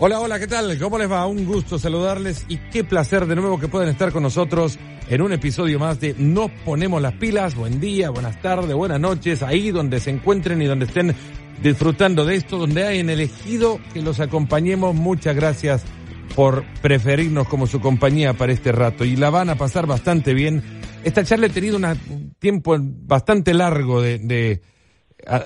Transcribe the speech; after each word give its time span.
Hola, 0.00 0.20
hola, 0.20 0.38
¿qué 0.38 0.46
tal? 0.46 0.78
¿Cómo 0.78 0.96
les 0.96 1.10
va? 1.10 1.26
Un 1.26 1.44
gusto 1.44 1.76
saludarles 1.76 2.46
y 2.48 2.56
qué 2.70 2.84
placer 2.84 3.26
de 3.26 3.34
nuevo 3.34 3.58
que 3.58 3.66
puedan 3.66 3.88
estar 3.88 4.12
con 4.12 4.22
nosotros 4.22 4.78
en 5.08 5.20
un 5.20 5.32
episodio 5.32 5.80
más 5.80 5.98
de 5.98 6.14
Nos 6.16 6.52
ponemos 6.64 7.02
las 7.02 7.14
pilas. 7.14 7.56
Buen 7.56 7.80
día, 7.80 8.10
buenas 8.10 8.40
tardes, 8.40 8.76
buenas 8.76 9.00
noches, 9.00 9.42
ahí 9.42 9.72
donde 9.72 9.98
se 9.98 10.10
encuentren 10.10 10.62
y 10.62 10.66
donde 10.66 10.84
estén 10.84 11.16
disfrutando 11.64 12.24
de 12.24 12.36
esto, 12.36 12.58
donde 12.58 12.86
hayan 12.86 13.10
elegido 13.10 13.80
que 13.92 14.00
los 14.00 14.20
acompañemos. 14.20 14.94
Muchas 14.94 15.34
gracias 15.34 15.82
por 16.36 16.64
preferirnos 16.80 17.48
como 17.48 17.66
su 17.66 17.80
compañía 17.80 18.34
para 18.34 18.52
este 18.52 18.70
rato 18.70 19.04
y 19.04 19.16
la 19.16 19.30
van 19.30 19.50
a 19.50 19.56
pasar 19.56 19.88
bastante 19.88 20.32
bien. 20.32 20.62
Esta 21.02 21.24
charla 21.24 21.46
he 21.46 21.50
tenido 21.50 21.76
un 21.76 22.36
tiempo 22.38 22.76
bastante 22.78 23.52
largo 23.52 24.00
de, 24.00 24.20
de 24.20 24.62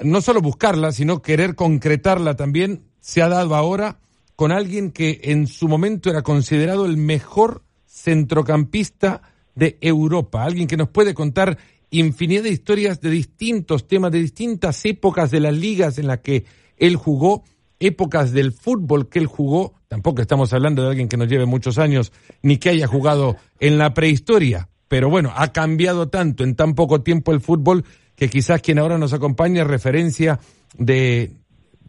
no 0.02 0.20
solo 0.20 0.42
buscarla, 0.42 0.92
sino 0.92 1.22
querer 1.22 1.54
concretarla 1.54 2.36
también. 2.36 2.84
Se 3.00 3.22
ha 3.22 3.28
dado 3.30 3.54
ahora 3.54 3.96
con 4.42 4.50
alguien 4.50 4.90
que 4.90 5.20
en 5.22 5.46
su 5.46 5.68
momento 5.68 6.10
era 6.10 6.22
considerado 6.22 6.84
el 6.84 6.96
mejor 6.96 7.62
centrocampista 7.86 9.22
de 9.54 9.78
Europa, 9.80 10.42
alguien 10.42 10.66
que 10.66 10.76
nos 10.76 10.88
puede 10.88 11.14
contar 11.14 11.58
infinidad 11.90 12.42
de 12.42 12.50
historias 12.50 13.00
de 13.00 13.10
distintos 13.10 13.86
temas, 13.86 14.10
de 14.10 14.18
distintas 14.18 14.84
épocas 14.84 15.30
de 15.30 15.38
las 15.38 15.56
ligas 15.56 15.96
en 15.98 16.08
las 16.08 16.22
que 16.22 16.44
él 16.76 16.96
jugó, 16.96 17.44
épocas 17.78 18.32
del 18.32 18.50
fútbol 18.50 19.08
que 19.08 19.20
él 19.20 19.26
jugó, 19.26 19.74
tampoco 19.86 20.20
estamos 20.20 20.52
hablando 20.52 20.82
de 20.82 20.88
alguien 20.88 21.08
que 21.08 21.16
nos 21.16 21.28
lleve 21.28 21.46
muchos 21.46 21.78
años, 21.78 22.12
ni 22.42 22.56
que 22.56 22.70
haya 22.70 22.88
jugado 22.88 23.36
en 23.60 23.78
la 23.78 23.94
prehistoria, 23.94 24.70
pero 24.88 25.08
bueno, 25.08 25.32
ha 25.36 25.52
cambiado 25.52 26.08
tanto 26.08 26.42
en 26.42 26.56
tan 26.56 26.74
poco 26.74 27.02
tiempo 27.02 27.30
el 27.30 27.40
fútbol 27.40 27.84
que 28.16 28.28
quizás 28.28 28.60
quien 28.60 28.80
ahora 28.80 28.98
nos 28.98 29.12
acompaña 29.12 29.62
es 29.62 29.68
referencia 29.68 30.40
de, 30.76 31.30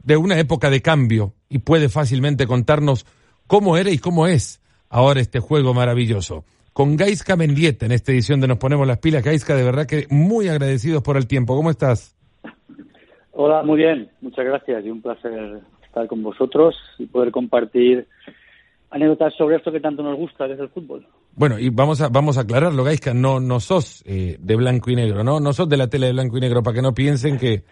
de 0.04 0.18
una 0.18 0.38
época 0.40 0.70
de 0.70 0.82
cambio 0.82 1.34
y 1.50 1.59
puede 1.59 1.90
fácilmente 1.90 2.46
contarnos 2.46 3.06
cómo 3.48 3.78
era 3.78 3.90
y 3.90 3.98
cómo 3.98 4.28
es 4.28 4.62
ahora 4.90 5.22
este 5.22 5.40
juego 5.40 5.73
maravilloso. 5.73 6.45
Con 6.73 6.98
Gaisca 6.98 7.36
Mendieta 7.36 7.86
en 7.86 7.92
esta 7.92 8.12
edición 8.12 8.42
de 8.42 8.48
Nos 8.48 8.58
Ponemos 8.58 8.88
las 8.88 8.98
Pilas. 8.98 9.23
Gaisca, 9.23 9.56
de 9.56 9.64
verdad 9.64 9.86
que 9.86 10.08
muy 10.10 10.48
agradecidos 10.48 11.04
por 11.04 11.18
el 11.18 11.28
tiempo. 11.28 11.56
¿Cómo 11.56 11.70
estás? 11.70 12.16
Hola, 13.32 13.64
muy 13.64 13.78
bien. 13.78 14.10
Muchas 14.22 14.45
gracias 14.45 14.86
y 14.86 14.90
un 14.90 15.02
placer 15.02 15.62
estar 15.84 16.08
con 16.08 16.23
vosotros 16.23 16.76
y 16.98 17.06
poder 17.06 17.32
compartir 17.32 18.08
anécdotas 18.90 19.34
sobre 19.36 19.56
esto 19.56 19.72
que 19.72 19.80
tanto 19.80 20.04
nos 20.04 20.17
gusta, 20.17 20.48
que 20.48 20.54
es 20.54 20.60
el 20.60 20.70
fútbol. 20.70 21.08
Bueno, 21.36 21.58
y 21.58 21.70
vamos 21.70 22.02
a, 22.02 22.10
vamos 22.10 22.38
a 22.38 22.42
aclararlo, 22.42 22.84
Gaisca, 22.84 23.14
no, 23.14 23.40
no 23.40 23.60
sos 23.60 24.04
eh, 24.06 24.38
de 24.40 24.56
blanco 24.56 24.92
y 24.92 24.95
negro, 24.95 25.23
¿no? 25.23 25.40
No 25.40 25.54
sos 25.54 25.67
de 25.67 25.78
la 25.78 25.88
tele 25.88 26.08
de 26.08 26.14
blanco 26.14 26.38
y 26.38 26.42
negro, 26.42 26.62
para 26.62 26.76
que 26.76 26.82
no 26.84 26.94
piensen 26.94 27.38
que 27.40 27.64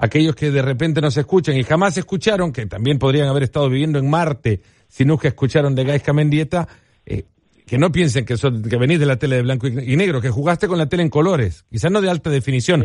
aquellos 0.00 0.34
que 0.34 0.50
de 0.50 0.62
repente 0.62 1.00
nos 1.00 1.16
escuchan 1.16 1.56
y 1.56 1.62
jamás 1.62 1.96
escucharon, 1.96 2.52
que 2.52 2.66
también 2.66 2.98
podrían 2.98 3.28
haber 3.28 3.44
estado 3.44 3.68
viviendo 3.68 3.98
en 3.98 4.08
Marte 4.08 4.60
si 4.88 5.04
nunca 5.04 5.28
escucharon 5.28 5.74
de 5.74 5.84
Gaisca 5.84 6.12
Mendieta, 6.12 6.66
eh, 7.06 7.24
que 7.66 7.78
no 7.78 7.92
piensen 7.92 8.24
que, 8.24 8.34
que 8.34 8.76
venís 8.76 8.98
de 8.98 9.06
la 9.06 9.16
tele 9.16 9.36
de 9.36 9.42
blanco 9.42 9.68
y 9.68 9.96
negro, 9.96 10.20
que 10.20 10.30
jugaste 10.30 10.66
con 10.66 10.78
la 10.78 10.88
tele 10.88 11.04
en 11.04 11.10
colores, 11.10 11.64
quizás 11.70 11.92
no 11.92 12.00
de 12.00 12.10
alta 12.10 12.30
definición. 12.30 12.84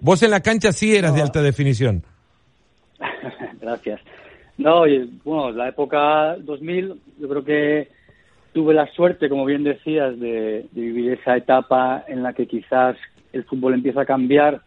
Vos, 0.00 0.22
en 0.22 0.30
la 0.30 0.40
cancha 0.40 0.72
sí 0.72 0.94
eras 0.94 1.14
de 1.14 1.22
alta 1.22 1.42
definición. 1.42 2.04
Gracias. 3.60 4.00
No, 4.58 4.82
bueno, 5.24 5.50
la 5.52 5.68
época 5.70 6.36
2000, 6.36 6.94
yo 7.18 7.28
creo 7.28 7.44
que 7.44 7.88
tuve 8.52 8.74
la 8.74 8.86
suerte, 8.92 9.28
como 9.28 9.46
bien 9.46 9.64
decías, 9.64 10.20
de 10.20 10.66
vivir 10.72 11.12
esa 11.12 11.36
etapa 11.36 12.04
en 12.06 12.22
la 12.22 12.34
que 12.34 12.46
quizás 12.46 12.96
el 13.32 13.44
fútbol 13.44 13.74
empieza 13.74 14.02
a 14.02 14.06
cambiar 14.06 14.60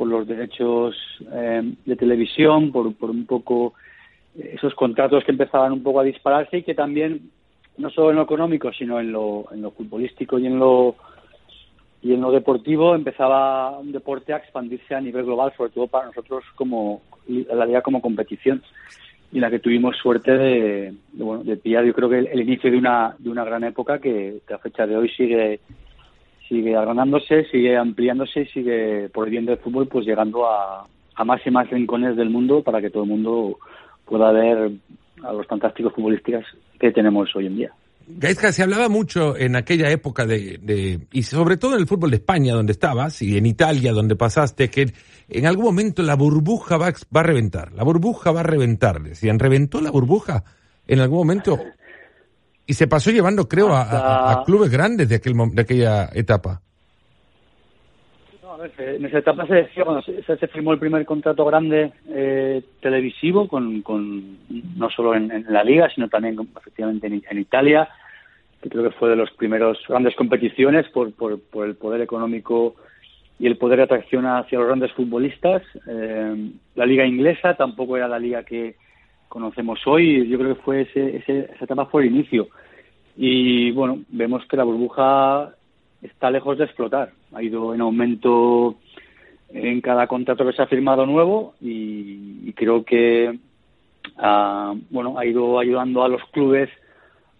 por 0.00 0.08
los 0.08 0.26
derechos 0.26 0.96
eh, 1.30 1.74
de 1.84 1.94
televisión, 1.94 2.72
por, 2.72 2.94
por 2.94 3.10
un 3.10 3.26
poco 3.26 3.74
esos 4.34 4.74
contratos 4.74 5.22
que 5.24 5.32
empezaban 5.32 5.72
un 5.72 5.82
poco 5.82 6.00
a 6.00 6.04
dispararse 6.04 6.56
y 6.56 6.62
que 6.62 6.74
también, 6.74 7.30
no 7.76 7.90
solo 7.90 8.08
en 8.08 8.16
lo 8.16 8.22
económico, 8.22 8.72
sino 8.72 8.98
en 8.98 9.12
lo, 9.12 9.44
en 9.52 9.60
lo 9.60 9.72
futbolístico 9.72 10.38
y 10.38 10.46
en 10.46 10.58
lo 10.58 10.96
y 12.00 12.14
en 12.14 12.22
lo 12.22 12.30
deportivo 12.30 12.94
empezaba 12.94 13.78
un 13.78 13.92
deporte 13.92 14.32
a 14.32 14.38
expandirse 14.38 14.94
a 14.94 15.02
nivel 15.02 15.26
global, 15.26 15.52
sobre 15.54 15.72
todo 15.72 15.86
para 15.86 16.06
nosotros 16.06 16.44
como 16.54 17.02
la 17.28 17.66
liga 17.66 17.82
como 17.82 18.00
competición 18.00 18.62
y 19.30 19.38
la 19.38 19.50
que 19.50 19.58
tuvimos 19.58 19.98
suerte 19.98 20.32
de, 20.32 20.94
bueno, 21.12 21.44
de 21.44 21.58
pillar 21.58 21.84
yo 21.84 21.92
creo 21.92 22.08
que 22.08 22.20
el, 22.20 22.40
inicio 22.40 22.70
de 22.70 22.78
una 22.78 23.14
de 23.18 23.28
una 23.28 23.44
gran 23.44 23.64
época 23.64 23.98
que 23.98 24.40
a 24.50 24.56
fecha 24.56 24.86
de 24.86 24.96
hoy 24.96 25.10
sigue 25.10 25.60
sigue 26.50 26.76
agranándose, 26.76 27.44
sigue 27.44 27.76
ampliándose 27.76 28.40
y 28.40 28.46
sigue, 28.46 29.08
por 29.14 29.26
el 29.26 29.30
bien 29.30 29.46
del 29.46 29.58
fútbol, 29.58 29.86
pues 29.86 30.04
llegando 30.04 30.44
a, 30.46 30.86
más 31.24 31.40
y 31.46 31.50
más 31.50 31.70
rincones 31.70 32.16
del 32.16 32.28
mundo 32.28 32.62
para 32.62 32.80
que 32.80 32.90
todo 32.90 33.04
el 33.04 33.08
mundo 33.08 33.58
pueda 34.04 34.32
ver 34.32 34.72
a 35.22 35.32
los 35.32 35.46
fantásticos 35.46 35.94
futbolistas 35.94 36.44
que 36.78 36.90
tenemos 36.90 37.34
hoy 37.36 37.46
en 37.46 37.56
día. 37.56 37.72
Gaisca, 38.08 38.50
se 38.50 38.64
hablaba 38.64 38.88
mucho 38.88 39.36
en 39.36 39.54
aquella 39.54 39.88
época 39.90 40.26
de, 40.26 40.98
y 41.12 41.22
sobre 41.22 41.56
todo 41.56 41.74
en 41.74 41.80
el 41.80 41.86
fútbol 41.86 42.10
de 42.10 42.16
España 42.16 42.54
donde 42.54 42.72
estabas 42.72 43.22
y 43.22 43.36
en 43.38 43.46
Italia 43.46 43.92
donde 43.92 44.16
pasaste, 44.16 44.68
que 44.68 44.92
en 45.28 45.46
algún 45.46 45.66
momento 45.66 46.02
la 46.02 46.16
burbuja 46.16 46.76
va, 46.76 46.92
va 47.14 47.20
a 47.20 47.24
reventar, 47.24 47.72
la 47.74 47.84
burbuja 47.84 48.32
va 48.32 48.40
a 48.40 48.44
reventar. 48.44 49.00
Decían, 49.00 49.38
¿reventó 49.38 49.80
la 49.80 49.92
burbuja 49.92 50.42
en 50.88 50.98
algún 50.98 51.18
momento? 51.18 51.60
Y 52.70 52.74
se 52.74 52.86
pasó 52.86 53.10
llevando, 53.10 53.48
creo, 53.48 53.74
a, 53.74 54.44
clubes 54.46 54.70
grandes 54.70 55.08
de, 55.08 55.16
aquel, 55.16 55.34
de 55.52 55.62
aquella 55.62 56.08
etapa. 56.14 56.60
en 58.78 59.04
esa 59.06 59.18
etapa 59.18 59.44
se 59.48 59.54
decía, 59.54 59.82
cuando 59.82 60.02
se, 60.02 60.46
firmó 60.46 60.72
el 60.72 60.78
primer 60.78 61.04
contrato 61.04 61.44
grande 61.44 61.90
eh, 62.08 62.62
televisivo, 62.80 63.48
con, 63.48 63.82
con, 63.82 64.38
no 64.76 64.88
solo 64.88 65.16
en, 65.16 65.46
la 65.48 65.64
liga, 65.64 65.90
sino 65.92 66.08
también 66.08 66.38
efectivamente 66.56 67.08
en, 67.08 67.38
Italia, 67.40 67.88
que 68.62 68.68
creo 68.68 68.84
que 68.84 68.96
fue 68.96 69.10
de 69.10 69.16
las 69.16 69.32
primeras 69.32 69.76
grandes 69.88 70.14
competiciones 70.14 70.88
por, 70.90 71.12
por, 71.12 71.40
por, 71.40 71.66
el 71.66 71.74
poder 71.74 72.02
económico 72.02 72.76
y 73.40 73.48
el 73.48 73.58
poder 73.58 73.78
de 73.78 73.84
atracción 73.86 74.26
hacia 74.26 74.60
los 74.60 74.68
grandes 74.68 74.92
futbolistas. 74.92 75.62
Eh, 75.88 76.52
la 76.76 76.86
liga 76.86 77.04
inglesa 77.04 77.56
tampoco 77.56 77.96
era 77.96 78.06
la 78.06 78.20
liga 78.20 78.44
que, 78.44 78.76
conocemos 79.30 79.80
hoy. 79.86 80.28
Yo 80.28 80.36
creo 80.38 80.54
que 80.54 80.62
fue 80.62 80.82
ese, 80.82 81.16
esa 81.16 81.64
etapa 81.64 81.86
fue 81.86 82.02
el 82.02 82.14
inicio. 82.14 82.48
Y 83.16 83.70
bueno, 83.70 84.00
vemos 84.10 84.44
que 84.46 84.56
la 84.56 84.64
burbuja 84.64 85.54
está 86.02 86.30
lejos 86.30 86.58
de 86.58 86.64
explotar. 86.64 87.12
Ha 87.32 87.42
ido 87.42 87.72
en 87.72 87.80
aumento 87.80 88.76
en 89.48 89.80
cada 89.80 90.06
contrato 90.06 90.44
que 90.44 90.52
se 90.52 90.62
ha 90.62 90.66
firmado 90.66 91.06
nuevo 91.06 91.54
y, 91.60 92.52
creo 92.52 92.84
que 92.84 93.38
ah, 94.18 94.74
bueno 94.90 95.18
ha 95.18 95.24
ido 95.24 95.58
ayudando 95.58 96.04
a 96.04 96.08
los 96.08 96.22
clubes 96.30 96.68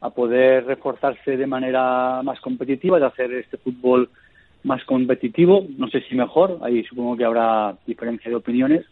a 0.00 0.10
poder 0.10 0.64
reforzarse 0.64 1.36
de 1.36 1.46
manera 1.46 2.22
más 2.22 2.40
competitiva, 2.40 2.98
de 2.98 3.06
hacer 3.06 3.32
este 3.34 3.58
fútbol 3.58 4.08
más 4.62 4.82
competitivo, 4.84 5.66
no 5.76 5.88
sé 5.88 6.00
si 6.02 6.14
mejor, 6.14 6.58
ahí 6.62 6.82
supongo 6.84 7.16
que 7.16 7.24
habrá 7.24 7.76
diferencia 7.86 8.30
de 8.30 8.36
opiniones, 8.36 8.86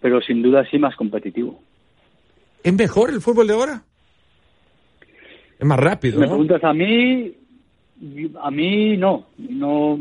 pero 0.00 0.22
sin 0.22 0.40
duda 0.40 0.64
sí 0.70 0.78
más 0.78 0.96
competitivo. 0.96 1.60
¿Es 2.62 2.74
mejor 2.74 3.10
el 3.10 3.20
fútbol 3.20 3.46
de 3.46 3.54
ahora? 3.54 3.82
Es 5.58 5.66
más 5.66 5.78
rápido. 5.78 6.20
Me 6.20 6.26
preguntas 6.26 6.62
a 6.64 6.72
mí, 6.72 7.34
a 8.40 8.50
mí 8.50 8.96
no, 8.96 9.26
no 9.38 9.98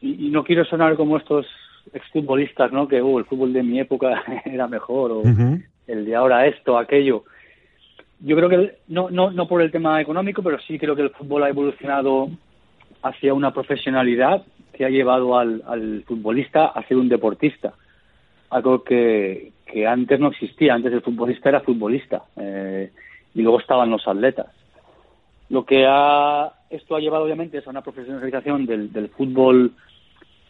y 0.00 0.30
no 0.30 0.44
quiero 0.44 0.64
sonar 0.64 0.96
como 0.96 1.16
estos 1.16 1.46
exfutbolistas, 1.92 2.72
¿no? 2.72 2.88
Que 2.88 3.02
uh, 3.02 3.18
el 3.18 3.24
fútbol 3.24 3.52
de 3.52 3.62
mi 3.62 3.80
época 3.80 4.22
era 4.44 4.66
mejor 4.68 5.12
o 5.12 5.22
el 5.86 6.04
de 6.04 6.14
ahora 6.14 6.46
esto, 6.46 6.78
aquello. 6.78 7.24
Yo 8.20 8.36
creo 8.36 8.48
que 8.48 8.78
no, 8.88 9.10
no, 9.10 9.30
no 9.30 9.48
por 9.48 9.62
el 9.62 9.70
tema 9.70 10.00
económico, 10.00 10.42
pero 10.42 10.58
sí 10.60 10.78
creo 10.78 10.94
que 10.94 11.02
el 11.02 11.10
fútbol 11.10 11.42
ha 11.42 11.48
evolucionado 11.48 12.28
hacia 13.02 13.34
una 13.34 13.52
profesionalidad 13.52 14.44
que 14.72 14.84
ha 14.84 14.90
llevado 14.90 15.38
al, 15.38 15.62
al 15.66 16.04
futbolista 16.06 16.66
a 16.66 16.86
ser 16.86 16.98
un 16.98 17.08
deportista 17.08 17.74
algo 18.50 18.82
que, 18.82 19.52
que 19.66 19.86
antes 19.86 20.18
no 20.20 20.28
existía. 20.28 20.74
Antes 20.74 20.92
el 20.92 21.02
futbolista 21.02 21.48
era 21.48 21.60
futbolista 21.60 22.24
eh, 22.36 22.90
y 23.34 23.42
luego 23.42 23.60
estaban 23.60 23.90
los 23.90 24.06
atletas. 24.06 24.48
Lo 25.48 25.64
que 25.64 25.86
ha, 25.88 26.52
esto 26.68 26.94
ha 26.94 27.00
llevado 27.00 27.24
obviamente 27.24 27.58
es 27.58 27.66
a 27.66 27.70
una 27.70 27.82
profesionalización 27.82 28.66
del, 28.66 28.92
del 28.92 29.08
fútbol 29.08 29.72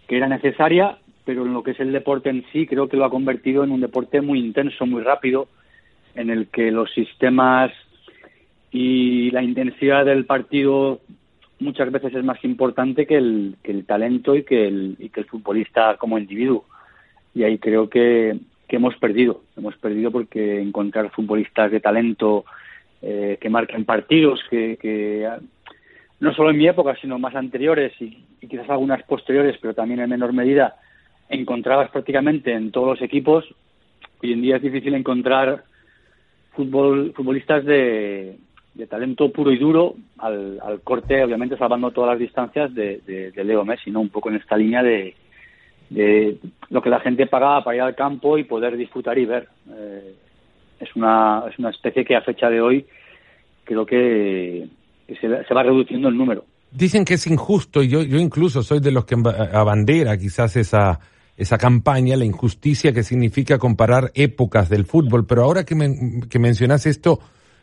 que 0.08 0.16
era 0.16 0.28
necesaria, 0.28 0.98
pero 1.24 1.46
en 1.46 1.52
lo 1.52 1.62
que 1.62 1.70
es 1.72 1.80
el 1.80 1.92
deporte 1.92 2.30
en 2.30 2.44
sí 2.52 2.66
creo 2.66 2.88
que 2.88 2.96
lo 2.96 3.04
ha 3.04 3.10
convertido 3.10 3.64
en 3.64 3.70
un 3.70 3.80
deporte 3.80 4.20
muy 4.20 4.40
intenso, 4.40 4.86
muy 4.86 5.02
rápido, 5.02 5.48
en 6.14 6.30
el 6.30 6.48
que 6.48 6.70
los 6.70 6.90
sistemas 6.92 7.70
y 8.72 9.30
la 9.30 9.42
intensidad 9.42 10.04
del 10.04 10.26
partido 10.26 11.00
muchas 11.60 11.90
veces 11.92 12.14
es 12.14 12.24
más 12.24 12.42
importante 12.44 13.06
que 13.06 13.16
el, 13.16 13.56
que 13.62 13.70
el 13.70 13.84
talento 13.84 14.34
y 14.34 14.44
que 14.44 14.66
el, 14.66 14.96
y 14.98 15.10
que 15.10 15.20
el 15.20 15.26
futbolista 15.26 15.96
como 15.96 16.18
individuo 16.18 16.64
y 17.34 17.44
ahí 17.44 17.58
creo 17.58 17.88
que, 17.88 18.38
hemos 18.68 18.96
perdido. 18.96 19.42
Hemos 19.56 19.76
perdido 19.76 20.12
porque 20.12 20.60
encontrar 20.60 21.10
futbolistas 21.10 21.72
de 21.72 21.80
talento 21.80 22.44
eh, 23.02 23.36
que 23.40 23.50
marquen 23.50 23.84
partidos, 23.84 24.40
que, 24.48 24.76
que 24.80 25.28
no 26.20 26.32
solo 26.34 26.50
en 26.50 26.58
mi 26.58 26.68
época, 26.68 26.96
sino 27.00 27.18
más 27.18 27.34
anteriores 27.34 27.92
y, 28.00 28.24
quizás 28.40 28.70
algunas 28.70 29.02
posteriores, 29.04 29.56
pero 29.60 29.74
también 29.74 30.00
en 30.00 30.10
menor 30.10 30.32
medida, 30.32 30.76
encontrabas 31.28 31.90
prácticamente 31.90 32.52
en 32.52 32.70
todos 32.70 32.88
los 32.88 33.02
equipos. 33.02 33.44
Hoy 34.22 34.32
en 34.32 34.42
día 34.42 34.56
es 34.56 34.62
difícil 34.62 34.94
encontrar 34.94 35.64
fútbol, 36.52 37.12
futbolistas 37.14 37.64
de, 37.64 38.36
de 38.74 38.86
talento 38.86 39.30
puro 39.32 39.50
y 39.50 39.58
duro 39.58 39.94
al, 40.18 40.58
al, 40.62 40.80
corte, 40.80 41.24
obviamente 41.24 41.56
salvando 41.56 41.90
todas 41.90 42.10
las 42.10 42.18
distancias 42.18 42.74
de, 42.74 43.00
de, 43.06 43.44
Leo 43.44 43.64
Messi, 43.64 43.90
¿no? 43.90 44.00
Un 44.00 44.10
poco 44.10 44.30
en 44.30 44.36
esta 44.36 44.56
línea 44.56 44.82
de, 44.82 45.14
de 45.90 46.38
lo 46.70 46.80
que 46.80 46.88
la 46.88 47.00
gente 47.00 47.26
pagaba 47.26 47.62
para 47.62 47.76
ir 47.76 47.82
al 47.82 47.94
campo 47.94 48.38
y 48.38 48.44
poder 48.44 48.76
disfrutar 48.76 49.18
y 49.18 49.26
ver. 49.26 49.48
Eh, 49.70 50.14
es, 50.80 50.96
una, 50.96 51.44
es 51.50 51.58
una 51.58 51.70
especie 51.70 52.04
que 52.04 52.16
a 52.16 52.22
fecha 52.22 52.48
de 52.48 52.60
hoy 52.60 52.86
creo 53.64 53.84
que, 53.84 54.66
se, 55.20 55.28
va 55.28 55.62
reduciendo 55.62 56.08
el 56.08 56.16
número. 56.16 56.44
Dicen 56.70 57.04
que 57.04 57.14
es 57.14 57.26
injusto 57.26 57.82
y 57.82 57.88
yo, 57.88 58.02
yo 58.02 58.18
incluso 58.18 58.62
soy 58.62 58.80
de 58.80 58.92
los 58.92 59.04
que 59.04 59.16
abandera 59.52 60.16
quizás 60.16 60.56
esa 60.56 61.00
esa 61.40 61.56
campaña, 61.56 62.16
la 62.16 62.26
injusticia 62.26 62.92
que 62.92 63.02
significa 63.02 63.58
comparar 63.58 64.10
épocas 64.12 64.68
del 64.68 64.84
fútbol. 64.84 65.24
Pero 65.26 65.42
ahora 65.42 65.64
que, 65.64 65.74
que 66.28 66.38
mencionas 66.38 66.84
esto, 66.84 67.18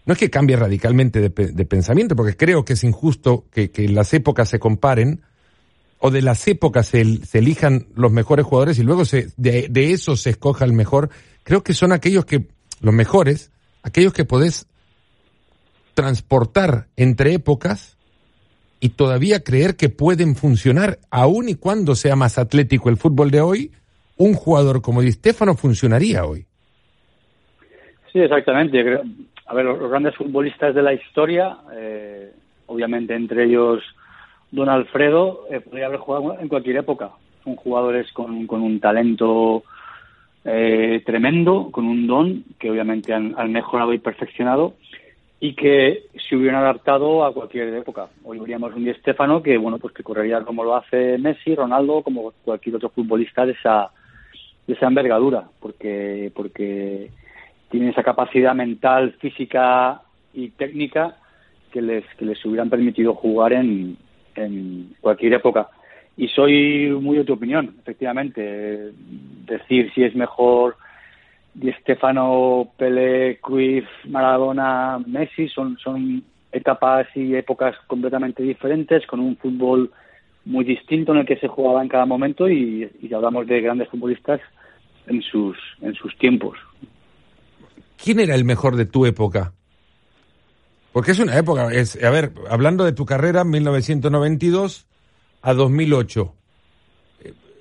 no 0.07 0.13
es 0.13 0.19
que 0.19 0.31
cambie 0.31 0.55
radicalmente 0.55 1.29
de, 1.29 1.65
pensamiento, 1.65 2.15
porque 2.15 2.35
creo 2.35 2.65
que 2.65 2.73
es 2.73 2.83
injusto 2.83 3.45
que, 3.51 3.69
las 3.89 4.15
épocas 4.15 4.49
se 4.49 4.57
comparen 4.57 5.21
o 5.99 6.11
de 6.11 6.21
las 6.21 6.47
épocas 6.47 6.87
se, 6.87 7.01
elijan 7.33 7.87
los 7.95 8.11
mejores 8.11 8.45
jugadores 8.45 8.79
y 8.79 8.83
luego 8.83 9.05
se, 9.05 9.29
de, 9.37 9.67
de 9.69 9.91
eso 9.91 10.15
se 10.15 10.31
escoja 10.31 10.65
el 10.65 10.73
mejor. 10.73 11.09
Creo 11.43 11.63
que 11.63 11.73
son 11.73 11.91
aquellos 11.91 12.25
que, 12.25 12.47
los 12.81 12.93
mejores, 12.93 13.51
aquellos 13.83 14.13
que 14.13 14.25
podés 14.25 14.67
transportar 15.93 16.87
entre 16.95 17.33
épocas 17.33 17.97
y 18.79 18.89
todavía 18.89 19.43
creer 19.43 19.75
que 19.75 19.89
pueden 19.89 20.35
funcionar, 20.35 20.99
aun 21.09 21.49
y 21.49 21.55
cuando 21.55 21.95
sea 21.95 22.15
más 22.15 22.37
atlético 22.37 22.89
el 22.89 22.97
fútbol 22.97 23.31
de 23.31 23.41
hoy, 23.41 23.71
un 24.17 24.33
jugador 24.33 24.81
como 24.81 25.01
Di 25.01 25.11
Stefano 25.11 25.55
funcionaría 25.55 26.25
hoy. 26.25 26.45
Sí, 28.11 28.19
exactamente. 28.19 28.79
A 29.45 29.53
ver, 29.53 29.65
los 29.65 29.89
grandes 29.89 30.15
futbolistas 30.15 30.75
de 30.75 30.81
la 30.81 30.93
historia, 30.93 31.57
eh, 31.73 32.31
obviamente 32.67 33.15
entre 33.15 33.45
ellos 33.45 33.81
Don 34.51 34.69
Alfredo, 34.69 35.45
eh, 35.49 35.59
podría 35.59 35.87
haber 35.87 35.99
jugado 35.99 36.39
en 36.39 36.47
cualquier 36.47 36.77
época. 36.77 37.11
Son 37.43 37.55
jugadores 37.55 38.11
con, 38.13 38.47
con 38.47 38.61
un 38.61 38.79
talento 38.79 39.63
eh, 40.49 41.01
tremendo, 41.05 41.69
con 41.71 41.85
un 41.85 42.07
don 42.07 42.45
que 42.57 42.71
obviamente 42.71 43.13
han, 43.13 43.51
mejorado 43.51 43.91
y 43.91 43.99
perfeccionado 43.99 44.75
y 45.41 45.53
que 45.53 46.05
se 46.17 46.37
hubieran 46.37 46.63
adaptado 46.63 47.25
a 47.25 47.33
cualquier 47.33 47.73
época. 47.73 48.07
Hoy 48.23 48.39
veríamos 48.39 48.73
un 48.73 48.85
Di 48.85 48.93
Stefano 48.93 49.43
que, 49.43 49.57
bueno, 49.57 49.77
pues 49.77 49.93
que 49.93 50.03
correría 50.03 50.41
como 50.41 50.63
lo 50.63 50.75
hace 50.75 51.17
Messi, 51.17 51.53
Ronaldo, 51.53 52.01
como 52.01 52.31
cualquier 52.45 52.77
otro 52.77 52.89
futbolista 52.89 53.45
de 53.45 53.51
esa, 53.51 53.91
de 54.65 54.73
esa 54.73 54.87
envergadura, 54.87 55.49
porque, 55.59 56.31
porque 56.33 57.11
tienen 57.69 57.89
esa 57.89 58.03
capacidad 58.03 58.55
mental, 58.55 59.17
física 59.19 60.01
y 60.33 60.49
técnica 60.51 61.17
que 61.73 61.81
les, 61.81 62.05
que 62.15 62.23
les 62.23 62.43
hubieran 62.45 62.69
permitido 62.69 63.13
jugar 63.13 63.51
en, 63.51 63.97
en 64.37 64.95
cualquier 65.01 65.33
época. 65.33 65.69
Y 66.15 66.27
soy 66.29 66.89
muy 66.99 67.17
de 67.17 67.23
tu 67.23 67.33
opinión, 67.33 67.75
efectivamente. 67.79 68.91
Decir 69.45 69.91
si 69.93 70.03
es 70.03 70.15
mejor 70.15 70.75
Di 71.53 71.71
Stefano, 71.81 72.69
Pele, 72.77 73.39
Cruyff, 73.41 73.85
Maradona, 74.07 74.99
Messi 75.05 75.47
son, 75.49 75.77
son 75.77 76.23
etapas 76.51 77.07
y 77.15 77.35
épocas 77.35 77.75
completamente 77.87 78.43
diferentes, 78.43 79.05
con 79.07 79.19
un 79.19 79.37
fútbol 79.37 79.91
muy 80.45 80.63
distinto 80.63 81.11
en 81.11 81.19
el 81.19 81.25
que 81.25 81.37
se 81.37 81.47
jugaba 81.47 81.81
en 81.81 81.89
cada 81.89 82.05
momento 82.05 82.49
y, 82.49 82.89
hablamos 83.13 83.47
de 83.47 83.61
grandes 83.61 83.89
futbolistas 83.89 84.39
en 85.07 85.21
sus, 85.21 85.57
en 85.81 85.93
sus 85.93 86.17
tiempos. 86.17 86.57
¿Quién 88.01 88.19
era 88.19 88.35
el 88.35 88.45
mejor 88.45 88.75
de 88.75 88.85
tu 88.85 89.05
época? 89.05 89.53
Porque 90.97 91.11
es 91.11 91.19
una 91.19 91.37
época, 91.37 91.71
es, 91.71 92.03
a 92.03 92.09
ver, 92.09 92.33
hablando 92.49 92.83
de 92.83 92.91
tu 92.91 93.05
carrera, 93.05 93.43
1992 93.43 94.87
a 95.43 95.53
2008 95.53 96.33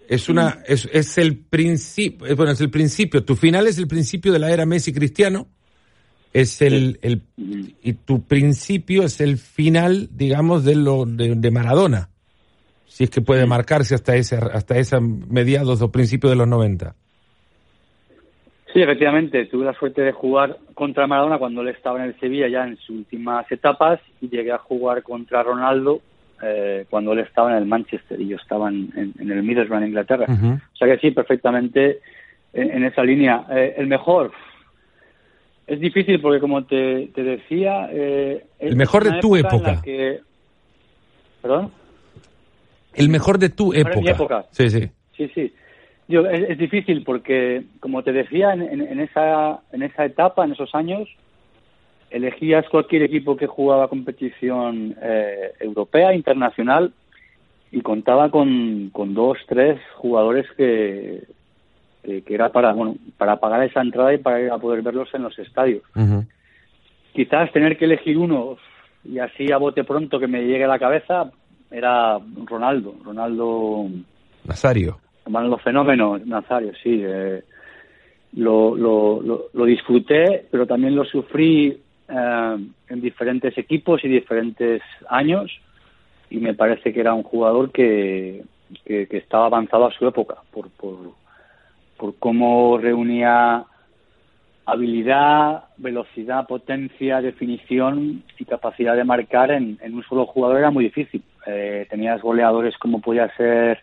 es 0.08 0.30
una 0.30 0.62
es, 0.66 0.88
es 0.90 1.18
el 1.18 1.36
principio 1.36 2.34
bueno 2.34 2.52
es 2.52 2.62
el 2.62 2.70
principio. 2.70 3.26
Tu 3.26 3.36
final 3.36 3.66
es 3.66 3.76
el 3.76 3.88
principio 3.88 4.32
de 4.32 4.38
la 4.38 4.50
era 4.50 4.64
Messi 4.64 4.90
Cristiano. 4.90 5.48
Es 6.32 6.62
el, 6.62 6.98
el 7.02 7.24
y 7.82 7.92
tu 7.92 8.24
principio 8.24 9.02
es 9.02 9.20
el 9.20 9.36
final 9.36 10.08
digamos 10.14 10.64
de 10.64 10.74
lo 10.76 11.04
de, 11.04 11.50
Maradona. 11.50 12.08
Si 12.86 13.04
es 13.04 13.10
que 13.10 13.20
puede 13.20 13.44
marcarse 13.44 13.94
hasta 13.94 14.16
ese 14.16 14.36
hasta 14.36 14.78
esa 14.78 14.98
mediados 14.98 15.82
o 15.82 15.92
principios 15.92 16.30
de 16.30 16.36
los 16.36 16.48
90 16.48 16.96
Sí, 18.76 18.82
efectivamente, 18.82 19.46
tuve 19.46 19.64
la 19.64 19.72
suerte 19.72 20.02
de 20.02 20.12
jugar 20.12 20.58
contra 20.74 21.06
Maradona 21.06 21.38
cuando 21.38 21.62
él 21.62 21.68
estaba 21.68 21.98
en 21.98 22.10
el 22.10 22.20
Sevilla 22.20 22.46
ya 22.46 22.66
en 22.66 22.76
sus 22.76 22.90
últimas 22.90 23.50
etapas 23.50 24.00
y 24.20 24.28
llegué 24.28 24.52
a 24.52 24.58
jugar 24.58 25.02
contra 25.02 25.42
Ronaldo 25.42 26.02
eh, 26.42 26.84
cuando 26.90 27.14
él 27.14 27.20
estaba 27.20 27.52
en 27.52 27.56
el 27.56 27.64
Manchester 27.64 28.20
y 28.20 28.28
yo 28.28 28.36
estaba 28.36 28.68
en, 28.68 29.14
el 29.18 29.42
Middlesbrough, 29.42 29.80
en 29.80 29.88
Inglaterra. 29.88 30.26
O 30.28 30.76
sea 30.76 30.88
que 30.88 30.98
sí, 30.98 31.10
perfectamente 31.10 32.00
en, 32.52 32.84
esa 32.84 33.02
línea. 33.02 33.46
Eh, 33.50 33.76
el 33.78 33.86
mejor, 33.86 34.30
es 35.66 35.80
difícil 35.80 36.20
porque 36.20 36.40
como 36.40 36.66
te, 36.66 37.08
decía... 37.16 37.88
Eh, 37.90 38.44
el 38.58 38.76
mejor 38.76 39.04
de 39.04 39.20
tu 39.20 39.36
época. 39.36 39.80
¿Perdón? 41.40 41.72
El 42.92 43.08
mejor 43.08 43.38
de 43.38 43.48
tu 43.48 43.72
época. 43.72 44.44
Sí, 44.50 44.68
sí. 44.68 44.90
Sí, 45.16 45.30
sí. 45.34 45.54
Yo, 46.08 46.26
es, 46.26 46.56
difícil 46.56 47.02
porque, 47.04 47.64
como 47.80 48.02
te 48.02 48.12
decía, 48.12 48.52
en, 48.52 48.62
en, 48.62 49.00
esa, 49.00 49.60
en 49.72 49.82
esa 49.82 50.04
etapa, 50.04 50.44
en 50.44 50.52
esos 50.52 50.74
años, 50.74 51.08
elegías 52.10 52.68
cualquier 52.68 53.02
equipo 53.02 53.36
que 53.36 53.46
jugaba 53.48 53.88
competición 53.88 54.94
eh, 55.02 55.52
europea, 55.60 56.14
internacional, 56.14 56.92
y 57.72 57.80
contaba 57.80 58.30
con, 58.30 58.90
con 58.90 59.14
dos, 59.14 59.38
tres 59.48 59.80
jugadores 59.96 60.46
que, 60.56 61.24
que, 62.02 62.22
era 62.34 62.50
para, 62.50 62.72
bueno, 62.72 62.96
para 63.18 63.36
pagar 63.36 63.64
esa 63.64 63.82
entrada 63.82 64.14
y 64.14 64.18
para 64.18 64.40
ir 64.40 64.50
a 64.50 64.58
poder 64.58 64.82
verlos 64.82 65.08
en 65.12 65.24
los 65.24 65.36
estadios. 65.38 65.82
Quizás 67.12 67.52
tener 67.52 67.76
que 67.76 67.86
elegir 67.86 68.16
uno 68.16 68.56
y 69.04 69.18
así 69.18 69.50
a 69.50 69.58
bote 69.58 69.84
pronto 69.84 70.18
que 70.20 70.28
me 70.28 70.42
llegue 70.42 70.64
a 70.64 70.68
la 70.68 70.78
cabeza 70.78 71.30
era 71.70 72.18
Ronaldo, 72.44 72.94
Ronaldo 73.02 73.86
Nazario. 74.44 74.98
Ronaldo 75.26 75.58
Fenómeno, 75.58 76.18
Nazario, 76.24 76.72
sí. 76.82 77.02
Eh, 77.04 77.42
lo, 78.34 78.76
lo, 78.76 79.48
lo, 79.52 79.64
disfruté, 79.64 80.46
pero 80.50 80.66
también 80.66 80.94
lo 80.94 81.04
sufrí 81.04 81.80
eh, 82.08 82.56
en 82.88 83.00
diferentes 83.00 83.56
equipos 83.58 84.04
y 84.04 84.08
diferentes 84.08 84.82
años 85.08 85.50
y 86.30 86.38
me 86.38 86.54
parece 86.54 86.92
que 86.92 87.00
era 87.00 87.14
un 87.14 87.22
jugador 87.22 87.70
que, 87.72 88.44
que, 88.84 89.08
estaba 89.10 89.46
avanzado 89.46 89.86
a 89.86 89.92
su 89.92 90.06
época 90.06 90.36
por, 90.52 90.70
por, 90.70 90.98
por 91.96 92.16
cómo 92.18 92.78
reunía 92.78 93.64
habilidad, 94.66 95.64
velocidad, 95.76 96.46
potencia, 96.46 97.20
definición 97.22 98.22
y 98.38 98.44
capacidad 98.44 98.96
de 98.96 99.04
marcar 99.04 99.52
en, 99.52 99.78
en 99.80 99.94
un 99.94 100.02
solo 100.02 100.26
jugador 100.26 100.58
era 100.58 100.70
muy 100.70 100.84
difícil. 100.84 101.22
Eh, 101.46 101.86
tenías 101.88 102.20
goleadores 102.20 102.76
como 102.76 103.00
podía 103.00 103.34
ser 103.36 103.80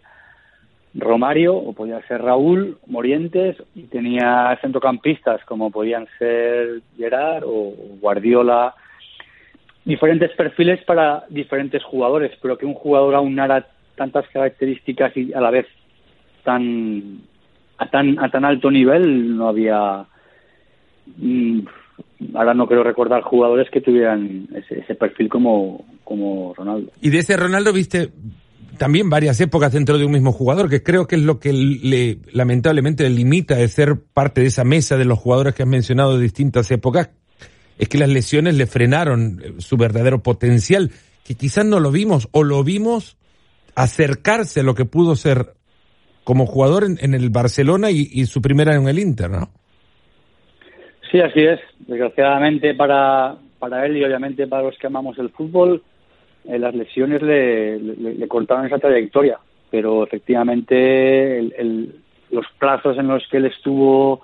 Romario 0.96 1.56
o 1.56 1.74
podía 1.74 2.06
ser 2.08 2.22
Raúl 2.22 2.78
Morientes 2.86 3.58
y 3.74 3.84
tenía 3.84 4.58
centrocampistas 4.62 5.44
como 5.46 5.72
podían 5.72 6.08
ser 6.20 6.82
Gerard 6.96 7.44
o 7.46 7.74
Guardiola. 8.00 8.76
Diferentes 9.86 10.32
perfiles 10.32 10.84
para 10.86 11.24
diferentes 11.30 11.84
jugadores 11.84 12.32
pero 12.42 12.58
que 12.58 12.66
un 12.66 12.76
jugador 12.76 13.16
aunara 13.16 13.68
tantas 13.96 14.28
características 14.30 15.16
y 15.18 15.34
a 15.34 15.42
la 15.42 15.52
vez 15.52 15.66
tan 16.44 17.22
a 17.78 17.90
tan 17.90 18.20
a 18.20 18.30
tan 18.30 18.46
alto 18.46 18.70
nivel 18.70 19.36
no 19.36 19.48
había 19.50 20.06
mm, 21.18 21.60
ahora 22.36 22.54
no 22.54 22.68
quiero 22.68 22.84
recordar 22.84 23.22
jugadores 23.24 23.70
que 23.70 23.82
tuvieran 23.82 24.48
ese, 24.56 24.80
ese 24.80 24.96
perfil 24.96 25.30
como 25.30 25.86
como 26.04 26.54
Ronaldo. 26.56 26.92
Y 27.02 27.10
de 27.10 27.20
ese 27.20 27.38
Ronaldo 27.38 27.74
viste 27.74 28.10
también 28.78 29.10
varias 29.10 29.40
épocas 29.42 29.72
dentro 29.72 29.98
de 29.98 30.06
un 30.06 30.12
mismo 30.12 30.32
jugador, 30.32 30.70
que 30.70 30.84
creo 30.84 31.08
que 31.08 31.16
es 31.16 31.22
lo 31.22 31.40
que 31.40 31.54
le 31.54 32.20
lamentablemente 32.32 33.04
le 33.04 33.12
limita 33.12 33.56
de 33.56 33.68
ser 33.68 33.98
parte 34.14 34.42
de 34.42 34.48
esa 34.48 34.64
mesa 34.64 34.98
de 34.98 35.06
los 35.06 35.20
jugadores 35.20 35.54
que 35.54 35.64
has 35.64 35.70
mencionado 35.70 36.18
de 36.18 36.24
distintas 36.24 36.70
épocas, 36.72 37.10
es 37.78 37.90
que 37.90 37.98
las 37.98 38.10
lesiones 38.10 38.56
le 38.56 38.66
frenaron 38.66 39.42
eh, 39.44 39.54
su 39.60 39.78
verdadero 39.78 40.22
potencial, 40.22 40.92
que 41.24 41.36
quizás 41.36 41.66
no 41.66 41.80
lo 41.80 41.92
vimos 41.92 42.28
o 42.32 42.44
lo 42.44 42.64
vimos 42.64 43.18
acercarse 43.76 44.60
a 44.60 44.64
lo 44.64 44.76
que 44.76 44.86
pudo 44.86 45.16
ser 45.16 45.54
como 46.24 46.46
jugador 46.46 46.86
en, 46.86 47.14
el 47.14 47.30
Barcelona 47.30 47.92
y, 47.92 48.08
y, 48.12 48.26
su 48.28 48.42
primera 48.42 48.76
en 48.76 48.88
el 48.88 49.00
Inter, 49.00 49.30
¿no? 49.30 49.50
Sí, 51.12 51.20
así 51.20 51.42
es. 51.42 51.60
Desgraciadamente 51.80 52.74
para, 52.76 53.36
para 53.60 53.86
él 53.86 53.98
y 53.98 54.04
obviamente 54.04 54.48
para 54.48 54.64
los 54.64 54.78
que 54.78 54.88
amamos 54.88 55.18
el 55.20 55.30
fútbol, 55.30 55.84
eh, 56.46 56.60
las 56.60 56.76
lesiones 56.76 57.22
le, 57.22 58.28
cortaron 58.28 58.66
esa 58.66 58.80
trayectoria, 58.80 59.40
pero 59.70 60.04
efectivamente 60.04 61.40
el, 61.40 61.96
los 62.32 62.46
plazos 62.60 62.98
en 62.98 63.08
los 63.08 63.28
que 63.28 63.38
él 63.38 63.46
estuvo 63.46 64.22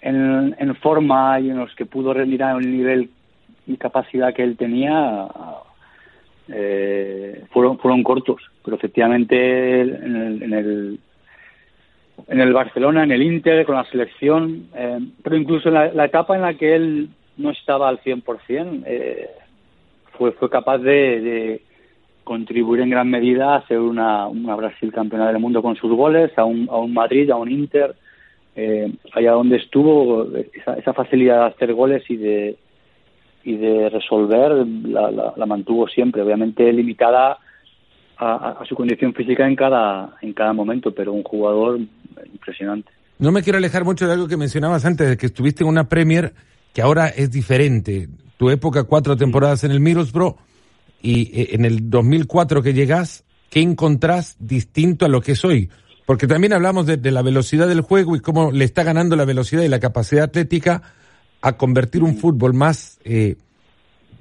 en, 0.00 0.74
forma 0.76 1.40
y 1.40 1.50
en 1.50 1.58
los 1.58 1.74
que 1.74 1.86
pudo 1.86 2.14
rendir 2.14 2.42
a 2.42 2.56
un 2.56 2.70
nivel 2.70 3.10
y 3.66 3.76
capacidad 3.76 4.32
que 4.32 4.42
él 4.42 4.56
tenía 4.56 5.28
eh, 6.48 7.44
fueron 7.50 7.78
fueron 7.78 8.02
cortos. 8.02 8.40
Pero 8.64 8.76
efectivamente 8.76 9.80
en 9.80 10.16
el, 10.16 10.42
en 10.42 10.52
el 10.52 11.00
en 12.28 12.40
el 12.40 12.52
Barcelona, 12.52 13.04
en 13.04 13.12
el 13.12 13.22
Inter, 13.22 13.64
con 13.64 13.76
la 13.76 13.84
selección, 13.84 14.68
eh, 14.74 14.98
pero 15.22 15.36
incluso 15.36 15.68
en 15.68 15.96
la, 15.96 16.04
etapa 16.04 16.34
en 16.34 16.42
la 16.42 16.54
que 16.54 16.74
él 16.74 17.10
no 17.36 17.50
estaba 17.50 17.88
al 17.88 18.00
100%, 18.00 18.82
eh, 18.86 19.28
fue, 20.18 20.32
fue 20.32 20.50
capaz 20.50 20.78
de, 20.78 21.62
contribuir 22.24 22.80
en 22.80 22.90
gran 22.90 23.08
medida 23.08 23.54
a 23.54 23.58
hacer 23.58 23.78
una, 23.78 24.26
una 24.26 24.56
Brasil 24.56 24.92
campeona 24.92 25.28
del 25.28 25.38
mundo 25.38 25.62
con 25.62 25.76
sus 25.76 25.92
goles, 25.92 26.36
a 26.36 26.44
un, 26.44 26.68
a 26.68 26.76
un 26.76 26.92
Madrid, 26.92 27.30
a 27.30 27.36
un 27.36 27.50
Inter, 27.50 27.94
eh, 28.56 28.92
allá 29.12 29.32
donde 29.32 29.58
estuvo, 29.58 30.26
esa, 30.76 30.92
facilidad 30.92 31.40
de 31.40 31.46
hacer 31.46 31.72
goles 31.72 32.02
y 32.08 32.16
de, 32.16 32.56
y 33.44 33.56
de 33.56 33.90
resolver 33.90 34.66
la, 34.88 35.32
la, 35.36 35.46
mantuvo 35.46 35.86
siempre, 35.86 36.22
obviamente 36.22 36.72
limitada 36.72 37.38
a, 38.18 38.62
su 38.68 38.74
condición 38.74 39.14
física 39.14 39.46
en 39.46 39.54
cada, 39.54 40.16
en 40.22 40.32
cada 40.32 40.52
momento, 40.52 40.92
pero 40.92 41.12
un 41.12 41.22
jugador 41.22 41.78
impresionante. 42.32 42.90
No 43.18 43.30
me 43.30 43.42
quiero 43.42 43.58
alejar 43.58 43.84
mucho 43.84 44.06
de 44.06 44.14
algo 44.14 44.26
que 44.26 44.36
mencionabas 44.36 44.84
antes, 44.84 45.08
de 45.08 45.16
que 45.16 45.26
estuviste 45.26 45.62
en 45.62 45.68
una 45.68 45.88
Premier 45.88 46.32
que 46.76 46.82
ahora 46.82 47.08
es 47.08 47.30
diferente. 47.30 48.06
Tu 48.36 48.50
época, 48.50 48.84
cuatro 48.84 49.16
temporadas 49.16 49.64
en 49.64 49.70
el 49.70 49.80
Middlesbrough, 49.80 50.36
y 51.00 51.22
eh, 51.32 51.48
en 51.52 51.64
el 51.64 51.88
2004 51.88 52.62
que 52.62 52.74
llegas, 52.74 53.24
¿qué 53.48 53.62
encontrás 53.62 54.36
distinto 54.40 55.06
a 55.06 55.08
lo 55.08 55.22
que 55.22 55.32
es 55.32 55.42
hoy? 55.46 55.70
Porque 56.04 56.26
también 56.26 56.52
hablamos 56.52 56.84
de, 56.84 56.98
la 57.10 57.22
velocidad 57.22 57.66
del 57.66 57.80
juego 57.80 58.14
y 58.14 58.20
cómo 58.20 58.52
le 58.52 58.66
está 58.66 58.82
ganando 58.82 59.16
la 59.16 59.24
velocidad 59.24 59.62
y 59.62 59.68
la 59.68 59.80
capacidad 59.80 60.24
atlética 60.24 60.82
a 61.40 61.56
convertir 61.56 62.02
un 62.02 62.18
fútbol 62.18 62.52
más 62.52 62.98
eh, 63.04 63.36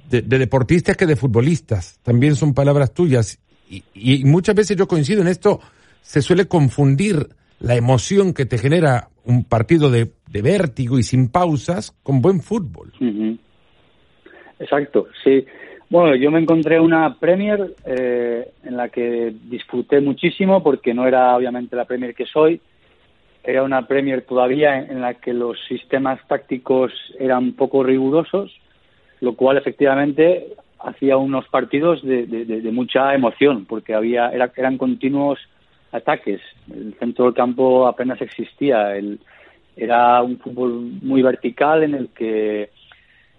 de, 0.10 0.22
deportistas 0.22 0.96
que 0.96 1.08
de 1.08 1.18
futbolistas. 1.18 2.00
También 2.04 2.38
son 2.38 2.54
palabras 2.54 2.94
tuyas. 2.94 3.38
Y, 3.70 4.24
muchas 4.24 4.56
veces 4.56 4.78
yo 4.78 4.88
coincido 4.88 5.22
en 5.22 5.28
esto, 5.28 5.60
se 6.02 6.22
suele 6.22 6.48
confundir 6.48 7.32
la 7.60 7.76
emoción 7.76 8.32
que 8.32 8.46
te 8.46 8.58
genera 8.58 9.10
un 9.26 9.44
partido 9.44 9.92
de, 9.92 10.14
vértigo 10.42 11.00
y 11.00 11.04
sin 11.04 11.30
pausas 11.30 11.92
con 12.04 12.22
buen 12.22 12.42
fútbol. 12.42 12.92
Exacto, 14.60 15.08
sí. 15.24 15.46
Bueno, 15.90 16.16
yo 16.16 16.32
me 16.32 16.40
encontré 16.40 16.80
una 16.80 17.16
Premier 17.20 17.76
eh, 17.86 18.50
en 18.64 18.78
la 18.78 18.90
que 18.90 19.34
disfruté 19.44 20.02
muchísimo 20.02 20.64
porque 20.64 20.94
no 20.94 21.08
era 21.08 21.36
obviamente 21.36 21.76
la 21.76 21.86
Premier 21.86 22.16
que 22.16 22.26
soy. 22.26 22.60
Era 23.44 23.62
una 23.62 23.88
Premier 23.88 24.24
todavía 24.24 24.80
en, 24.80 25.02
la 25.02 25.14
que 25.14 25.34
los 25.34 25.58
sistemas 25.68 26.20
tácticos 26.28 26.92
eran 27.20 27.54
poco 27.54 27.84
rigurosos, 27.84 28.52
lo 29.22 29.36
cual 29.36 29.58
efectivamente 29.58 30.48
hacía 30.80 31.18
unos 31.18 31.48
partidos 31.50 32.02
de, 32.04 32.70
mucha 32.74 33.14
emoción 33.14 33.66
porque 33.66 33.94
había 33.94 34.32
eran 34.56 34.78
continuos 34.80 35.40
ataques. 35.92 36.42
El 36.74 36.96
centro 36.98 37.26
del 37.26 37.36
campo 37.36 37.86
apenas 37.88 38.20
existía. 38.22 38.96
El, 38.96 39.20
era 39.76 40.22
un 40.22 40.38
fútbol 40.38 40.72
muy 41.02 41.22
vertical 41.22 41.84
en 41.84 41.96
el 41.96 42.10
que 42.10 42.70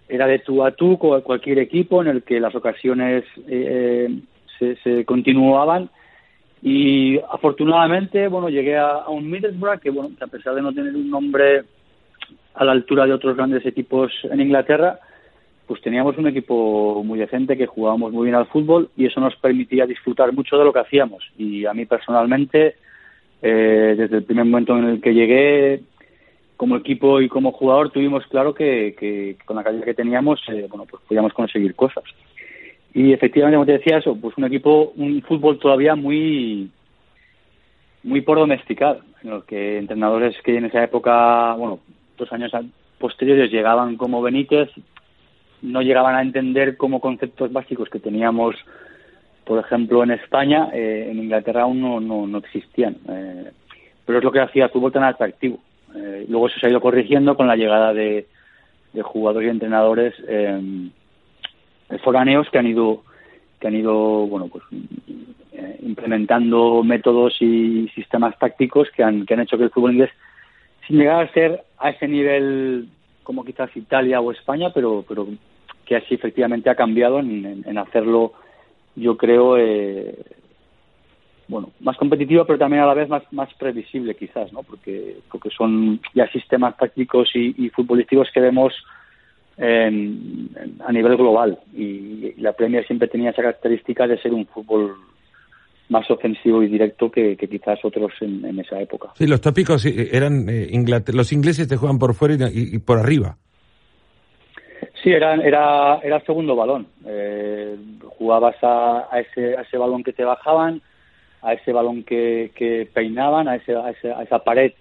era 0.08 0.26
de 0.26 0.38
tú 0.38 0.64
a 0.64 0.72
tú 0.72 0.98
con 0.98 1.20
cualquier 1.22 1.58
equipo 1.58 2.02
en 2.02 2.08
el 2.08 2.22
que 2.22 2.40
las 2.40 2.54
ocasiones 2.54 3.24
eh, 3.48 4.08
se, 4.58 5.04
continuaban. 5.04 5.90
Y 6.62 7.18
afortunadamente 7.18 8.28
bueno 8.28 8.48
llegué 8.48 8.76
a, 8.76 9.08
un 9.08 9.30
Middlesbrough 9.30 9.80
que 9.80 9.90
bueno 9.90 10.10
a 10.20 10.26
pesar 10.26 10.54
de 10.54 10.62
no 10.62 10.72
tener 10.72 10.94
un 10.94 11.10
nombre 11.10 11.64
a 12.54 12.64
la 12.64 12.72
altura 12.72 13.06
de 13.06 13.12
otros 13.12 13.36
grandes 13.36 13.64
equipos 13.66 14.12
en 14.24 14.40
Inglaterra 14.40 14.98
pues 15.66 15.82
teníamos 15.82 16.16
un 16.16 16.28
equipo 16.28 17.02
muy 17.04 17.18
decente 17.18 17.56
que 17.56 17.66
jugábamos 17.66 18.12
muy 18.12 18.24
bien 18.26 18.36
al 18.36 18.46
fútbol 18.46 18.88
y 18.96 19.06
eso 19.06 19.20
nos 19.20 19.34
permitía 19.36 19.84
disfrutar 19.84 20.32
mucho 20.32 20.56
de 20.56 20.64
lo 20.64 20.72
que 20.72 20.78
hacíamos. 20.78 21.24
Y 21.36 21.66
a 21.66 21.74
mí 21.74 21.86
personalmente 21.86 22.76
eh, 23.42 23.94
desde 23.96 24.18
el 24.18 24.22
primer 24.22 24.44
momento 24.44 24.78
en 24.78 24.84
el 24.84 25.00
que 25.00 25.12
llegué 25.12 25.82
como 26.56 26.76
equipo 26.76 27.20
y 27.20 27.28
como 27.28 27.52
jugador 27.52 27.90
tuvimos 27.90 28.26
claro 28.26 28.54
que, 28.54 29.36
con 29.44 29.56
la 29.56 29.64
calidad 29.64 29.84
que 29.84 29.94
teníamos, 29.94 30.40
eh, 30.48 30.66
bueno, 30.68 30.86
pues 30.88 31.02
podíamos 31.06 31.32
conseguir 31.32 31.74
cosas. 31.74 32.04
Y 32.94 33.12
efectivamente, 33.12 33.56
como 33.56 33.66
te 33.66 33.72
decía 33.72 33.98
eso, 33.98 34.16
pues 34.16 34.36
un 34.38 34.44
equipo, 34.44 34.92
un 34.96 35.20
fútbol 35.22 35.58
todavía 35.58 35.94
muy 35.94 36.70
muy 38.06 38.20
por 38.20 38.38
domesticar, 38.38 39.00
los 39.22 39.44
que 39.44 39.78
entrenadores 39.78 40.36
que 40.42 40.56
en 40.56 40.66
esa 40.66 40.82
época, 40.84 41.54
bueno, 41.54 41.80
dos 42.16 42.32
años 42.32 42.52
posteriores 42.98 43.50
llegaban 43.50 43.96
como 43.96 44.22
Benítez, 44.22 44.70
no 45.62 45.82
llegaban 45.82 46.14
a 46.14 46.22
entender 46.22 46.76
como 46.76 47.00
conceptos 47.00 47.52
básicos 47.52 47.88
que 47.90 47.98
teníamos, 47.98 48.54
por 49.44 49.58
ejemplo, 49.58 50.04
en 50.04 50.12
España, 50.12 50.68
eh, 50.72 51.08
en 51.10 51.18
Inglaterra 51.18 51.62
aún 51.62 51.80
no, 51.80 52.00
no, 52.00 52.38
existían. 52.38 52.96
Eh, 53.08 53.50
pero 54.04 54.18
es 54.18 54.24
lo 54.24 54.30
que 54.30 54.40
hacía 54.40 54.66
el 54.66 54.70
fútbol 54.70 54.92
tan 54.92 55.02
atractivo. 55.02 55.58
Eh, 55.94 56.26
luego 56.28 56.48
se 56.48 56.66
ha 56.66 56.70
ido 56.70 56.80
corrigiendo 56.80 57.36
con 57.36 57.46
la 57.46 57.56
llegada 57.56 57.92
de, 57.94 58.26
jugadores 59.02 59.48
y 59.48 59.50
entrenadores 59.50 60.14
eh, 60.26 60.88
foráneos 62.02 62.48
que 62.50 62.58
han 62.58 62.66
ido 62.66 63.02
que 63.60 63.68
han 63.68 63.74
ido 63.74 64.26
bueno 64.26 64.48
pues 64.48 64.64
eh, 65.52 65.80
implementando 65.82 66.82
métodos 66.82 67.36
y 67.40 67.88
sistemas 67.94 68.38
tácticos 68.38 68.88
que 68.96 69.02
han, 69.02 69.26
que 69.26 69.34
han 69.34 69.40
hecho 69.40 69.58
que 69.58 69.64
el 69.64 69.70
fútbol 69.70 69.92
inglés 69.92 70.10
sin 70.86 70.96
llegar 70.96 71.22
a 71.22 71.32
ser 71.34 71.62
a 71.78 71.90
ese 71.90 72.08
nivel 72.08 72.88
como 73.22 73.44
quizás 73.44 73.68
Italia 73.76 74.22
o 74.22 74.32
España 74.32 74.70
pero 74.74 75.04
pero 75.06 75.28
que 75.84 75.96
así 75.96 76.14
efectivamente 76.14 76.70
ha 76.70 76.74
cambiado 76.74 77.18
en, 77.18 77.64
en 77.66 77.78
hacerlo 77.78 78.32
yo 78.94 79.18
creo 79.18 79.58
eh, 79.58 80.16
bueno, 81.48 81.70
más 81.80 81.96
competitiva, 81.96 82.44
pero 82.44 82.58
también 82.58 82.82
a 82.82 82.86
la 82.86 82.94
vez 82.94 83.08
más, 83.08 83.22
más 83.32 83.52
previsible 83.54 84.14
quizás, 84.14 84.52
¿no? 84.52 84.62
Porque, 84.62 85.18
porque 85.30 85.50
son 85.50 86.00
ya 86.14 86.26
sistemas 86.28 86.76
tácticos 86.76 87.28
y, 87.34 87.68
futbolísticos 87.70 88.28
que 88.32 88.40
vemos 88.40 88.74
a 89.58 90.92
nivel 90.92 91.16
global 91.16 91.58
y, 91.74 92.34
la 92.38 92.52
Premier 92.52 92.86
siempre 92.86 93.08
tenía 93.08 93.30
esa 93.30 93.42
característica 93.42 94.06
de 94.06 94.20
ser 94.20 94.34
un 94.34 94.46
fútbol 94.46 94.94
más 95.88 96.10
ofensivo 96.10 96.62
y 96.62 96.68
directo 96.68 97.10
que, 97.10 97.36
quizás 97.36 97.78
otros 97.84 98.12
en, 98.20 98.58
esa 98.58 98.80
época. 98.80 99.10
Sí, 99.14 99.26
los 99.26 99.40
tópicos 99.40 99.86
eran 99.86 100.48
eh, 100.48 100.68
los 101.12 101.32
ingleses 101.32 101.68
te 101.68 101.76
juegan 101.76 101.98
por 101.98 102.14
fuera 102.14 102.48
y, 102.52 102.78
por 102.78 102.98
arriba. 102.98 103.36
Sí, 105.02 105.10
era, 105.10 105.34
era, 105.36 106.00
era 106.02 106.16
el 106.16 106.26
segundo 106.26 106.56
balón. 106.56 106.88
Eh, 107.06 107.76
jugabas 108.18 108.56
a, 108.62 109.06
a, 109.10 109.20
ese, 109.20 109.56
a 109.56 109.62
ese 109.62 109.78
balón 109.78 110.02
que 110.02 110.12
te 110.12 110.24
bajaban, 110.24 110.82
a 111.46 111.52
ese 111.52 111.72
balón 111.72 112.02
que, 112.02 112.50
que 112.56 112.88
peinaban, 112.92 113.46
a, 113.46 113.54
ese, 113.54 113.72
a, 113.76 113.90
esa 113.90 114.40
pared 114.40 114.72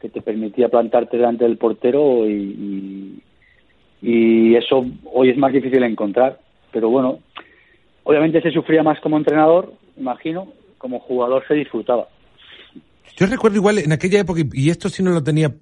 que 0.00 0.08
te 0.08 0.20
permitía 0.20 0.68
plantarte 0.68 1.16
delante 1.16 1.44
del 1.44 1.58
portero 1.58 2.28
y, 2.28 3.22
y, 4.02 4.56
eso 4.56 4.84
hoy 5.12 5.30
es 5.30 5.36
más 5.36 5.52
difícil 5.52 5.80
encontrar. 5.84 6.40
Pero 6.72 6.90
bueno, 6.90 7.20
obviamente 8.02 8.42
se 8.42 8.50
sufría 8.50 8.82
más 8.82 8.98
como 9.00 9.16
entrenador, 9.16 9.72
imagino, 9.96 10.52
como 10.76 10.98
jugador 10.98 11.44
se 11.46 11.54
disfrutaba. 11.54 12.08
Yo 13.16 13.26
recuerdo 13.26 13.58
igual 13.58 13.78
en 13.78 13.92
aquella 13.92 14.18
época, 14.18 14.40
y 14.52 14.70
esto 14.70 14.88
sí 14.88 15.04
no 15.04 15.12
lo 15.12 15.22
tenía 15.22 15.54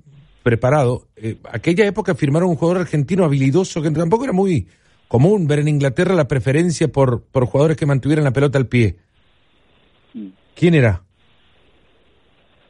preparado, 0.42 1.02
eh, 1.16 1.36
aquella 1.52 1.84
época 1.86 2.14
firmaron 2.14 2.48
un 2.48 2.56
jugador 2.56 2.80
argentino 2.80 3.24
habilidoso 3.24 3.82
que 3.82 3.90
tampoco 3.90 4.24
era 4.24 4.32
muy 4.32 4.68
común 5.06 5.46
ver 5.46 5.58
en 5.58 5.68
Inglaterra 5.68 6.14
la 6.14 6.28
preferencia 6.28 6.88
por, 6.88 7.24
por 7.24 7.44
jugadores 7.44 7.76
que 7.76 7.84
mantuvieran 7.84 8.24
la 8.24 8.32
pelota 8.32 8.56
al 8.56 8.66
pie. 8.66 8.96
Mm. 10.14 10.45
¿Quién 10.56 10.74
era? 10.74 11.02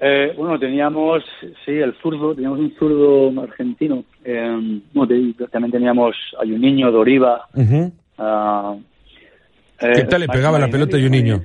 Eh, 0.01 0.35
bueno, 0.37 0.59
teníamos, 0.59 1.23
sí, 1.65 1.71
el 1.71 1.95
zurdo, 2.03 2.35
teníamos 2.35 2.59
un 2.59 2.75
zurdo 2.75 3.41
argentino. 3.41 4.05
Eh, 4.25 4.81
también 5.51 5.73
teníamos 5.73 6.17
a 6.39 6.45
un 6.45 6.61
niño 6.61 6.91
de 6.91 6.99
Oriba. 6.99 7.49
Ah, 8.19 8.77
¿Qué 9.79 10.05
tal 10.05 10.23
le 10.23 10.29
pegaba 10.29 10.59
la 10.59 10.69
pelota 10.69 10.97
a 10.97 11.01
un 11.01 11.11
niño? 11.11 11.45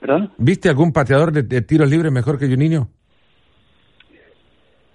¿Perdón? 0.00 0.32
¿Viste 0.38 0.68
algún 0.68 0.92
pateador 0.92 1.30
de, 1.30 1.62
tiros 1.62 1.88
libres 1.88 2.10
mejor 2.10 2.38
que 2.38 2.48
Juninho? 2.48 2.88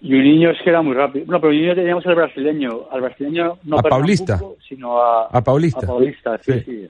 Juninho 0.01 0.51
es 0.51 0.57
que 0.61 0.71
era 0.71 0.81
muy 0.81 0.93
rápido. 0.93 1.25
No, 1.27 1.39
pero 1.39 1.53
Juninho 1.53 1.73
teníamos 1.73 2.05
al 2.05 2.15
brasileño. 2.15 2.87
Al 2.91 3.01
brasileño 3.01 3.59
no 3.63 3.79
a 3.79 3.81
Paulista. 3.81 4.41
sino 4.67 5.01
a, 5.01 5.27
a 5.27 5.43
Paulista. 5.43 5.85
A 5.85 5.87
Paulista, 5.87 6.37
sí. 6.39 6.59
sí. 6.65 6.89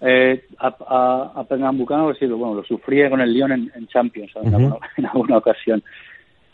Eh, 0.00 0.44
a, 0.58 0.76
a, 0.86 1.40
a 1.40 1.44
Pernambucano 1.44 2.12
bueno, 2.20 2.54
lo 2.54 2.64
sufrí 2.64 3.08
con 3.10 3.20
el 3.20 3.32
Lyon 3.32 3.52
en, 3.52 3.86
Champions 3.88 4.30
en, 4.42 5.06
alguna, 5.06 5.36
ocasión. 5.36 5.82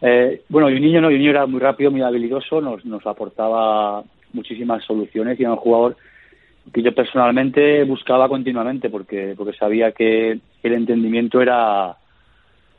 Eh, 0.01 0.43
bueno, 0.49 0.71
y 0.71 0.77
un 0.77 0.83
niño 0.83 1.01
no, 1.01 1.11
y 1.11 1.15
un 1.15 1.21
niño 1.21 1.31
era 1.31 1.47
muy 1.47 1.61
rápido, 1.61 1.91
muy 1.91 2.03
habilidoso, 2.03 2.61
nos, 2.61 2.85
nos 2.85 3.07
aportaba 3.07 4.03
muchísimas 4.33 4.83
soluciones 4.85 5.39
y 5.39 5.43
era 5.43 5.53
un 5.53 5.59
jugador 5.59 5.97
que 6.73 6.83
yo 6.83 6.95
personalmente 6.95 7.85
buscaba 7.85 8.29
continuamente 8.29 8.89
porque 8.89 9.35
porque 9.37 9.57
sabía 9.57 9.93
que 9.93 10.39
el 10.63 10.73
entendimiento 10.73 11.41
era 11.43 11.97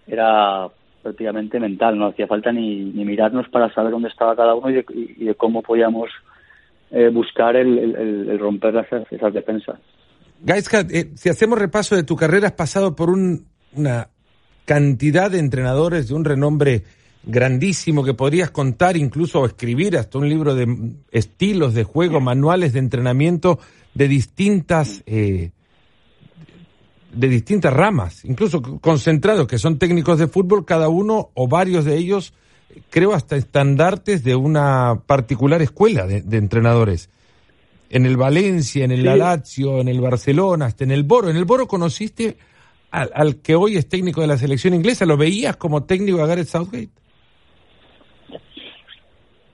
era 0.07 0.67
prácticamente 1.01 1.59
mental, 1.59 1.97
no 1.97 2.07
hacía 2.07 2.25
falta 2.25 2.51
ni, 2.51 2.79
mirarnos 2.85 3.47
para 3.49 3.71
saber 3.71 3.91
dónde 3.91 4.09
estaba 4.09 4.35
cada 4.35 4.55
uno 4.55 4.71
y 4.71 5.25
de, 5.25 5.35
cómo 5.35 5.61
podíamos 5.61 6.09
eh, 6.89 7.09
buscar 7.09 7.55
el, 7.55 8.39
romper 8.39 8.75
esas, 8.77 9.11
esas 9.11 9.31
defensas. 9.31 9.79
Gaiska, 10.45 10.85
eh, 10.89 11.11
si 11.15 11.27
hacemos 11.27 11.59
repaso 11.59 11.95
de 11.95 12.03
tu 12.03 12.15
carrera, 12.15 12.47
has 12.47 12.53
pasado 12.53 12.95
por 12.95 13.09
una 13.09 14.09
cantidad 14.63 15.29
de 15.29 15.39
entrenadores 15.39 16.07
de 16.07 16.13
un 16.13 16.23
renombre 16.23 16.83
grandísimo 17.23 18.03
que 18.03 18.13
podrías 18.13 18.51
contar, 18.51 18.95
incluso 18.95 19.45
escribir 19.45 19.97
hasta 19.97 20.19
un 20.19 20.29
libro 20.29 20.55
de 20.55 20.93
estilos 21.11 21.73
de 21.73 21.83
juego, 21.83 22.21
manuales 22.21 22.73
de 22.73 22.79
entrenamiento 22.79 23.59
de 23.93 24.07
distintas 24.07 25.03
eh, 25.07 25.51
de 27.11 27.29
distintas 27.29 27.73
ramas, 27.73 28.25
incluso 28.25 28.61
concentrados 28.61 29.47
que 29.47 29.57
son 29.57 29.79
técnicos 29.79 30.19
de 30.19 30.27
fútbol, 30.27 30.65
cada 30.65 30.89
uno 30.89 31.31
o 31.33 31.47
varios 31.47 31.85
de 31.85 31.97
ellos, 31.97 32.33
creo 32.89 33.13
hasta 33.13 33.37
estandartes 33.37 34.23
de 34.23 34.35
una 34.35 35.01
particular 35.05 35.61
escuela 35.61 36.05
de, 36.05 36.37
entrenadores. 36.37 37.09
En 37.89 38.05
el 38.05 38.17
Valencia, 38.17 38.83
en 38.83 38.91
el 38.91 39.03
Lazio, 39.03 39.79
en 39.79 39.87
el 39.87 40.01
Barcelona, 40.01 40.65
hasta 40.65 40.83
en 40.83 40.91
el 40.91 41.03
Boro. 41.03 41.29
En 41.29 41.37
el 41.37 41.45
Boro 41.45 41.67
conociste 41.67 42.37
al, 42.91 43.41
que 43.41 43.55
hoy 43.55 43.75
es 43.75 43.87
técnico 43.89 44.21
de 44.21 44.27
la 44.27 44.37
selección 44.37 44.73
inglesa, 44.73 45.05
¿lo 45.05 45.17
veías 45.17 45.57
como 45.57 45.83
técnico 45.83 46.17
de 46.19 46.27
Gareth 46.27 46.47
Southgate? 46.47 46.89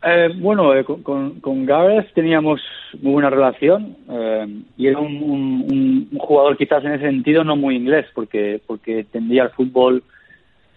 Eh, 0.03 0.29
bueno, 0.35 0.73
eh, 0.73 0.83
con, 0.83 1.39
con, 1.39 1.65
Gareth 1.65 2.11
teníamos 2.15 2.59
muy 3.01 3.13
buena 3.13 3.29
relación 3.29 3.97
eh, 4.09 4.47
y 4.75 4.87
era 4.87 4.97
un, 4.99 6.09
jugador 6.17 6.57
quizás 6.57 6.83
en 6.83 6.93
ese 6.93 7.05
sentido 7.05 7.43
no 7.43 7.55
muy 7.55 7.75
inglés 7.75 8.07
porque 8.15 8.59
porque 8.65 9.01
entendía 9.01 9.43
el 9.43 9.49
fútbol 9.51 10.03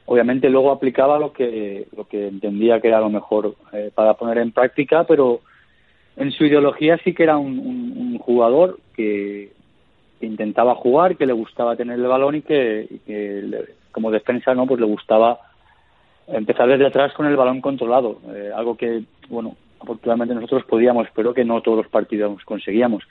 obviamente 0.04 0.50
luego 0.50 0.70
aplicaba 0.70 1.18
lo 1.18 1.32
que 1.32 1.86
lo 1.96 2.06
que 2.06 2.28
entendía 2.28 2.80
que 2.80 2.88
era 2.88 3.00
lo 3.00 3.08
mejor 3.08 3.54
para 3.94 4.14
poner 4.14 4.38
en 4.38 4.52
práctica 4.52 5.04
pero 5.04 5.40
en 6.16 6.32
su 6.32 6.44
ideología 6.44 6.98
sí 7.04 7.12
que 7.12 7.24
era 7.24 7.38
un, 7.38 8.18
jugador 8.18 8.78
que, 8.96 9.52
intentaba 10.20 10.74
jugar 10.74 11.16
que 11.16 11.26
le 11.26 11.34
gustaba 11.34 11.76
tener 11.76 11.98
el 11.98 12.06
balón 12.06 12.36
y 12.36 12.42
que, 12.42 12.88
como 13.92 14.10
defensa 14.10 14.54
no 14.54 14.66
pues 14.66 14.80
le 14.80 14.86
gustaba 14.86 15.38
empezar 16.28 16.68
desde 16.68 16.86
atrás 16.86 17.12
con 17.12 17.26
el 17.26 17.36
balón 17.36 17.60
controlado, 17.60 18.20
eh, 18.34 18.50
algo 18.54 18.76
que, 18.76 19.02
bueno, 19.28 19.56
afortunadamente 19.80 20.34
nosotros 20.34 20.64
podíamos, 20.64 21.06
pero 21.14 21.34
que 21.34 21.44
no 21.44 21.60
todos 21.60 21.78
los 21.78 21.88
partidos 21.88 22.42
conseguíamos. 22.44 23.04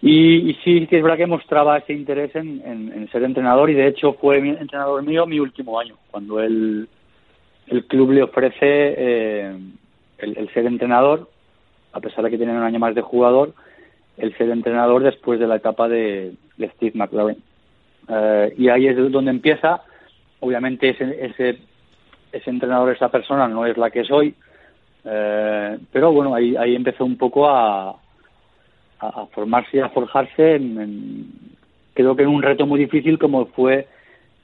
Y, 0.00 0.56
sí 0.62 0.86
que 0.86 0.98
es 0.98 1.02
verdad 1.02 1.16
que 1.16 1.26
mostraba 1.26 1.78
ese 1.78 1.92
interés 1.92 2.34
en, 2.36 3.08
ser 3.10 3.24
entrenador 3.24 3.68
y 3.68 3.74
de 3.74 3.88
hecho 3.88 4.12
fue 4.14 4.40
mi 4.40 4.50
entrenador 4.50 5.02
mío 5.02 5.26
mi 5.26 5.40
último 5.40 5.78
año, 5.80 5.96
cuando 6.10 6.40
él, 6.40 6.88
el 7.66 7.84
club 7.86 8.12
le 8.12 8.22
ofrece 8.22 8.56
eh, 8.62 9.58
el, 10.18 10.48
ser 10.54 10.66
entrenador, 10.66 11.28
a 11.92 12.00
pesar 12.00 12.24
de 12.24 12.30
que 12.30 12.36
tiene 12.36 12.52
un 12.52 12.62
año 12.62 12.78
más 12.78 12.94
de 12.94 13.02
jugador, 13.02 13.54
el 14.16 14.36
ser 14.36 14.50
entrenador 14.50 15.02
después 15.02 15.38
de 15.38 15.46
la 15.46 15.56
etapa 15.56 15.88
de, 15.88 16.34
Steve 16.58 16.92
McLaren. 16.94 17.38
Eh, 18.08 18.54
y 18.56 18.68
ahí 18.68 18.86
es 18.88 18.96
donde 19.12 19.30
empieza, 19.30 19.82
obviamente 20.40 20.88
ese, 20.88 21.24
ese 21.24 21.58
ese 22.32 22.50
entrenador, 22.50 22.94
esa 22.94 23.08
persona 23.08 23.48
no 23.48 23.66
es 23.66 23.76
la 23.76 23.90
que 23.90 24.04
soy, 24.04 24.34
eh, 25.04 25.78
pero 25.92 26.12
bueno, 26.12 26.34
ahí, 26.34 26.56
ahí 26.56 26.74
empezó 26.74 27.04
un 27.04 27.16
poco 27.16 27.48
a, 27.48 27.96
a 29.00 29.26
formarse 29.26 29.78
y 29.78 29.80
a 29.80 29.88
forjarse, 29.88 30.56
en, 30.56 31.30
creo 31.94 32.16
que 32.16 32.22
en 32.22 32.28
un 32.28 32.42
reto 32.42 32.66
muy 32.66 32.80
difícil 32.80 33.18
como 33.18 33.46
fue 33.46 33.86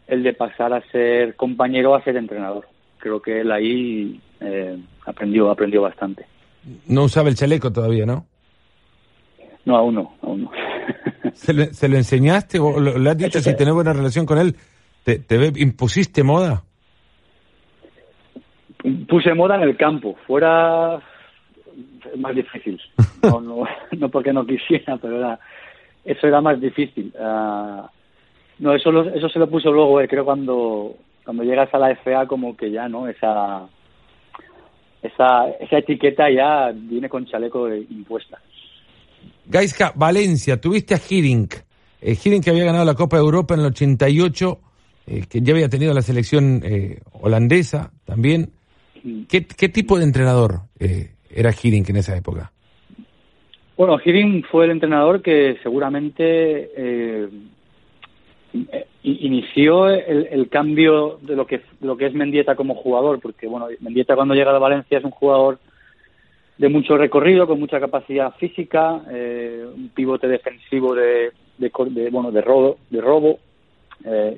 el 0.06 0.22
de 0.22 0.32
pasar 0.32 0.72
a 0.72 0.82
ser 0.90 1.34
compañero 1.36 1.94
a 1.94 2.02
ser 2.02 2.16
entrenador. 2.16 2.66
Creo 2.98 3.20
que 3.20 3.40
él 3.40 3.52
ahí 3.52 4.20
eh, 4.40 4.78
aprendió, 5.06 5.50
aprendió 5.50 5.82
bastante. 5.82 6.26
No 6.86 7.04
usaba 7.04 7.28
el 7.28 7.34
chaleco 7.34 7.72
todavía, 7.72 8.06
¿no? 8.06 8.26
No, 9.64 9.76
aún 9.76 9.94
no, 9.94 10.14
aún 10.22 10.44
no. 10.44 10.50
¿Se, 11.34 11.52
lo 11.88 11.96
enseñaste 11.96 12.58
o 12.58 12.78
le 12.78 13.10
has 13.10 13.18
dicho 13.18 13.40
si 13.40 13.56
tenés 13.56 13.74
buena 13.74 13.92
relación 13.92 14.26
con 14.26 14.38
él? 14.38 14.56
¿Te, 15.02 15.18
te 15.18 15.52
impusiste 15.56 16.22
moda? 16.22 16.62
puse 19.08 19.32
moda 19.34 19.56
en 19.56 19.62
el 19.62 19.76
campo, 19.76 20.16
fuera 20.26 21.00
más 22.16 22.34
difícil. 22.34 22.80
No, 23.24 23.40
no, 23.40 23.64
no, 23.92 24.10
porque 24.10 24.34
no 24.34 24.44
quisiera, 24.44 24.98
pero 24.98 25.16
era, 25.16 25.38
eso 26.04 26.26
era 26.26 26.42
más 26.42 26.60
difícil. 26.60 27.10
Uh, 27.18 27.86
no, 28.58 28.74
eso, 28.74 29.02
eso 29.14 29.30
se 29.30 29.38
lo 29.38 29.48
puso 29.48 29.72
luego, 29.72 29.98
eh, 29.98 30.06
creo, 30.06 30.26
cuando, 30.26 30.94
cuando 31.24 31.42
llegas 31.42 31.72
a 31.72 31.78
la 31.78 31.96
FA, 31.96 32.26
como 32.26 32.54
que 32.54 32.70
ya, 32.70 32.86
¿no? 32.86 33.08
Esa, 33.08 33.62
esa, 35.04 35.50
esa 35.60 35.78
etiqueta 35.78 36.30
ya 36.30 36.72
viene 36.74 37.08
con 37.08 37.26
chaleco 37.26 37.72
impuesta. 37.74 38.40
Gaiska, 39.46 39.92
Valencia, 39.94 40.60
tuviste 40.60 40.94
a 40.94 40.98
Hiddink. 40.98 41.54
Eh, 42.00 42.16
que 42.16 42.50
había 42.50 42.64
ganado 42.64 42.84
la 42.84 42.94
Copa 42.94 43.16
de 43.16 43.22
Europa 43.22 43.54
en 43.54 43.60
el 43.60 43.66
88, 43.66 44.60
eh, 45.06 45.24
que 45.28 45.40
ya 45.40 45.54
había 45.54 45.68
tenido 45.68 45.94
la 45.94 46.02
selección 46.02 46.60
eh, 46.64 47.00
holandesa 47.12 47.92
también. 48.04 48.50
¿Qué, 49.28 49.42
tipo 49.42 49.98
de 49.98 50.04
entrenador 50.04 50.60
eh, 50.78 51.12
era 51.30 51.50
Hiddink 51.50 51.90
en 51.90 51.96
esa 51.96 52.16
época? 52.16 52.50
Bueno, 53.76 53.98
Hiddink 54.02 54.46
fue 54.50 54.64
el 54.64 54.70
entrenador 54.70 55.20
que 55.20 55.58
seguramente 55.62 56.70
eh, 56.76 57.28
inició 59.02 59.88
el, 59.88 60.48
cambio 60.48 61.18
de 61.22 61.36
lo 61.36 61.46
que 61.46 61.62
lo 61.80 61.96
que 61.96 62.06
es 62.06 62.14
Mendieta 62.14 62.54
como 62.54 62.74
jugador, 62.74 63.20
porque 63.20 63.46
bueno, 63.46 63.68
Mendieta 63.80 64.14
cuando 64.14 64.34
llega 64.34 64.54
a 64.54 64.58
Valencia 64.58 64.98
es 64.98 65.04
un 65.04 65.10
jugador 65.10 65.58
de 66.56 66.68
mucho 66.68 66.96
recorrido, 66.96 67.46
con 67.46 67.58
mucha 67.58 67.80
capacidad 67.80 68.34
física, 68.36 69.02
eh, 69.10 69.66
un 69.74 69.88
pivote 69.88 70.28
defensivo 70.28 70.94
de, 70.94 71.32
bueno 72.10 72.30
de 72.30 72.40
robo, 72.40 72.78
de 72.90 73.00
robo 73.00 73.38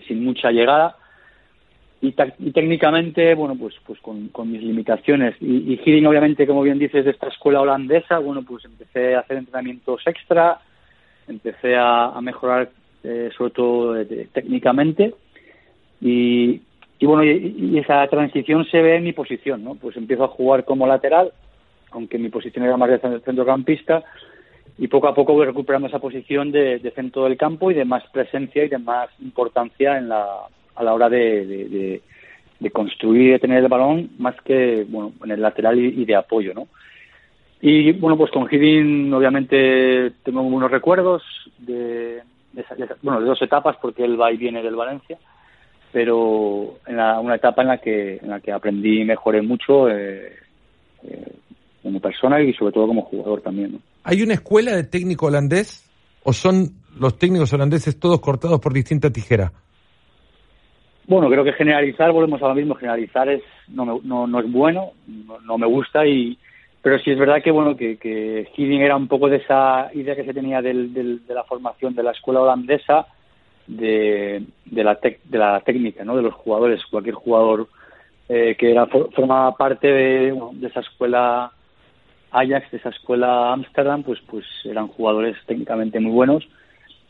sin 0.06 0.24
mucha 0.24 0.50
llegada 0.50 0.96
y, 2.00 2.12
técnicamente, 2.52 3.34
bueno, 3.34 3.56
pues 3.58 3.74
pues 3.86 3.98
con, 4.00 4.50
mis 4.50 4.62
limitaciones. 4.62 5.34
Y, 5.40 5.80
y 5.84 6.06
obviamente, 6.06 6.46
como 6.46 6.62
bien 6.62 6.78
dices, 6.78 7.04
de 7.04 7.10
esta 7.10 7.28
escuela 7.28 7.60
holandesa, 7.60 8.18
bueno, 8.18 8.42
pues 8.42 8.64
empecé 8.64 9.14
a 9.14 9.20
hacer 9.20 9.38
entrenamientos 9.38 10.02
extra, 10.06 10.60
empecé 11.26 11.74
a, 11.76 12.12
mejorar 12.20 12.70
eh, 13.08 13.30
sobre 13.36 13.52
todo 13.52 14.00
eh, 14.00 14.26
técnicamente 14.32 15.14
y, 16.00 16.60
bueno, 17.02 17.24
y, 17.24 17.78
esa 17.78 18.06
transición 18.08 18.64
se 18.66 18.82
ve 18.82 18.96
en 18.96 19.04
mi 19.04 19.12
posición, 19.12 19.62
¿no? 19.62 19.76
Pues 19.76 19.96
empiezo 19.96 20.24
a 20.24 20.28
jugar 20.28 20.64
como 20.64 20.86
lateral, 20.86 21.32
aunque 21.92 22.18
mi 22.18 22.30
posición 22.30 22.64
era 22.64 22.76
más 22.76 22.90
de 22.90 23.20
centrocampista, 23.20 24.02
y 24.76 24.88
poco 24.88 25.08
a 25.08 25.14
poco 25.14 25.34
voy 25.34 25.46
recuperando 25.46 25.88
esa 25.88 26.00
posición 26.00 26.50
de, 26.50 26.80
centro 26.94 27.24
del 27.24 27.36
campo 27.36 27.70
y 27.70 27.74
de 27.74 27.84
más 27.84 28.02
presencia 28.12 28.64
y 28.64 28.68
de 28.68 28.78
más 28.78 29.08
importancia 29.20 29.98
en 29.98 30.08
la, 30.08 30.26
a 30.74 30.82
la 30.82 30.92
hora 30.92 31.08
de, 31.08 32.02
construir 32.72 33.22
y 33.22 33.30
de 33.30 33.38
tener 33.38 33.62
el 33.62 33.68
balón 33.68 34.10
más 34.18 34.34
que 34.42 34.84
bueno 34.88 35.12
en 35.24 35.30
el 35.30 35.40
lateral 35.40 35.78
y, 35.78 36.04
de 36.04 36.16
apoyo 36.16 36.52
no 36.52 36.66
y 37.60 37.92
bueno 37.92 38.16
pues 38.18 38.30
con 38.32 38.48
Hiddink 38.50 39.14
obviamente 39.14 40.10
tengo 40.24 40.42
unos 40.42 40.70
recuerdos 40.70 41.22
de, 41.58 42.22
bueno 43.02 43.20
de 43.20 43.26
dos 43.26 43.40
etapas 43.42 43.76
porque 43.80 44.04
él 44.04 44.20
va 44.20 44.32
y 44.32 44.36
viene 44.36 44.62
del 44.62 44.76
Valencia 44.76 45.18
pero 45.92 46.78
en 46.86 46.98
una 46.98 47.36
etapa 47.36 47.62
en 47.62 47.68
la 47.68 47.78
que 47.78 48.16
en 48.16 48.30
la 48.30 48.40
que 48.40 48.52
aprendí 48.52 49.02
y 49.02 49.04
mejoré 49.04 49.42
mucho 49.42 49.88
eh, 49.88 50.32
eh, 51.04 51.32
como 51.82 52.00
persona 52.00 52.40
y 52.40 52.52
sobre 52.54 52.72
todo 52.72 52.86
como 52.86 53.02
jugador 53.02 53.40
también 53.40 53.72
¿no? 53.72 53.78
hay 54.04 54.22
una 54.22 54.34
escuela 54.34 54.74
de 54.74 54.84
técnico 54.84 55.26
holandés 55.26 55.90
o 56.22 56.32
son 56.32 56.70
los 56.98 57.18
técnicos 57.18 57.52
holandeses 57.52 57.98
todos 57.98 58.20
cortados 58.20 58.60
por 58.60 58.72
distinta 58.72 59.10
tijera 59.10 59.52
bueno, 61.08 61.30
creo 61.30 61.44
que 61.44 61.52
generalizar, 61.52 62.10
volvemos 62.10 62.42
a 62.42 62.48
lo 62.48 62.54
mismo, 62.54 62.74
generalizar 62.74 63.28
es 63.28 63.42
no, 63.68 64.00
no, 64.02 64.26
no 64.26 64.40
es 64.40 64.50
bueno, 64.50 64.92
no, 65.44 65.56
me 65.56 65.66
gusta, 65.66 66.04
y 66.06 66.36
pero 66.86 67.00
sí 67.00 67.10
es 67.10 67.18
verdad 67.18 67.42
que 67.42 67.50
bueno 67.50 67.76
que, 67.76 67.96
que 67.96 68.48
era 68.56 68.94
un 68.94 69.08
poco 69.08 69.28
de 69.28 69.38
esa 69.38 69.90
idea 69.92 70.14
que 70.14 70.22
se 70.22 70.32
tenía 70.32 70.62
del, 70.62 70.94
de 70.94 71.34
la 71.34 71.42
formación 71.42 71.96
de 71.96 72.04
la 72.04 72.12
escuela 72.12 72.42
holandesa, 72.42 73.08
de, 73.66 74.44
la, 74.70 74.96
de 75.02 75.38
la 75.38 75.60
técnica, 75.62 76.04
¿no? 76.04 76.14
de 76.14 76.22
los 76.22 76.34
jugadores, 76.34 76.86
cualquier 76.86 77.16
jugador 77.16 77.66
eh, 78.28 78.54
que 78.56 78.70
era 78.70 78.86
formaba 78.86 79.56
parte 79.56 79.88
de, 79.88 80.38
esa 80.62 80.78
escuela 80.78 81.50
Ajax, 82.30 82.70
de 82.70 82.76
esa 82.76 82.90
escuela 82.90 83.52
Ámsterdam, 83.52 84.04
pues, 84.04 84.20
pues 84.20 84.46
eran 84.64 84.86
jugadores 84.86 85.36
técnicamente 85.44 85.98
muy 85.98 86.12
buenos 86.12 86.48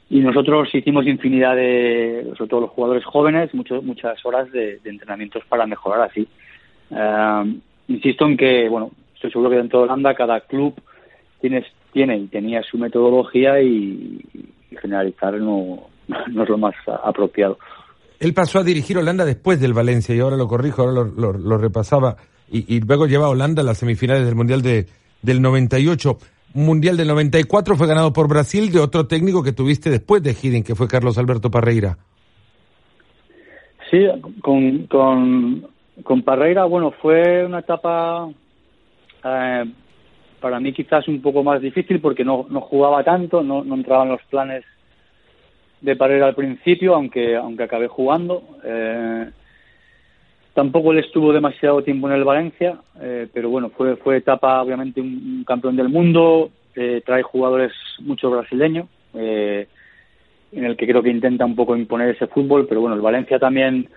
y 0.09 0.21
nosotros 0.21 0.75
hicimos 0.75 1.07
infinidad 1.07 1.55
de, 1.55 2.33
sobre 2.39 2.49
todo 2.49 2.61
los 2.63 2.71
jugadores 2.71 3.05
jóvenes, 3.05 3.53
muchas 3.53 3.83
muchas 3.83 4.25
horas 4.25 4.51
de, 4.53 4.81
entrenamientos 4.87 5.45
para 5.51 5.67
mejorar 5.67 6.01
así. 6.01 6.27
Eh, 6.93 7.61
insisto 7.89 8.25
en 8.25 8.39
que, 8.39 8.71
bueno, 8.71 8.93
estoy 9.17 9.31
seguro 9.31 9.51
que 9.51 9.57
dentro 9.57 9.81
de 9.81 9.85
Holanda 9.87 10.15
cada 10.15 10.41
club 10.41 10.75
tiene, 11.41 11.65
tiene 11.93 12.17
y 12.17 12.27
tenía 12.29 12.63
su 12.63 12.79
metodología 12.79 13.61
y, 13.61 14.25
generalizar 14.81 15.35
no, 15.35 15.89
no 16.31 16.43
es 16.43 16.49
lo 16.49 16.59
más 16.59 16.75
apropiado. 17.03 17.59
Él 18.21 18.33
pasó 18.33 18.61
a 18.61 18.65
dirigir 18.65 18.97
Holanda 18.97 19.25
después 19.25 19.61
del 19.61 19.75
Valencia 19.75 20.15
y 20.15 20.21
ahora 20.21 20.37
lo 20.37 20.49
corrijo, 20.49 20.83
ahora 20.83 21.11
lo, 21.17 21.59
repasaba 21.59 22.17
y, 22.51 22.81
luego 22.81 23.07
lleva 23.07 23.27
a 23.27 23.31
Holanda 23.31 23.63
a 23.63 23.65
las 23.65 23.79
semifinales 23.79 24.25
del 24.25 24.35
Mundial 24.35 24.63
de, 24.63 24.87
del 25.21 25.43
98. 25.43 26.17
Mundial 26.55 26.97
del 26.97 27.09
94 27.09 27.77
fue 27.77 27.87
ganado 27.87 28.13
por 28.13 28.29
Brasil 28.29 28.73
de 28.73 28.81
otro 28.81 29.07
técnico 29.07 29.43
que 29.43 29.53
tuviste 29.53 29.91
después 29.91 30.23
de 30.23 30.31
Hiddink, 30.31 30.67
que 30.67 30.75
fue 30.75 30.89
Carlos 30.89 31.19
Alberto 31.19 31.51
Parreira. 31.51 31.99
Sí, 33.91 33.99
con, 34.41 34.87
con, 34.87 35.67
con 36.03 36.23
Parreira, 36.23 36.65
bueno, 36.65 36.93
fue 37.03 37.45
una 37.45 37.59
etapa 37.59 38.29
eh, 39.25 39.65
para 40.41 40.61
mí 40.61 40.73
quizás 40.73 41.09
un 41.09 41.21
poco 41.21 41.43
más 41.43 41.61
difícil 41.61 42.01
porque 42.01 42.25
no, 42.25 42.47
no 42.49 42.61
jugaba 42.61 43.03
tanto, 43.03 43.43
no, 43.43 43.65
no 43.65 43.75
entraban 43.75 44.09
los 44.09 44.23
planes 44.25 44.65
de 45.81 45.97
Parreira 45.97 46.27
al 46.27 46.35
principio, 46.35 46.95
aunque, 46.95 47.37
aunque 47.37 47.63
acabé 47.63 47.89
jugando. 47.89 48.43
Eh, 48.65 49.31
tampoco 50.55 50.93
le 50.93 51.01
estuvo 51.01 51.33
demasiado 51.33 51.83
tiempo 51.83 52.09
en 52.09 52.15
el 52.15 52.25
Valencia, 52.25 52.79
eh, 53.01 53.29
pero 53.33 53.51
bueno, 53.51 53.71
fue, 53.71 53.97
fue 53.97 54.17
etapa 54.17 54.63
obviamente 54.63 55.01
un, 55.01 55.45
campeón 55.47 55.77
del 55.77 55.89
mundo, 55.89 56.51
eh, 56.75 57.03
trae 57.05 57.23
jugadores 57.23 57.73
mucho 58.01 58.31
brasileños, 58.31 58.87
en 59.15 60.65
el 60.65 60.77
que 60.77 60.87
creo 60.87 61.03
que 61.03 61.11
intenta 61.11 61.45
un 61.45 61.57
poco 61.57 61.75
imponer 61.75 62.11
ese 62.11 62.27
fútbol, 62.27 62.67
pero 62.69 62.83
bueno, 62.83 62.97
el 62.97 63.03
Valencia 63.03 63.39
también 63.39 63.89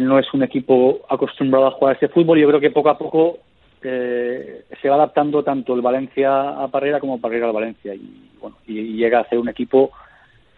no 0.00 0.18
es 0.18 0.26
un 0.34 0.42
equipo 0.42 1.02
acostumbrado 1.08 1.66
a 1.66 1.70
jugar 1.70 1.96
ese 1.96 2.08
fútbol 2.08 2.38
yo 2.38 2.48
creo 2.48 2.60
que 2.60 2.70
poco 2.70 2.88
a 2.88 2.98
poco 2.98 3.38
se 3.88 4.88
va 4.88 4.96
adaptando 4.96 5.42
tanto 5.42 5.74
el 5.74 5.80
Valencia 5.80 6.62
a 6.62 6.68
Parreira 6.68 7.00
como 7.00 7.20
Parreira 7.20 7.46
al 7.46 7.52
Valencia 7.52 7.94
y 7.94 8.30
bueno 8.40 8.56
y 8.66 8.96
llega 8.96 9.20
a 9.20 9.28
ser 9.28 9.38
un 9.38 9.48
equipo 9.48 9.92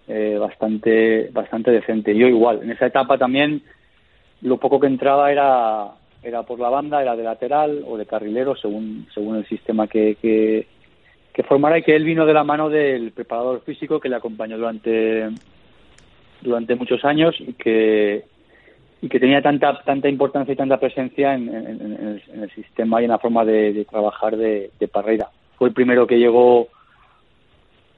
eh, 0.06 0.38
bastante 0.38 1.28
bastante 1.32 1.70
decente. 1.70 2.16
Yo 2.16 2.26
igual, 2.26 2.62
en 2.62 2.70
esa 2.70 2.86
etapa 2.86 3.18
también 3.18 3.62
lo 4.42 4.56
poco 4.56 4.80
que 4.80 4.86
entraba 4.86 5.30
era 5.30 5.88
era 6.22 6.42
por 6.42 6.58
la 6.58 6.70
banda, 6.70 7.02
era 7.02 7.14
de 7.14 7.22
lateral 7.22 7.84
o 7.86 7.96
de 7.96 8.06
carrilero 8.06 8.56
según 8.56 9.06
según 9.12 9.36
el 9.36 9.46
sistema 9.46 9.86
que, 9.86 10.16
que, 10.20 10.66
que 11.32 11.42
formara 11.42 11.78
y 11.78 11.82
que 11.82 11.94
él 11.94 12.04
vino 12.04 12.24
de 12.26 12.34
la 12.34 12.44
mano 12.44 12.70
del 12.70 13.12
preparador 13.12 13.62
físico 13.62 14.00
que 14.00 14.08
le 14.08 14.16
acompañó 14.16 14.56
durante 14.56 15.28
durante 16.40 16.74
muchos 16.74 17.04
años 17.04 17.34
y 17.38 17.52
que 17.52 18.24
y 19.00 19.08
que 19.08 19.20
tenía 19.20 19.42
tanta 19.42 19.80
tanta 19.84 20.08
importancia 20.08 20.52
y 20.52 20.56
tanta 20.56 20.80
presencia 20.80 21.34
en, 21.34 21.48
el, 21.48 22.50
sistema 22.54 23.00
y 23.00 23.04
en 23.04 23.10
la 23.10 23.18
forma 23.18 23.44
de, 23.44 23.86
trabajar 23.88 24.36
de, 24.36 24.70
de 24.78 24.88
Parreira. 24.88 25.28
Fue 25.56 25.68
el 25.68 25.74
primero 25.74 26.06
que 26.06 26.18
llegó 26.18 26.68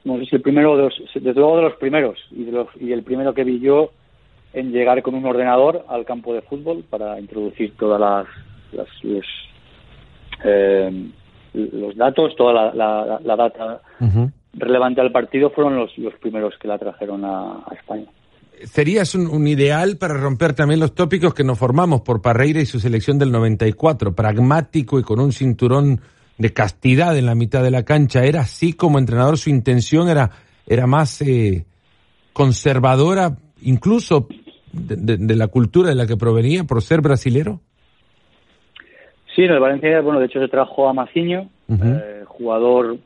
no 0.04 0.18
sé 0.18 0.26
si 0.26 0.36
el 0.36 0.42
primero 0.42 0.76
de 0.76 0.84
los, 0.84 1.02
desde 1.14 1.40
luego 1.40 1.56
de 1.56 1.62
los 1.62 1.74
primeros 1.74 2.18
y, 2.30 2.44
de 2.44 2.52
los, 2.52 2.68
y 2.80 2.92
el 2.92 3.02
primero 3.02 3.34
que 3.34 3.44
vi 3.44 3.60
yo 3.60 3.90
en 4.52 4.72
llegar 4.72 5.02
con 5.02 5.14
un 5.14 5.26
ordenador 5.26 5.84
al 5.88 6.04
campo 6.04 6.34
de 6.34 6.42
fútbol 6.42 6.84
para 6.88 7.20
introducir 7.20 7.76
todas 7.76 8.00
las, 8.00 8.26
los, 8.72 9.26
eh, 10.44 11.10
los 11.52 11.96
datos, 11.96 12.34
toda 12.36 12.72
la, 12.74 13.20
la, 13.22 13.36
data 13.36 13.80
relevante 14.54 15.00
al 15.00 15.12
partido 15.12 15.50
fueron 15.50 15.76
los, 15.76 15.96
los 15.98 16.14
primeros 16.14 16.56
que 16.58 16.68
la 16.68 16.78
trajeron 16.78 17.24
a, 17.24 17.62
España. 17.72 18.06
Serías 18.64 19.14
un, 19.14 19.26
un, 19.26 19.46
ideal 19.46 19.96
para 19.96 20.14
romper 20.14 20.54
también 20.54 20.80
los 20.80 20.94
tópicos 20.94 21.34
que 21.34 21.44
nos 21.44 21.58
formamos 21.58 22.02
por 22.02 22.22
Parreira 22.22 22.60
y 22.60 22.66
su 22.66 22.80
selección 22.80 23.18
del 23.18 23.32
94, 23.32 24.14
pragmático 24.14 24.98
y 24.98 25.02
con 25.02 25.20
un 25.20 25.32
cinturón 25.32 26.00
de 26.40 26.52
castidad 26.54 27.16
en 27.18 27.26
la 27.26 27.34
mitad 27.34 27.62
de 27.62 27.70
la 27.70 27.84
cancha. 27.84 28.24
¿Era 28.24 28.40
así 28.40 28.72
como 28.72 28.98
entrenador? 28.98 29.36
¿Su 29.36 29.50
intención 29.50 30.08
era, 30.08 30.30
era 30.66 30.86
más 30.86 31.20
eh, 31.20 31.66
conservadora, 32.32 33.36
incluso 33.60 34.26
de, 34.72 35.36
la 35.36 35.48
cultura 35.48 35.90
de 35.90 35.94
la 35.94 36.06
que 36.06 36.16
provenía, 36.16 36.64
por 36.64 36.80
ser 36.80 37.02
brasilero? 37.02 37.60
Sí, 39.34 39.42
en 39.42 39.50
el 39.50 39.60
Valencia, 39.60 40.00
bueno, 40.00 40.18
de 40.18 40.26
hecho 40.26 40.40
se 40.40 40.48
trajo 40.48 40.88
a 40.88 40.94
Maciño, 40.94 41.50
eh, 41.68 42.24
jugador 42.26 42.96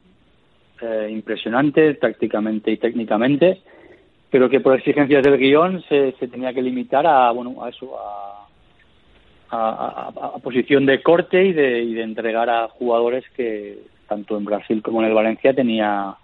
eh, 0.81 1.09
impresionante 1.11 1.95
tácticamente 1.95 2.71
y 2.71 2.77
técnicamente, 2.77 3.63
pero 4.35 4.51
que 4.51 4.59
por 4.59 4.75
exigencias 4.75 5.23
del 5.23 5.39
guion 5.39 5.81
se, 5.89 6.11
tenía 6.27 6.53
que 6.53 6.61
limitar 6.61 7.07
a, 7.07 7.31
bueno, 7.31 7.63
a 7.63 7.69
eso, 7.69 7.97
a 7.97 8.49
a, 9.49 10.39
posición 10.43 10.87
de 10.87 11.01
corte 11.05 11.45
y 11.45 11.53
de, 11.53 11.85
y 11.85 11.95
de 11.95 12.03
entregar 12.03 12.51
a 12.51 12.67
jugadores 12.67 13.23
que 13.37 13.79
tanto 14.09 14.37
en 14.37 14.45
Brasil 14.45 14.83
como 14.83 15.01
en 15.01 15.07
el 15.07 15.15
Valencia 15.15 15.55
tenía 15.55 16.17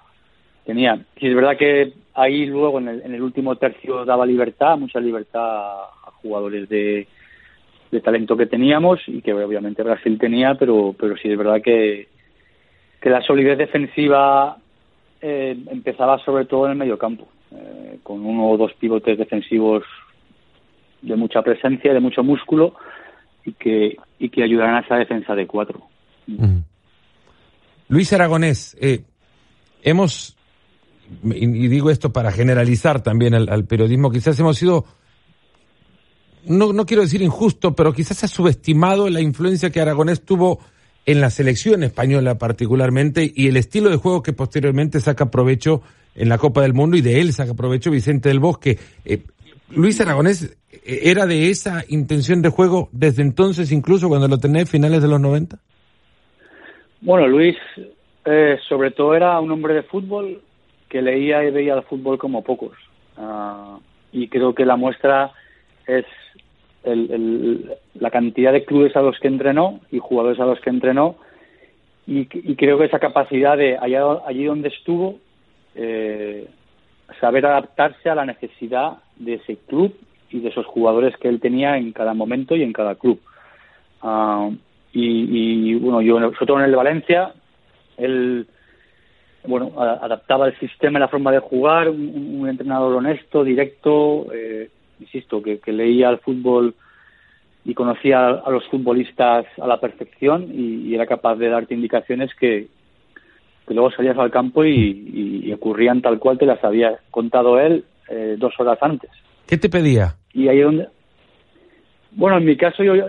tenía. 0.66 0.98
Y 1.18 1.28
es 1.28 1.34
verdad 1.36 1.56
que 1.56 1.92
ahí 2.14 2.46
luego 2.46 2.80
en 2.80 2.88
el, 2.88 3.02
en 3.02 3.14
el 3.14 3.22
último 3.22 3.54
tercio 3.54 4.04
daba 4.04 4.26
libertad 4.26 4.76
mucha 4.76 4.98
libertad 4.98 5.42
a, 5.44 6.10
jugadores 6.20 6.68
de, 6.68 7.06
de 7.92 8.00
talento 8.00 8.36
que 8.36 8.46
teníamos 8.46 8.98
y 9.06 9.22
que 9.22 9.32
obviamente 9.32 9.84
Brasil 9.84 10.18
tenía 10.18 10.56
pero 10.56 10.96
pero 10.98 11.16
sí 11.16 11.30
es 11.30 11.38
verdad 11.38 11.62
que 11.62 12.08
que 13.00 13.08
la 13.08 13.22
solidez 13.22 13.56
defensiva 13.56 14.56
eh, 15.22 15.56
empezaba 15.70 16.18
sobre 16.24 16.46
todo 16.46 16.64
en 16.66 16.72
el 16.72 16.78
medio 16.78 16.98
campo 16.98 17.28
eh, 17.52 17.98
con 18.02 18.24
uno 18.24 18.50
o 18.50 18.56
dos 18.56 18.72
pivotes 18.74 19.18
defensivos 19.18 19.84
de 21.02 21.16
mucha 21.16 21.42
presencia 21.42 21.92
de 21.92 22.00
mucho 22.00 22.22
músculo 22.22 22.74
y 23.44 23.52
que, 23.52 23.96
y 24.18 24.28
que 24.28 24.42
ayudarán 24.42 24.76
a 24.76 24.80
esa 24.80 24.96
defensa 24.96 25.34
de 25.34 25.46
cuatro. 25.46 25.80
Luis 27.88 28.12
Aragonés, 28.12 28.76
eh, 28.80 29.02
hemos, 29.82 30.36
y, 31.24 31.68
digo 31.68 31.90
esto 31.90 32.12
para 32.12 32.30
generalizar 32.30 33.02
también 33.02 33.34
al, 33.34 33.64
periodismo, 33.64 34.10
quizás 34.10 34.38
hemos 34.38 34.58
sido, 34.58 34.84
no, 36.44 36.72
no 36.72 36.86
quiero 36.86 37.02
decir 37.02 37.22
injusto, 37.22 37.74
pero 37.74 37.92
quizás 37.92 38.22
ha 38.22 38.28
subestimado 38.28 39.08
la 39.08 39.20
influencia 39.20 39.70
que 39.70 39.80
Aragonés 39.80 40.24
tuvo 40.24 40.60
en 41.06 41.20
la 41.20 41.30
selección 41.30 41.82
española 41.82 42.38
particularmente 42.38 43.32
y 43.34 43.48
el 43.48 43.56
estilo 43.56 43.90
de 43.90 43.96
juego 43.96 44.22
que 44.22 44.32
posteriormente 44.32 45.00
saca 45.00 45.30
provecho 45.30 45.82
en 46.14 46.28
la 46.28 46.38
Copa 46.38 46.62
del 46.62 46.74
Mundo 46.74 46.96
y 46.96 47.02
de 47.02 47.20
él 47.20 47.32
saca 47.32 47.54
provecho 47.54 47.90
Vicente 47.90 48.28
del 48.28 48.40
Bosque. 48.40 48.78
Eh, 49.04 49.22
Luis 49.70 50.00
Aragonés 50.00 50.56
era 50.84 51.26
de 51.26 51.50
esa 51.50 51.84
intención 51.88 52.42
de 52.42 52.48
juego 52.48 52.88
desde 52.92 53.22
entonces, 53.22 53.72
incluso 53.72 54.08
cuando 54.08 54.28
lo 54.28 54.38
tenés 54.38 54.70
finales 54.70 55.02
de 55.02 55.08
los 55.08 55.20
90? 55.20 55.58
Bueno, 57.02 57.26
Luis 57.26 57.56
eh, 58.24 58.58
sobre 58.68 58.90
todo 58.90 59.14
era 59.14 59.38
un 59.40 59.50
hombre 59.50 59.74
de 59.74 59.82
fútbol 59.82 60.42
que 60.88 61.02
leía 61.02 61.44
y 61.44 61.50
veía 61.50 61.74
el 61.74 61.82
fútbol 61.82 62.18
como 62.18 62.42
pocos. 62.42 62.76
Ah, 63.16 63.78
y 64.12 64.28
creo 64.28 64.54
que 64.54 64.66
la 64.66 64.76
muestra 64.76 65.32
es 65.86 66.04
la 66.82 68.10
cantidad 68.10 68.52
de 68.52 68.64
clubes 68.64 68.96
a 68.96 69.02
los 69.02 69.18
que 69.20 69.28
entrenó 69.28 69.80
y 69.90 69.98
jugadores 69.98 70.40
a 70.40 70.46
los 70.46 70.60
que 70.60 70.70
entrenó. 70.70 71.16
Y, 72.06 72.24
creo 72.24 72.78
que 72.78 72.86
esa 72.86 72.98
capacidad 72.98 73.56
de 73.56 73.76
allá, 73.76 74.02
allí 74.26 74.44
donde 74.44 74.68
estuvo, 74.68 75.18
eh, 75.74 76.48
saber 77.20 77.46
adaptarse 77.46 78.08
a 78.08 78.14
la 78.14 78.26
necesidad 78.26 78.98
de 79.16 79.34
ese 79.34 79.56
club 79.56 79.94
y 80.30 80.40
de 80.40 80.48
esos 80.48 80.66
jugadores 80.66 81.16
que 81.16 81.28
él 81.28 81.40
tenía 81.40 81.76
en 81.76 81.92
cada 81.92 82.14
momento 82.14 82.56
y 82.56 82.62
en 82.62 82.72
cada 82.72 82.94
club. 82.94 83.20
Ah, 84.02 84.50
y, 84.92 85.74
bueno, 85.74 86.00
yo 86.02 86.18
sobre 86.18 86.46
todo 86.46 86.58
en 86.58 86.64
el 86.64 86.76
Valencia, 86.76 87.32
él 87.96 88.46
bueno, 89.44 89.72
adaptaba 89.78 90.48
el 90.48 90.58
sistema 90.58 90.98
y 90.98 91.00
la 91.00 91.08
forma 91.08 91.32
de 91.32 91.38
jugar, 91.38 91.88
un, 91.88 92.46
entrenador 92.48 92.96
honesto, 92.96 93.44
directo, 93.44 94.26
eh, 94.32 94.68
insisto, 94.98 95.42
que, 95.42 95.60
leía 95.72 96.10
el 96.10 96.18
fútbol 96.18 96.74
y 97.64 97.74
conocía 97.74 98.28
a 98.28 98.50
los 98.50 98.66
futbolistas 98.68 99.46
a 99.60 99.66
la 99.66 99.80
perfección 99.80 100.48
y, 100.52 100.94
era 100.94 101.06
capaz 101.06 101.36
de 101.36 101.48
darte 101.48 101.74
indicaciones 101.74 102.34
que, 102.34 102.68
que 103.70 103.74
luego 103.74 103.92
salías 103.92 104.18
al 104.18 104.32
campo 104.32 104.64
y, 104.64 105.52
ocurrían 105.52 106.02
tal 106.02 106.18
cual 106.18 106.36
te 106.36 106.44
las 106.44 106.62
había 106.64 106.98
contado 107.12 107.60
él 107.60 107.84
eh, 108.08 108.34
dos 108.36 108.52
horas 108.58 108.76
antes. 108.80 109.08
¿Qué 109.46 109.58
te 109.58 109.68
pedía? 109.68 110.16
Y 110.32 110.48
ahí 110.48 110.58
donde... 110.58 110.88
Bueno, 112.10 112.38
en 112.38 112.46
mi 112.46 112.56
caso 112.56 112.82
yo 112.82 112.96
eh, 112.96 113.04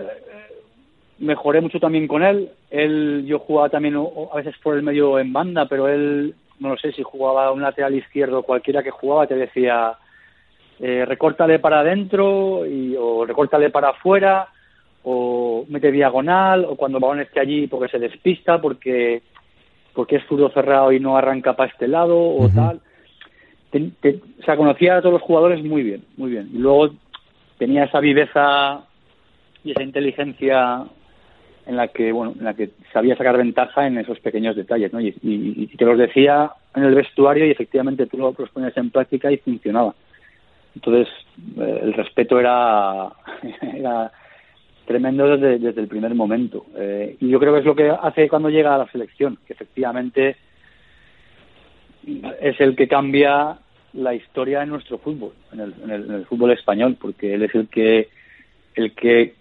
mejoré 1.18 1.60
mucho 1.60 1.80
también 1.80 2.06
con 2.06 2.22
él. 2.22 2.48
Él, 2.70 3.24
yo 3.26 3.40
jugaba 3.40 3.70
también 3.70 3.96
a 3.96 4.36
veces 4.36 4.54
por 4.62 4.76
el 4.76 4.84
medio 4.84 5.18
en 5.18 5.32
banda, 5.32 5.66
pero 5.66 5.88
él, 5.88 6.32
no 6.60 6.68
lo 6.68 6.76
sé, 6.76 6.92
si 6.92 7.02
jugaba 7.02 7.50
un 7.50 7.62
lateral 7.62 7.96
izquierdo, 7.96 8.44
cualquiera 8.44 8.84
que 8.84 8.92
jugaba 8.92 9.26
te 9.26 9.34
decía, 9.34 9.94
eh, 10.78 11.04
recórtale 11.04 11.58
para 11.58 11.80
adentro 11.80 12.64
y, 12.64 12.94
o 12.96 13.24
recórtale 13.26 13.70
para 13.70 13.88
afuera 13.88 14.46
o 15.02 15.64
mete 15.68 15.90
diagonal 15.90 16.64
o 16.64 16.76
cuando 16.76 16.98
el 16.98 17.02
balón 17.02 17.20
esté 17.20 17.40
allí 17.40 17.66
porque 17.66 17.90
se 17.90 17.98
despista 17.98 18.60
porque 18.60 19.22
porque 19.94 20.16
es 20.16 20.24
fútbol 20.24 20.52
cerrado 20.52 20.92
y 20.92 21.00
no 21.00 21.16
arranca 21.16 21.54
para 21.54 21.70
este 21.70 21.88
lado 21.88 22.18
o 22.18 22.48
tal. 22.48 22.80
o 23.74 24.44
sea, 24.44 24.56
conocía 24.56 24.96
a 24.96 25.00
todos 25.00 25.14
los 25.14 25.22
jugadores 25.22 25.62
muy 25.64 25.82
bien, 25.82 26.04
muy 26.16 26.30
bien. 26.30 26.50
Y 26.52 26.58
luego 26.58 26.90
tenía 27.58 27.84
esa 27.84 28.00
viveza 28.00 28.84
y 29.64 29.72
esa 29.72 29.82
inteligencia 29.82 30.84
en 31.66 31.76
la 31.76 31.88
que 31.88 32.10
bueno 32.10 32.34
en 32.36 32.44
la 32.44 32.54
que 32.54 32.70
sabía 32.92 33.16
sacar 33.16 33.36
ventaja 33.36 33.86
en 33.86 33.98
esos 33.98 34.18
pequeños 34.18 34.56
detalles 34.56 34.92
¿no? 34.92 35.00
y, 35.00 35.14
y, 35.22 35.66
te 35.68 35.84
los 35.84 35.96
decía 35.96 36.50
en 36.74 36.82
el 36.82 36.94
vestuario 36.94 37.46
y 37.46 37.50
efectivamente 37.50 38.06
tú 38.06 38.16
los 38.16 38.50
ponías 38.50 38.76
en 38.76 38.90
práctica 38.90 39.30
y 39.30 39.36
funcionaba 39.36 39.94
Entonces, 40.74 41.08
eh, 41.60 41.80
el 41.82 41.92
respeto 41.92 42.40
era, 42.40 43.12
era 43.74 44.10
tremendo 44.92 45.26
desde, 45.26 45.58
desde, 45.58 45.80
el 45.80 45.88
primer 45.88 46.14
momento. 46.14 46.66
Eh, 46.76 47.16
y 47.18 47.28
yo 47.28 47.40
creo 47.40 47.54
que 47.54 47.60
es 47.60 47.64
lo 47.64 47.74
que 47.74 47.90
hace 47.90 48.28
cuando 48.28 48.50
llega 48.50 48.74
a 48.74 48.78
la 48.78 48.90
selección, 48.90 49.38
que 49.46 49.54
efectivamente 49.54 50.36
es 52.40 52.60
el 52.60 52.76
que 52.76 52.88
cambia 52.88 53.56
la 53.94 54.14
historia 54.14 54.60
de 54.60 54.66
nuestro 54.66 54.98
fútbol, 54.98 55.32
en 55.52 55.60
el, 55.60 55.74
en 55.84 56.12
el, 56.12 56.26
fútbol 56.26 56.52
español, 56.52 56.96
porque 57.00 57.34
él 57.34 57.42
es 57.42 57.54
el 57.54 57.68
que 57.68 58.08
el 58.74 58.92
que 58.92 59.34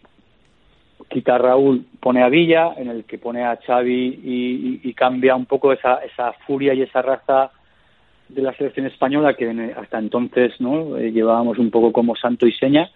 quita 1.10 1.36
a 1.36 1.38
Raúl, 1.38 1.86
pone 2.00 2.24
a 2.24 2.30
Villa, 2.30 2.74
en 2.78 2.90
el 2.90 3.04
que 3.06 3.18
pone 3.18 3.44
a 3.44 3.58
Xavi 3.58 4.20
y, 4.24 4.82
y, 4.84 4.94
cambia 4.94 5.36
un 5.36 5.46
poco 5.46 5.74
esa, 5.74 5.96
esa 5.96 6.34
furia 6.46 6.74
y 6.74 6.82
esa 6.82 7.02
raza 7.02 7.52
de 8.30 8.42
la 8.42 8.54
selección 8.54 8.86
española 8.86 9.34
que 9.34 9.74
hasta 9.76 10.00
entonces 10.00 10.54
no 10.60 10.98
eh, 10.98 11.12
llevábamos 11.12 11.58
un 11.58 11.70
poco 11.70 11.92
como 11.92 12.16
santo 12.16 12.48
y 12.48 12.54
seña 12.54 12.90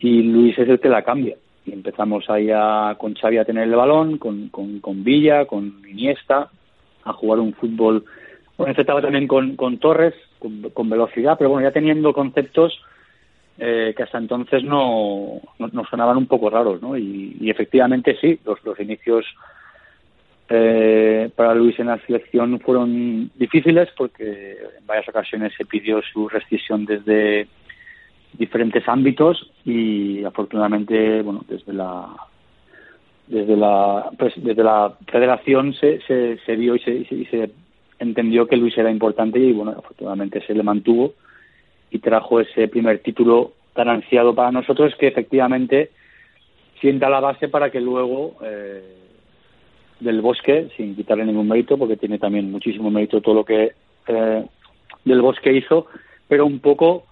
y 0.00 0.22
Luis 0.22 0.58
es 0.58 0.68
el 0.68 0.80
que 0.80 0.88
la 0.88 1.02
cambia 1.02 1.36
y 1.66 1.72
empezamos 1.72 2.28
ahí 2.30 2.50
a, 2.50 2.96
con 2.98 3.14
Xavi 3.14 3.38
a 3.38 3.44
tener 3.44 3.64
el 3.64 3.74
balón 3.74 4.18
con, 4.18 4.48
con, 4.48 4.80
con 4.80 5.04
Villa, 5.04 5.44
con 5.46 5.82
Iniesta 5.88 6.48
a 7.04 7.12
jugar 7.12 7.40
un 7.40 7.54
fútbol 7.54 8.04
bueno, 8.56 8.74
estaba 8.76 9.00
también 9.00 9.26
con, 9.26 9.56
con 9.56 9.78
Torres 9.78 10.14
con, 10.38 10.90
velocidad 10.90 11.36
pero 11.38 11.50
bueno 11.50 11.68
ya 11.68 11.72
teniendo 11.72 12.12
conceptos 12.12 12.80
eh, 13.58 13.92
que 13.96 14.02
hasta 14.02 14.18
entonces 14.18 14.64
no, 14.64 15.40
no, 15.58 15.84
sonaban 15.90 16.16
un 16.16 16.26
poco 16.26 16.48
raros 16.48 16.80
¿no? 16.80 16.96
y, 16.96 17.36
y 17.40 17.50
efectivamente 17.50 18.16
sí 18.20 18.38
los, 18.44 18.62
los 18.64 18.78
inicios 18.80 19.26
eh, 20.52 21.30
para 21.36 21.54
Luis 21.54 21.78
en 21.78 21.86
la 21.86 21.98
selección 21.98 22.58
fueron 22.58 23.30
difíciles 23.36 23.88
porque 23.96 24.56
en 24.78 24.84
varias 24.84 25.08
ocasiones 25.08 25.52
se 25.56 25.64
pidió 25.64 26.02
su 26.02 26.28
rescisión 26.28 26.84
desde 26.86 27.46
diferentes 28.34 28.88
ámbitos 28.88 29.50
y 29.64 30.24
afortunadamente 30.24 31.22
bueno 31.22 31.44
desde 31.48 31.72
la 31.72 32.08
desde 33.26 33.56
la 33.56 34.10
pues, 34.18 34.34
desde 34.36 34.62
la 34.62 34.94
federación 35.06 35.74
se, 35.74 36.00
se, 36.02 36.38
se 36.44 36.56
vio 36.56 36.76
y 36.76 36.80
se, 36.80 36.92
y 36.92 37.26
se 37.26 37.50
entendió 37.98 38.46
que 38.46 38.56
Luis 38.56 38.76
era 38.78 38.90
importante 38.90 39.38
y 39.38 39.52
bueno 39.52 39.72
afortunadamente 39.72 40.44
se 40.46 40.54
le 40.54 40.62
mantuvo 40.62 41.14
y 41.90 41.98
trajo 41.98 42.40
ese 42.40 42.68
primer 42.68 43.00
título 43.00 43.52
tan 43.74 43.88
ansiado 43.88 44.34
para 44.34 44.52
nosotros 44.52 44.94
que 44.98 45.08
efectivamente 45.08 45.90
sienta 46.80 47.08
la 47.08 47.20
base 47.20 47.48
para 47.48 47.70
que 47.70 47.80
luego 47.80 48.36
eh, 48.42 48.96
del 50.00 50.20
bosque, 50.22 50.68
sin 50.76 50.96
quitarle 50.96 51.26
ningún 51.26 51.48
mérito, 51.48 51.76
porque 51.76 51.96
tiene 51.96 52.18
también 52.18 52.50
muchísimo 52.50 52.90
mérito 52.90 53.20
todo 53.20 53.34
lo 53.34 53.44
que 53.44 53.72
eh, 54.06 54.44
del 55.04 55.20
bosque 55.22 55.52
hizo, 55.52 55.86
pero 56.26 56.46
un 56.46 56.60
poco 56.60 57.04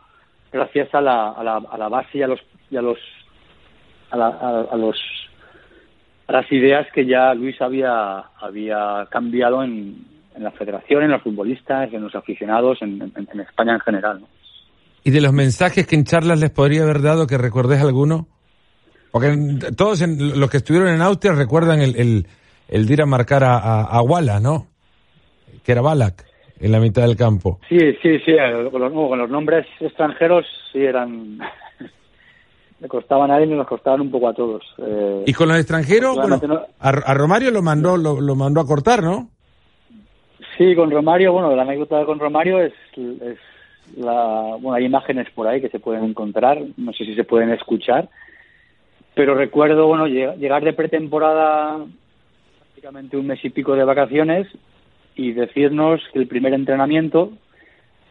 gracias 0.53 0.95
a 0.95 1.01
la, 1.01 1.31
a 1.31 1.43
la, 1.45 1.57
a 1.57 1.79
la 1.79 1.89
base 1.89 2.19
y 2.19 2.23
a 2.23 2.27
los 2.27 2.41
y 2.71 2.77
a 2.77 2.83
los 2.83 2.99
a, 4.11 4.17
la, 4.17 4.29
a, 4.71 4.77
los 4.77 4.97
a 6.27 6.33
las 6.33 6.51
ideas 6.53 6.87
que 6.95 7.07
ya 7.07 7.35
Luis 7.35 7.61
había 7.61 8.19
había 8.41 9.07
cambiado 9.11 9.63
en, 9.63 10.05
en 10.35 10.45
la 10.45 10.51
federación, 10.53 11.03
en 11.03 11.11
los 11.11 11.23
futbolistas, 11.23 11.93
en 11.93 12.03
los 12.03 12.15
aficionados, 12.15 12.79
en, 12.81 13.13
en, 13.15 13.41
España 13.41 13.75
en 13.75 13.81
general. 13.81 14.21
¿no? 14.21 14.29
¿Y 15.05 15.11
de 15.11 15.21
los 15.21 15.33
mensajes 15.33 15.87
que 15.87 15.97
en 15.97 16.05
charlas 16.05 16.41
les 16.41 16.51
podría 16.51 16.83
haber 16.83 17.03
dado 17.03 17.27
que 17.27 17.39
recordes 17.39 17.81
alguno? 17.81 18.29
Porque 19.11 19.37
todos 19.77 20.07
los 20.07 20.51
que 20.51 20.59
estuvieron 20.59 20.89
en 20.89 21.01
Austria 21.03 21.33
recuerdan 21.33 21.81
el, 21.81 21.97
el, 21.97 22.27
el 22.69 22.91
ir 22.91 23.03
a 23.03 23.07
marcar 23.07 23.43
a, 23.43 23.57
a, 23.57 24.03
Walla, 24.03 24.39
¿no? 24.39 24.69
Que 25.65 25.73
era 25.73 25.81
Balak, 25.81 26.25
en 26.61 26.73
la 26.73 26.81
mitad 26.81 27.03
del 27.03 27.17
campo. 27.17 27.59
Sí, 27.69 27.79
sí, 28.03 28.19
sí, 28.21 28.33
eh, 28.33 28.69
con 28.71 28.81
los, 28.81 28.93
con 28.93 29.19
los 29.19 29.31
nombres 29.31 29.67
extranjeros 29.81 30.47
sí 30.73 30.85
eran... 30.85 31.39
me 32.81 32.89
costaban 32.89 33.31
a 33.31 33.39
él 33.39 33.51
y 33.51 33.55
nos 33.55 33.67
costaban 33.67 34.01
un 34.01 34.11
poco 34.11 34.29
a 34.29 34.35
todos. 34.35 34.63
Eh, 34.79 35.25
y 35.27 35.33
con 35.33 35.49
los 35.49 35.59
extranjeros, 35.59 36.17
bueno, 36.17 36.41
a, 36.79 36.89
a, 36.89 37.15
Romario 37.15 37.51
lo 37.51 37.63
mandó, 37.63 37.97
lo, 37.97 38.21
lo, 38.21 38.35
mandó 38.37 38.61
a 38.61 38.67
cortar, 38.67 39.03
¿no? 39.03 39.31
Sí, 40.57 40.75
con 40.75 40.91
Romario, 40.91 41.33
bueno, 41.33 41.55
la 41.55 41.63
anécdota 41.63 42.05
con 42.05 42.19
Romario 42.19 42.61
es, 42.61 42.73
es 42.97 43.39
la, 43.97 44.57
bueno, 44.61 44.75
hay 44.75 44.85
imágenes 44.85 45.29
por 45.31 45.47
ahí 45.47 45.61
que 45.61 45.69
se 45.69 45.81
pueden 45.81 46.05
encontrar, 46.05 46.59
no 46.77 46.93
sé 46.93 47.05
si 47.05 47.15
se 47.15 47.25
pueden 47.25 47.51
escuchar, 47.51 48.09
pero 49.15 49.35
recuerdo, 49.35 49.87
bueno, 49.87 50.07
llegar 50.07 50.63
de 50.63 50.73
pretemporada 50.73 51.85
prácticamente 52.61 53.17
un 53.17 53.27
mes 53.27 53.45
y 53.45 53.51
pico 53.51 53.75
de 53.75 53.85
vacaciones 53.85 54.47
y 55.19 55.33
decirnos 55.33 56.01
que 56.13 56.21
el 56.21 56.29
primer 56.29 56.55
entrenamiento 56.55 57.33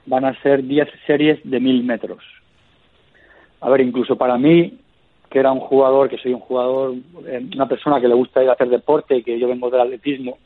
van 0.05 0.25
a 0.25 0.39
ser 0.41 0.63
10 0.63 0.89
series 1.07 1.39
de 1.43 1.59
mil 1.61 1.83
metros. 1.83 2.21
A 3.61 3.69
ver, 3.69 3.79
incluso 3.81 4.17
para 4.17 4.37
mí, 4.37 4.77
que 5.29 5.39
era 5.39 5.53
un 5.53 5.61
jugador, 5.61 6.09
que 6.09 6.17
soy 6.17 6.33
un 6.33 6.41
jugador, 6.41 6.95
eh, 7.25 7.47
una 7.55 7.67
persona 7.67 8.01
que 8.01 8.09
le 8.09 8.13
gusta 8.13 8.43
ir 8.43 8.49
a 8.49 8.53
hacer 8.53 8.67
deporte 8.67 9.15
y 9.15 9.23
que 9.23 9.39
yo 9.39 9.47
vengo 9.47 9.69
del 9.69 9.81
atletismo, 9.81 10.37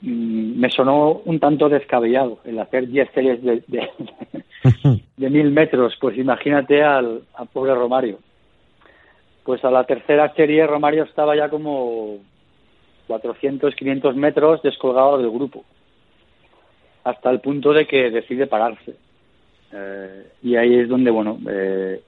mm, 0.00 0.60
me 0.60 0.70
sonó 0.70 1.22
un 1.24 1.40
tanto 1.40 1.68
descabellado 1.68 2.38
el 2.44 2.58
hacer 2.60 2.86
10 2.86 3.10
series 3.12 3.42
de, 3.42 3.62
de, 5.16 5.30
mil 5.30 5.50
metros. 5.50 5.96
Pues 6.00 6.16
imagínate 6.16 6.84
al, 6.84 7.22
al 7.34 7.48
pobre 7.48 7.74
Romario. 7.74 8.20
Pues 9.42 9.64
a 9.64 9.72
la 9.72 9.82
tercera 9.84 10.32
serie 10.34 10.68
Romario 10.68 11.02
estaba 11.02 11.34
ya 11.34 11.48
como 11.48 12.20
400, 13.06 13.74
500 13.74 14.16
metros 14.16 14.62
descolgado 14.62 15.18
del 15.18 15.30
grupo, 15.30 15.64
hasta 17.04 17.30
el 17.30 17.40
punto 17.40 17.72
de 17.72 17.86
que 17.86 18.10
decide 18.10 18.46
pararse. 18.46 18.94
Eh, 19.72 20.28
y 20.42 20.56
ahí 20.56 20.74
es 20.76 20.88
donde, 20.88 21.10
bueno, 21.10 21.38
eh, 21.48 22.00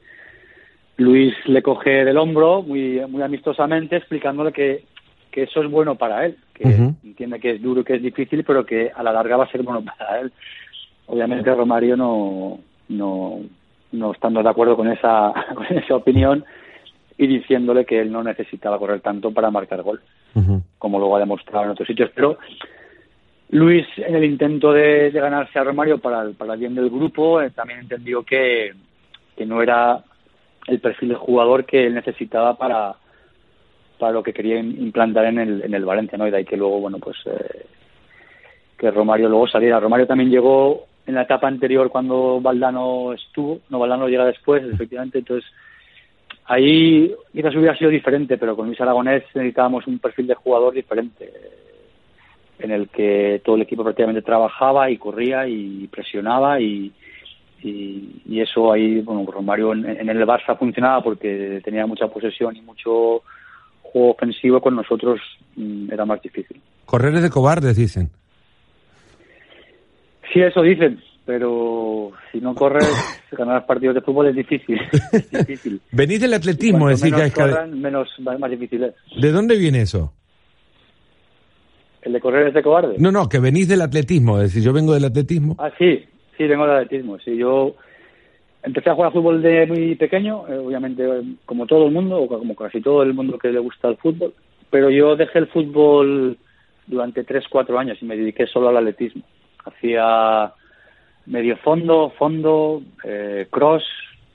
Luis 0.96 1.34
le 1.46 1.62
coge 1.62 2.04
del 2.04 2.16
hombro 2.16 2.62
muy, 2.62 3.00
muy 3.08 3.22
amistosamente, 3.22 3.96
explicándole 3.96 4.52
que, 4.52 4.84
que 5.30 5.42
eso 5.42 5.62
es 5.62 5.70
bueno 5.70 5.96
para 5.96 6.24
él, 6.24 6.36
que 6.54 6.64
entiende 6.64 7.40
que 7.40 7.50
es 7.52 7.62
duro, 7.62 7.84
que 7.84 7.96
es 7.96 8.02
difícil, 8.02 8.44
pero 8.44 8.64
que 8.64 8.90
a 8.94 9.02
la 9.02 9.12
larga 9.12 9.36
va 9.36 9.44
a 9.44 9.50
ser 9.50 9.62
bueno 9.62 9.84
para 9.98 10.20
él. 10.20 10.32
Obviamente 11.06 11.54
Romario 11.54 11.96
no, 11.96 12.58
no, 12.88 13.40
no 13.92 14.12
estando 14.12 14.42
de 14.42 14.48
acuerdo 14.48 14.76
con 14.76 14.88
esa, 14.88 15.32
con 15.54 15.66
esa 15.66 15.94
opinión, 15.94 16.44
y 17.18 17.26
diciéndole 17.26 17.84
que 17.84 18.00
él 18.00 18.12
no 18.12 18.22
necesitaba 18.22 18.78
correr 18.78 19.00
tanto 19.00 19.30
para 19.30 19.50
marcar 19.50 19.82
gol, 19.82 20.00
como 20.78 20.98
luego 20.98 21.16
ha 21.16 21.20
demostrado 21.20 21.64
en 21.64 21.70
otros 21.70 21.88
sitios. 21.88 22.10
Pero 22.14 22.38
Luis, 23.50 23.86
en 23.96 24.14
el 24.14 24.24
intento 24.24 24.72
de, 24.72 25.10
ganarse 25.10 25.58
a 25.58 25.64
Romario 25.64 25.98
para 25.98 26.22
el, 26.22 26.34
para 26.34 26.54
el 26.54 26.60
bien 26.60 26.74
del 26.74 26.90
grupo, 26.90 27.40
eh, 27.40 27.50
también 27.50 27.80
entendió 27.80 28.22
que, 28.22 28.72
que 29.36 29.46
no 29.46 29.62
era 29.62 30.02
el 30.66 30.80
perfil 30.80 31.10
de 31.10 31.14
jugador 31.14 31.64
que 31.64 31.86
él 31.86 31.94
necesitaba 31.94 32.56
para 32.56 32.96
para 33.98 34.12
lo 34.12 34.22
que 34.22 34.32
quería 34.32 34.58
implantar 34.58 35.26
en 35.26 35.38
el, 35.38 35.62
en 35.62 35.74
el 35.74 35.84
Valencia, 35.84 36.18
¿no? 36.18 36.26
Y 36.26 36.30
de 36.30 36.38
ahí 36.38 36.44
que 36.44 36.56
luego, 36.56 36.80
bueno, 36.80 36.98
pues 36.98 37.16
eh, 37.26 37.66
que 38.78 38.90
Romario 38.90 39.28
luego 39.28 39.48
saliera. 39.48 39.80
Romario 39.80 40.06
también 40.06 40.30
llegó 40.30 40.86
en 41.06 41.14
la 41.14 41.22
etapa 41.22 41.48
anterior 41.48 41.88
cuando 41.88 42.40
Valdano 42.40 43.12
estuvo, 43.12 43.60
no 43.70 43.78
Valdano 43.78 44.08
llega 44.08 44.26
después, 44.26 44.62
efectivamente, 44.64 45.18
entonces 45.18 45.50
Ahí 46.48 47.12
quizás 47.32 47.54
hubiera 47.56 47.76
sido 47.76 47.90
diferente, 47.90 48.38
pero 48.38 48.54
con 48.54 48.66
Luis 48.66 48.80
Aragonés 48.80 49.24
necesitábamos 49.34 49.86
un 49.86 49.98
perfil 49.98 50.28
de 50.28 50.34
jugador 50.34 50.74
diferente, 50.74 51.32
en 52.58 52.70
el 52.70 52.88
que 52.88 53.40
todo 53.44 53.56
el 53.56 53.62
equipo 53.62 53.82
prácticamente 53.82 54.22
trabajaba 54.22 54.88
y 54.90 54.96
corría 54.96 55.48
y 55.48 55.88
presionaba 55.88 56.60
y, 56.60 56.92
y, 57.62 58.40
eso 58.40 58.72
ahí, 58.72 59.00
bueno, 59.00 59.26
Romario 59.30 59.72
en, 59.72 59.86
en, 59.86 60.08
el 60.08 60.24
Barça 60.24 60.56
funcionaba 60.56 61.02
porque 61.02 61.60
tenía 61.64 61.86
mucha 61.86 62.06
posesión 62.06 62.54
y 62.54 62.60
mucho 62.60 63.22
juego 63.82 64.10
ofensivo, 64.12 64.60
con 64.60 64.76
nosotros 64.76 65.20
mm, 65.56 65.92
era 65.92 66.04
más 66.04 66.20
difícil. 66.22 66.60
Correr 66.84 67.14
es 67.14 67.22
de 67.22 67.30
cobardes, 67.30 67.76
dicen. 67.76 68.10
Sí, 70.32 70.40
eso 70.40 70.62
dicen, 70.62 71.00
pero 71.26 72.12
si 72.30 72.40
no 72.40 72.54
corres, 72.54 72.88
ganar 73.32 73.66
partidos 73.66 73.96
de 73.96 74.00
fútbol 74.00 74.28
es 74.28 74.36
difícil. 74.36 74.80
difícil. 75.32 75.80
Venís 75.90 76.20
del 76.20 76.32
atletismo, 76.32 76.88
decir 76.88 77.12
menos 77.12 77.32
que 77.32 77.40
corran, 77.40 77.80
menos 77.80 78.08
más 78.20 78.50
difícil 78.50 78.84
es. 78.84 78.94
¿De 79.20 79.32
dónde 79.32 79.58
viene 79.58 79.82
eso? 79.82 80.12
¿El 82.02 82.12
de 82.12 82.20
correr 82.20 82.46
es 82.46 82.54
de 82.54 82.62
cobarde? 82.62 82.94
No, 82.98 83.10
no, 83.10 83.28
que 83.28 83.40
venís 83.40 83.66
del 83.66 83.82
atletismo, 83.82 84.38
es 84.38 84.44
decir, 84.44 84.62
yo 84.62 84.72
vengo 84.72 84.94
del 84.94 85.04
atletismo. 85.04 85.56
Ah, 85.58 85.72
sí, 85.76 86.04
sí, 86.38 86.46
vengo 86.46 86.64
del 86.64 86.76
atletismo. 86.76 87.18
Sí, 87.18 87.36
yo 87.36 87.74
empecé 88.62 88.90
a 88.90 88.94
jugar 88.94 89.12
fútbol 89.12 89.42
de 89.42 89.66
muy 89.66 89.96
pequeño, 89.96 90.46
eh, 90.48 90.58
obviamente 90.58 91.04
como 91.44 91.66
todo 91.66 91.86
el 91.86 91.92
mundo, 91.92 92.18
o 92.22 92.28
como 92.28 92.54
casi 92.54 92.80
todo 92.80 93.02
el 93.02 93.12
mundo 93.12 93.36
que 93.36 93.48
le 93.48 93.58
gusta 93.58 93.88
el 93.88 93.96
fútbol, 93.96 94.32
pero 94.70 94.88
yo 94.90 95.16
dejé 95.16 95.40
el 95.40 95.48
fútbol 95.48 96.38
durante 96.86 97.24
3, 97.24 97.44
4 97.50 97.76
años 97.76 97.98
y 98.00 98.04
me 98.04 98.16
dediqué 98.16 98.46
solo 98.46 98.68
al 98.68 98.76
atletismo. 98.76 99.24
Hacía 99.64 100.52
medio 101.26 101.56
fondo, 101.58 102.12
fondo, 102.18 102.82
eh, 103.04 103.46
cross. 103.50 103.84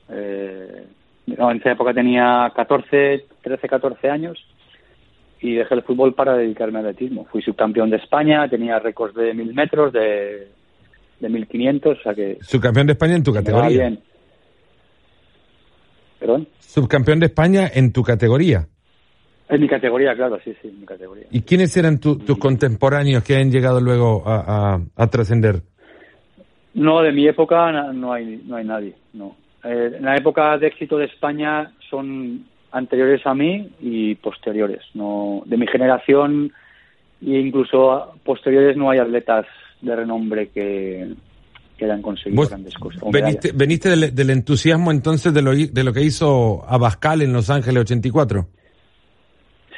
Eh, 0.10 0.86
en 1.28 1.58
esa 1.58 1.72
época 1.72 1.94
tenía 1.94 2.52
14, 2.56 3.26
13, 3.42 3.68
14 3.68 4.10
años 4.10 4.38
y 5.40 5.56
dejé 5.56 5.74
el 5.76 5.84
fútbol 5.84 6.14
para 6.14 6.36
dedicarme 6.36 6.80
al 6.80 6.88
atletismo. 6.88 7.26
Fui 7.32 7.42
subcampeón 7.42 7.90
de 7.90 7.98
España, 7.98 8.48
tenía 8.50 8.80
récords 8.80 9.16
de 9.16 9.34
mil 9.34 9.54
metros, 9.54 9.92
de, 9.94 10.50
de 11.20 11.30
1500, 11.30 11.98
o 11.98 12.02
sea 12.02 12.14
que... 12.14 12.38
Subcampeón 12.42 12.88
de 12.88 12.94
España 12.94 13.16
en 13.16 13.24
tu 13.24 13.34
categoría. 13.34 13.70
Bien. 13.70 14.00
¿Perdón? 16.20 16.48
Subcampeón 16.60 17.20
de 17.20 17.26
España 17.28 17.72
en 17.74 17.92
tu 17.92 18.04
categoría. 18.04 18.68
En 19.50 19.60
mi 19.60 19.68
categoría, 19.68 20.16
claro, 20.16 20.40
sí, 20.44 20.56
sí, 20.62 20.70
en 20.70 20.80
mi 20.80 20.86
categoría. 20.86 21.26
¿Y 21.30 21.42
quiénes 21.42 21.76
eran 21.76 22.00
tus 22.00 22.38
contemporáneos 22.38 23.24
que 23.24 23.36
han 23.36 23.52
llegado 23.52 23.82
luego 23.82 24.24
a, 24.26 24.80
a, 24.96 25.08
trascender? 25.08 25.64
No, 26.74 27.02
de 27.02 27.12
mi 27.12 27.28
época 27.28 27.72
no 27.94 28.14
hay, 28.14 28.42
no 28.46 28.56
hay 28.56 28.66
nadie, 28.66 28.96
no. 29.14 29.36
Eh, 29.64 29.96
en 29.98 30.06
la 30.06 30.16
época 30.16 30.58
de 30.58 30.68
éxito 30.68 30.98
de 30.98 31.06
España 31.06 31.72
son 31.90 32.46
anteriores 32.72 33.26
a 33.26 33.34
mí 33.34 33.70
y 33.82 34.16
posteriores. 34.16 34.82
No, 34.94 35.44
de 35.46 35.58
mi 35.58 35.68
generación 35.68 36.52
e 37.22 37.40
incluso 37.40 38.14
posteriores 38.24 38.76
no 38.78 38.90
hay 38.90 39.00
atletas 39.00 39.46
de 39.82 39.96
renombre 39.96 40.50
que, 40.50 41.14
que 41.78 41.86
hayan 41.86 42.02
conseguido 42.02 42.48
grandes 42.48 42.76
cosas. 42.76 43.02
Veniste, 43.12 43.52
veniste 43.54 43.90
del, 43.90 44.30
entusiasmo 44.30 44.92
entonces 44.92 45.34
de 45.34 45.42
lo, 45.42 45.52
de 45.54 45.84
lo 45.84 45.94
que 45.94 46.02
hizo 46.02 46.64
Abascal 46.68 47.22
en 47.22 47.34
Los 47.34 47.50
Ángeles 47.50 47.82
84. 47.82 48.48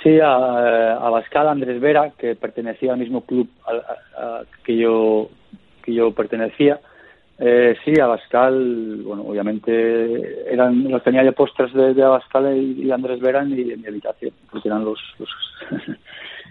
Sí, 0.04 0.20
a, 0.20 0.98
Abascal, 0.98 1.48
Andrés 1.48 1.80
Vera, 1.80 2.12
que 2.18 2.36
pertenecía 2.36 2.92
al 2.92 3.00
mismo 3.00 3.22
club 3.22 3.50
que 4.66 4.78
yo 4.78 5.30
que 5.84 5.94
yo 5.94 6.12
pertenecía. 6.12 6.80
Eh, 7.40 7.76
sí, 7.84 8.00
Abascal, 8.00 9.02
bueno, 9.04 9.24
obviamente 9.24 10.52
eran 10.52 10.90
los 10.90 11.04
tenía 11.04 11.24
de 11.24 11.32
postres 11.32 11.74
de, 11.74 12.04
Abascal 12.04 12.56
y, 12.56 12.92
Andrés 12.92 13.20
Vera 13.20 13.42
en 13.42 13.50
mi, 13.50 13.88
habitación, 13.88 14.32
porque 14.52 14.70
eran 14.70 14.86
los... 14.86 15.00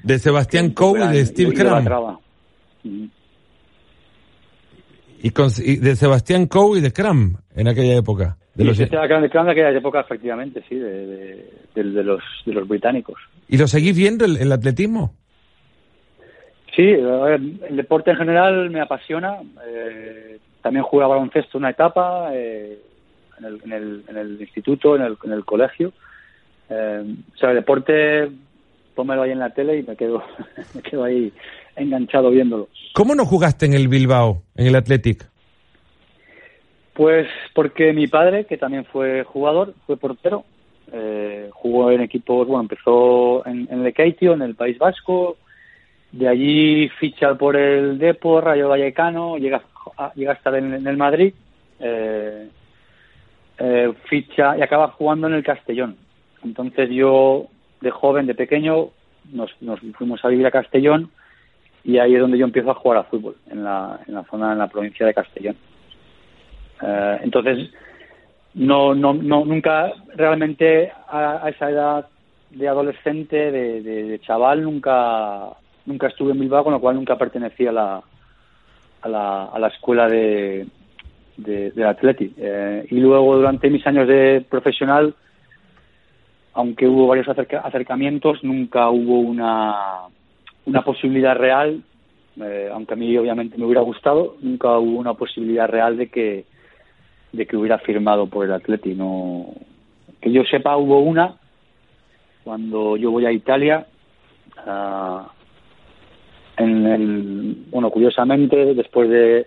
de 0.02 0.18
Sebastián 0.18 0.70
Coe 0.70 1.04
y 1.04 1.08
de 1.08 1.26
Steve 1.26 1.52
Cram. 1.54 2.18
Y, 5.22 5.30
con, 5.30 5.48
de 5.48 5.96
Sebastián 5.96 6.46
Coe 6.46 6.78
y 6.78 6.82
de 6.82 6.92
Cram 6.92 7.36
en 7.54 7.68
aquella 7.68 7.96
época. 7.96 8.36
De 8.54 8.64
los... 8.64 8.76
Cram 8.76 9.22
de 9.22 9.30
Cram 9.30 9.46
de 9.46 9.52
aquella 9.52 9.70
época, 9.70 10.00
efectivamente, 10.00 10.64
sí, 10.68 10.74
de, 10.74 11.48
de, 11.74 11.84
los, 11.84 12.22
de 12.44 12.52
los 12.52 12.66
británicos. 12.66 13.20
¿Y 13.48 13.56
lo 13.56 13.68
seguís 13.68 13.96
viendo 13.96 14.24
el, 14.24 14.36
el 14.36 14.50
atletismo? 14.50 15.14
Sí, 16.74 16.82
el 16.82 17.76
deporte 17.76 18.10
en 18.10 18.16
general 18.16 18.70
me 18.70 18.80
apasiona. 18.80 19.38
Eh, 19.66 20.38
también 20.62 20.84
jugué 20.84 21.04
a 21.04 21.08
baloncesto 21.08 21.58
una 21.58 21.70
etapa 21.70 22.30
eh, 22.32 22.78
en, 23.38 23.44
el, 23.44 23.60
en, 23.64 23.72
el, 23.72 24.04
en, 24.08 24.16
el, 24.16 24.40
instituto, 24.40 24.96
en 24.96 25.02
el, 25.02 25.18
en 25.24 25.32
el 25.32 25.44
colegio. 25.44 25.92
Eh, 26.70 27.04
o 27.34 27.36
sea, 27.36 27.50
el 27.50 27.56
deporte, 27.56 28.30
pómelo 28.94 29.22
ahí 29.22 29.32
en 29.32 29.40
la 29.40 29.50
tele 29.50 29.78
y 29.78 29.82
me 29.82 29.96
quedo, 29.96 30.22
me 30.74 30.82
quedo 30.82 31.04
ahí 31.04 31.30
enganchado 31.76 32.30
viéndolo. 32.30 32.68
¿Cómo 32.94 33.14
no 33.14 33.26
jugaste 33.26 33.66
en 33.66 33.74
el 33.74 33.88
Bilbao, 33.88 34.42
en 34.54 34.66
el 34.66 34.76
Athletic? 34.76 35.28
Pues 36.94 37.28
porque 37.54 37.92
mi 37.92 38.06
padre, 38.06 38.46
que 38.46 38.56
también 38.56 38.84
fue 38.86 39.24
jugador, 39.24 39.74
fue 39.86 39.96
portero, 39.96 40.44
eh, 40.92 41.48
jugó 41.52 41.90
en 41.90 42.02
equipos, 42.02 42.46
bueno, 42.46 42.62
empezó 42.62 43.46
en, 43.46 43.66
en 43.70 43.82
Lekeitio, 43.82 44.34
en 44.34 44.42
el 44.42 44.54
País 44.54 44.78
Vasco, 44.78 45.38
de 46.12 46.28
allí 46.28 46.88
ficha 47.00 47.34
por 47.34 47.56
el 47.56 47.98
Depor, 47.98 48.44
Rayo 48.44 48.68
Vallecano, 48.68 49.38
llega 49.38 49.62
Ah, 49.96 50.12
llega 50.14 50.32
a 50.32 50.34
estar 50.34 50.54
en, 50.54 50.86
el 50.86 50.96
Madrid, 50.96 51.34
eh, 51.80 52.48
eh, 53.58 53.92
ficha 54.08 54.56
y 54.56 54.62
acaba 54.62 54.88
jugando 54.88 55.26
en 55.26 55.34
el 55.34 55.44
Castellón. 55.44 55.96
Entonces 56.44 56.88
yo, 56.90 57.46
de 57.80 57.90
joven, 57.90 58.26
de 58.26 58.34
pequeño, 58.34 58.88
nos, 59.32 59.50
nos 59.60 59.80
fuimos 59.96 60.24
a 60.24 60.28
vivir 60.28 60.46
a 60.46 60.50
Castellón 60.50 61.10
y 61.84 61.98
ahí 61.98 62.14
es 62.14 62.20
donde 62.20 62.38
yo 62.38 62.44
empiezo 62.44 62.70
a 62.70 62.74
jugar 62.74 62.98
a 62.98 63.04
fútbol, 63.04 63.36
en 63.50 63.64
la, 63.64 64.00
en 64.06 64.14
la 64.14 64.24
zona, 64.24 64.52
en 64.52 64.58
la 64.58 64.68
provincia 64.68 65.04
de 65.04 65.14
Castellón. 65.14 65.56
Eh, 66.80 67.18
entonces, 67.22 67.70
no, 68.54 68.94
no, 68.94 69.14
no, 69.14 69.44
nunca 69.44 69.92
realmente 70.14 70.92
a, 71.08 71.48
esa 71.48 71.70
edad 71.70 72.08
de 72.50 72.68
adolescente, 72.68 73.50
de, 73.50 73.82
de, 73.82 74.20
chaval, 74.20 74.62
nunca, 74.62 75.50
nunca 75.86 76.08
estuve 76.08 76.32
en 76.32 76.40
Bilbao, 76.40 76.64
con 76.64 76.72
lo 76.72 76.80
cual 76.80 76.96
nunca 76.96 77.16
pertenecía 77.16 77.70
a 77.70 77.72
la, 77.72 78.02
a 79.02 79.08
la, 79.08 79.44
a 79.46 79.58
la 79.58 79.68
escuela 79.68 80.08
de, 80.08 80.66
de, 81.36 81.84
Atleti. 81.84 82.32
Eh, 82.36 82.86
y 82.90 82.96
luego, 82.96 83.36
durante 83.36 83.70
mis 83.70 83.86
años 83.86 84.06
de 84.08 84.44
profesional, 84.48 85.14
aunque 86.54 86.86
hubo 86.86 87.06
varios 87.06 87.28
acercamientos, 87.28 88.42
nunca 88.44 88.90
hubo 88.90 89.20
una, 89.20 90.02
una 90.66 90.82
posibilidad 90.82 91.36
real, 91.36 91.82
eh, 92.40 92.70
aunque 92.72 92.94
a 92.94 92.96
mí 92.96 93.16
obviamente 93.16 93.58
me 93.58 93.64
hubiera 93.64 93.80
gustado, 93.80 94.36
nunca 94.40 94.78
hubo 94.78 94.98
una 94.98 95.14
posibilidad 95.14 95.68
real 95.68 95.96
de 95.96 96.08
que, 96.08 96.44
de 97.32 97.46
que 97.46 97.56
hubiera 97.56 97.78
firmado 97.78 98.26
por 98.26 98.44
el 98.44 98.52
Atleti. 98.52 98.96
Que 100.20 100.30
yo 100.30 100.44
sepa, 100.44 100.76
hubo 100.76 101.00
una 101.00 101.36
cuando 102.44 102.96
yo 102.96 103.10
voy 103.10 103.26
a 103.26 103.32
Italia. 103.32 103.86
Uh, 104.66 105.22
en 106.62 106.86
el, 106.86 107.56
bueno, 107.70 107.90
curiosamente, 107.90 108.74
después 108.74 109.08
de 109.08 109.46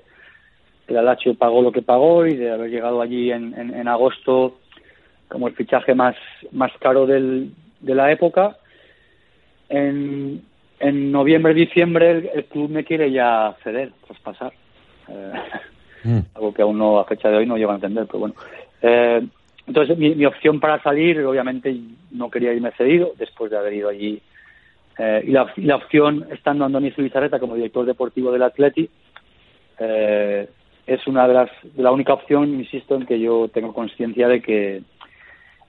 el 0.87 0.97
Alacho 0.97 1.33
pagó 1.35 1.61
lo 1.61 1.71
que 1.71 1.81
pagó 1.81 2.25
y 2.25 2.35
de 2.35 2.51
haber 2.51 2.69
llegado 2.69 3.01
allí 3.01 3.31
en, 3.31 3.53
en, 3.55 3.87
agosto 3.87 4.59
como 5.27 5.47
el 5.47 5.55
fichaje 5.55 5.95
más, 5.95 6.15
más 6.51 6.71
caro 6.79 7.07
del, 7.07 7.51
de 7.79 7.95
la 7.95 8.11
época, 8.11 8.57
en, 9.69 10.43
en 10.79 11.11
noviembre, 11.11 11.55
diciembre 11.55 12.29
el, 12.33 12.45
club 12.45 12.69
me 12.69 12.83
quiere 12.83 13.11
ya 13.11 13.55
ceder, 13.63 13.91
traspasar. 14.05 14.53
Eh, 15.07 15.33
mm. 16.03 16.19
Algo 16.35 16.53
que 16.53 16.61
aún 16.61 16.77
no 16.77 16.99
a 16.99 17.05
fecha 17.05 17.29
de 17.29 17.37
hoy 17.37 17.47
no 17.47 17.57
llego 17.57 17.71
a 17.71 17.75
entender, 17.75 18.05
pero 18.05 18.19
bueno. 18.19 18.35
Eh, 18.81 19.25
entonces 19.65 19.97
mi, 19.97 20.13
mi 20.13 20.25
opción 20.25 20.59
para 20.59 20.81
salir, 20.83 21.19
obviamente 21.25 21.75
no 22.11 22.29
quería 22.29 22.53
irme 22.53 22.71
cedido 22.77 23.13
después 23.17 23.49
de 23.49 23.57
haber 23.57 23.73
ido 23.73 23.89
allí 23.89 24.21
eh, 24.97 25.23
y, 25.27 25.31
la, 25.31 25.51
la, 25.57 25.75
opción, 25.75 26.25
estando 26.31 26.65
Andoni 26.65 26.91
Zubizarreta 26.91 27.39
como 27.39 27.55
director 27.55 27.85
deportivo 27.85 28.31
del 28.31 28.43
Atleti, 28.43 28.89
eh, 29.79 30.47
es 30.87 31.07
una 31.07 31.27
de 31.27 31.33
las 31.33 31.49
de 31.63 31.83
la 31.83 31.91
única 31.91 32.13
opción, 32.13 32.53
insisto, 32.53 32.95
en 32.95 33.05
que 33.05 33.19
yo 33.19 33.49
tengo 33.49 33.73
conciencia 33.73 34.27
de 34.27 34.41
que, 34.41 34.81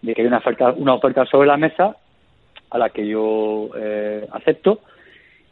de 0.03 0.15
que 0.15 0.21
hay 0.21 0.29
una 0.29 0.39
oferta, 0.39 0.73
una 0.73 0.95
oferta 0.95 1.25
sobre 1.27 1.49
la 1.49 1.57
mesa 1.57 1.97
a 2.71 2.79
la 2.79 2.91
que 2.91 3.07
yo 3.07 3.71
eh, 3.77 4.27
acepto 4.33 4.81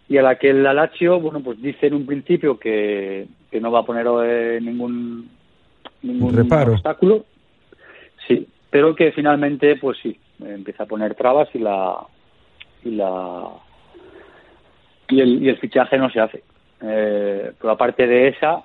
y 0.08 0.18
a 0.18 0.22
la 0.22 0.36
que 0.36 0.50
el 0.50 0.62
Lazio, 0.62 1.18
bueno, 1.18 1.40
pues 1.40 1.60
dice 1.60 1.86
en 1.86 1.94
un 1.94 2.06
principio 2.06 2.58
que, 2.58 3.26
que 3.50 3.60
no 3.60 3.72
va 3.72 3.80
a 3.80 3.86
poner 3.86 4.06
ningún, 4.62 5.30
ningún 6.02 6.38
obstáculo, 6.52 7.24
sí, 8.28 8.46
pero 8.70 8.94
que 8.94 9.12
finalmente, 9.12 9.76
pues 9.76 9.96
sí, 10.02 10.16
empieza 10.44 10.82
a 10.82 10.86
poner 10.86 11.14
trabas 11.14 11.48
y 11.54 11.58
la 11.58 11.96
y 12.84 12.90
la 12.90 13.48
y 15.08 15.20
el, 15.20 15.42
y 15.42 15.48
el 15.48 15.58
fichaje 15.58 15.98
no 15.98 16.10
se 16.10 16.20
hace. 16.20 16.42
Eh, 16.80 17.52
pero 17.58 17.72
aparte 17.72 18.06
de 18.06 18.28
esa, 18.28 18.62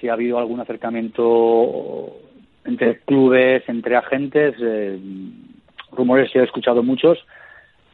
si 0.00 0.08
ha 0.08 0.14
habido 0.14 0.38
algún 0.38 0.60
acercamiento 0.60 2.16
entre 2.64 3.00
clubes, 3.00 3.62
entre 3.68 3.96
agentes, 3.96 4.54
eh, 4.60 4.98
rumores 5.92 6.34
he 6.34 6.42
escuchado 6.42 6.82
muchos, 6.82 7.18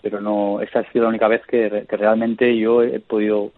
pero 0.02 0.20
no, 0.20 0.60
esta 0.60 0.80
ha 0.80 0.92
sido 0.92 1.04
la 1.04 1.10
única 1.10 1.28
vez 1.28 1.42
que, 1.46 1.68
realmente 1.88 2.56
yo 2.56 2.82
he 2.82 3.00
podido 3.00 3.52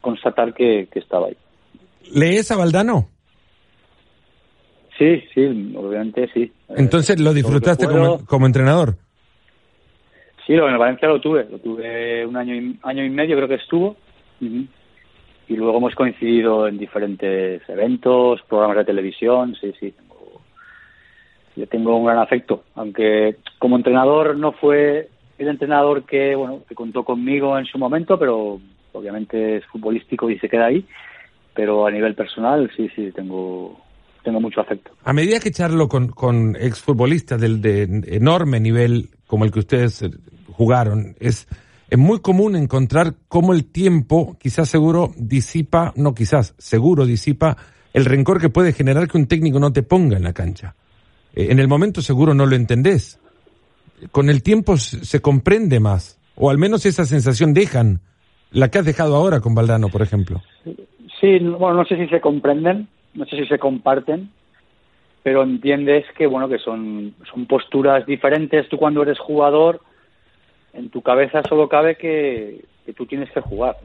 constatar 0.00 0.52
que, 0.52 0.88
estaba 0.94 1.28
ahí. 1.28 1.36
¿Lees 2.12 2.50
a 2.50 2.56
Valdano? 2.56 3.08
Sí, 4.98 5.22
sí, 5.32 5.74
obviamente 5.76 6.28
sí. 6.34 6.52
Entonces, 6.70 7.20
¿lo 7.20 7.32
disfrutaste 7.32 7.86
como, 7.86 8.24
como 8.26 8.46
entrenador? 8.46 8.96
Sí, 10.48 10.54
lo, 10.54 10.66
en 10.66 10.78
Valencia 10.78 11.06
lo 11.06 11.20
tuve, 11.20 11.46
lo 11.50 11.58
tuve 11.58 12.24
un 12.24 12.34
año 12.34 12.54
y, 12.54 12.78
año 12.82 13.04
y 13.04 13.10
medio 13.10 13.36
creo 13.36 13.48
que 13.48 13.56
estuvo. 13.56 13.96
Y 14.40 15.54
luego 15.54 15.76
hemos 15.76 15.94
coincidido 15.94 16.66
en 16.66 16.78
diferentes 16.78 17.60
eventos, 17.68 18.40
programas 18.48 18.78
de 18.78 18.86
televisión, 18.86 19.54
sí, 19.60 19.74
sí. 19.78 19.92
Tengo, 19.92 20.40
yo 21.54 21.66
tengo 21.66 21.98
un 21.98 22.06
gran 22.06 22.18
afecto, 22.18 22.64
aunque 22.76 23.36
como 23.58 23.76
entrenador 23.76 24.38
no 24.38 24.52
fue 24.52 25.10
el 25.36 25.48
entrenador 25.48 26.04
que, 26.04 26.34
bueno, 26.34 26.62
que 26.66 26.74
contó 26.74 27.04
conmigo 27.04 27.58
en 27.58 27.66
su 27.66 27.76
momento, 27.76 28.18
pero 28.18 28.58
obviamente 28.92 29.56
es 29.56 29.66
futbolístico 29.66 30.30
y 30.30 30.38
se 30.38 30.48
queda 30.48 30.66
ahí. 30.66 30.82
Pero 31.52 31.86
a 31.86 31.90
nivel 31.90 32.14
personal, 32.14 32.70
sí, 32.74 32.88
sí, 32.96 33.12
tengo, 33.14 33.78
tengo 34.24 34.40
mucho 34.40 34.62
afecto. 34.62 34.92
A 35.04 35.12
medida 35.12 35.40
que 35.40 35.50
charlo 35.50 35.88
con, 35.88 36.08
con 36.08 36.56
exfutbolistas 36.56 37.38
del, 37.38 37.60
de 37.60 37.82
enorme 38.16 38.60
nivel 38.60 39.10
como 39.26 39.44
el 39.44 39.52
que 39.52 39.58
ustedes 39.58 40.08
jugaron. 40.58 41.14
Es, 41.20 41.46
es 41.88 41.98
muy 41.98 42.18
común 42.18 42.56
encontrar 42.56 43.14
cómo 43.28 43.52
el 43.54 43.64
tiempo, 43.64 44.36
quizás 44.40 44.68
seguro, 44.68 45.12
disipa, 45.16 45.92
no 45.94 46.14
quizás, 46.14 46.56
seguro 46.58 47.06
disipa 47.06 47.56
el 47.94 48.04
rencor 48.04 48.40
que 48.40 48.48
puede 48.48 48.72
generar 48.72 49.06
que 49.06 49.18
un 49.18 49.28
técnico 49.28 49.60
no 49.60 49.72
te 49.72 49.84
ponga 49.84 50.16
en 50.16 50.24
la 50.24 50.32
cancha. 50.32 50.74
Eh, 51.32 51.46
en 51.50 51.60
el 51.60 51.68
momento 51.68 52.02
seguro 52.02 52.34
no 52.34 52.44
lo 52.44 52.56
entendés. 52.56 53.20
Con 54.10 54.30
el 54.30 54.42
tiempo 54.42 54.76
se 54.76 55.20
comprende 55.20 55.78
más, 55.78 56.20
o 56.34 56.50
al 56.50 56.58
menos 56.58 56.84
esa 56.86 57.04
sensación 57.04 57.54
dejan, 57.54 58.00
la 58.50 58.68
que 58.68 58.78
has 58.78 58.84
dejado 58.84 59.14
ahora 59.14 59.40
con 59.40 59.54
Valdano, 59.54 59.88
por 59.88 60.02
ejemplo. 60.02 60.42
Sí, 61.20 61.38
bueno, 61.38 61.74
no 61.74 61.84
sé 61.84 61.96
si 61.96 62.08
se 62.08 62.20
comprenden, 62.20 62.88
no 63.14 63.24
sé 63.26 63.36
si 63.36 63.46
se 63.46 63.58
comparten, 63.58 64.30
pero 65.22 65.42
entiendes 65.42 66.04
que 66.16 66.26
bueno 66.26 66.48
que 66.48 66.58
son 66.58 67.14
son 67.30 67.46
posturas 67.46 68.06
diferentes. 68.06 68.68
Tú 68.68 68.76
cuando 68.76 69.02
eres 69.02 69.18
jugador, 69.18 69.80
en 70.72 70.90
tu 70.90 71.02
cabeza 71.02 71.42
solo 71.48 71.68
cabe 71.68 71.96
que, 71.96 72.64
que 72.84 72.92
tú 72.92 73.06
tienes 73.06 73.30
que 73.30 73.40
jugar. 73.40 73.76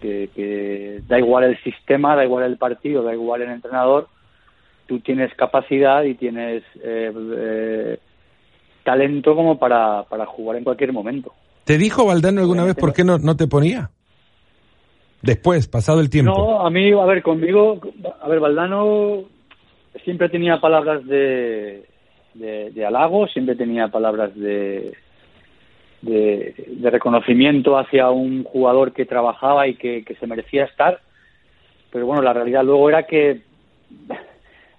Que, 0.00 0.30
que, 0.34 1.00
da 1.06 1.18
igual 1.18 1.44
el 1.44 1.62
sistema, 1.62 2.16
da 2.16 2.24
igual 2.24 2.44
el 2.44 2.56
partido, 2.56 3.02
da 3.02 3.12
igual 3.12 3.42
el 3.42 3.50
entrenador, 3.50 4.08
tú 4.86 4.98
tienes 4.98 5.32
capacidad 5.34 6.02
y 6.02 6.14
tienes 6.14 6.64
eh, 6.82 7.12
eh, 7.14 7.98
talento 8.82 9.36
como 9.36 9.58
para, 9.58 10.02
para 10.04 10.26
jugar 10.26 10.56
en 10.56 10.64
cualquier 10.64 10.92
momento. 10.92 11.32
¿Te 11.64 11.78
dijo 11.78 12.04
Valdano 12.04 12.40
alguna 12.40 12.64
vez 12.64 12.74
por 12.74 12.92
qué 12.92 13.04
no, 13.04 13.18
no 13.18 13.36
te 13.36 13.46
ponía? 13.46 13.90
Después, 15.22 15.68
pasado 15.68 16.00
el 16.00 16.10
tiempo. 16.10 16.32
No, 16.32 16.66
a 16.66 16.70
mí, 16.70 16.90
a 16.90 17.04
ver, 17.04 17.22
conmigo, 17.22 17.80
a 18.20 18.28
ver, 18.28 18.40
Valdano 18.40 19.22
siempre 20.04 20.28
tenía 20.28 20.60
palabras 20.60 21.06
de, 21.06 21.86
de, 22.34 22.86
halago, 22.86 23.28
siempre 23.28 23.54
tenía 23.54 23.88
palabras 23.88 24.34
de, 24.34 24.96
de, 26.02 26.54
reconocimiento 26.90 27.78
hacia 27.78 28.10
un 28.10 28.44
jugador 28.44 28.92
que 28.92 29.06
trabajaba 29.06 29.66
y 29.66 29.74
que, 29.74 30.04
se 30.18 30.26
merecía 30.26 30.64
estar. 30.64 31.00
Pero 31.90 32.06
bueno, 32.06 32.22
la 32.22 32.32
realidad 32.32 32.64
luego 32.64 32.88
era 32.88 33.04
que 33.04 33.40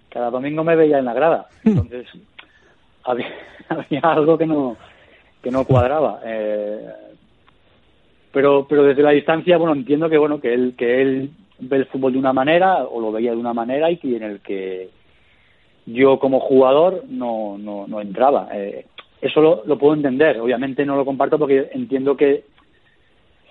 cada 0.09 0.30
domingo 0.30 0.63
me 0.63 0.76
veía 0.76 0.99
en 0.99 1.05
la 1.05 1.13
grada. 1.13 1.47
Entonces, 1.63 2.07
había, 3.03 3.34
había 3.69 4.01
algo 4.01 4.38
que 4.38 4.45
no, 4.45 4.78
que 5.41 5.51
no 5.51 5.65
cuadraba. 5.65 6.21
Eh, 6.26 6.89
pero, 8.32 8.65
pero 8.67 8.84
desde 8.84 9.03
la 9.03 9.11
distancia, 9.11 9.57
bueno, 9.57 9.74
entiendo 9.74 10.09
que, 10.09 10.17
bueno, 10.17 10.39
que 10.39 10.53
él, 10.53 10.74
que 10.78 11.01
él 11.01 11.32
ve 11.59 11.78
el 11.78 11.86
fútbol 11.86 12.13
de 12.13 12.19
una 12.19 12.34
manera 12.34 12.84
o 12.84 12.99
lo 12.99 13.11
veía 13.11 13.32
de 13.32 13.38
una 13.38 13.53
manera 13.53 13.89
y 13.89 13.97
que 13.97 14.17
en 14.17 14.24
el 14.24 14.39
que 14.39 14.89
yo 15.86 16.19
como 16.19 16.39
jugador 16.39 17.03
no, 17.09 17.57
no, 17.57 17.88
no 17.88 18.01
entraba. 18.01 18.49
Eh, 18.53 18.86
eso 19.24 19.63
lo, 19.65 19.78
puedo 19.78 19.93
entender. 19.93 20.39
Obviamente 20.39 20.86
no 20.86 20.97
lo 20.97 21.05
comparto 21.05 21.39
porque 21.39 21.69
entiendo 21.71 22.17
que 22.17 22.43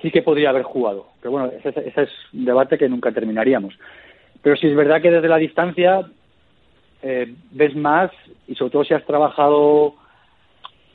sí 0.02 0.10
que 0.10 0.20
podría 0.20 0.50
haber 0.50 0.64
jugado. 0.64 1.06
Pero 1.20 1.32
bueno, 1.32 1.50
ese, 1.64 1.72
es 1.88 2.10
un 2.34 2.44
debate 2.44 2.76
que 2.76 2.88
nunca 2.88 3.10
terminaríamos. 3.10 3.74
Pero 4.42 4.56
sí 4.56 4.66
es 4.66 4.76
verdad 4.76 5.00
que 5.00 5.10
desde 5.10 5.28
la 5.28 5.38
distancia 5.38 6.02
eh, 7.02 7.34
ves 7.52 7.74
más 7.74 8.10
y 8.46 8.54
sobre 8.54 8.70
todo 8.70 8.84
si 8.84 8.92
has 8.92 9.06
trabajado 9.06 9.94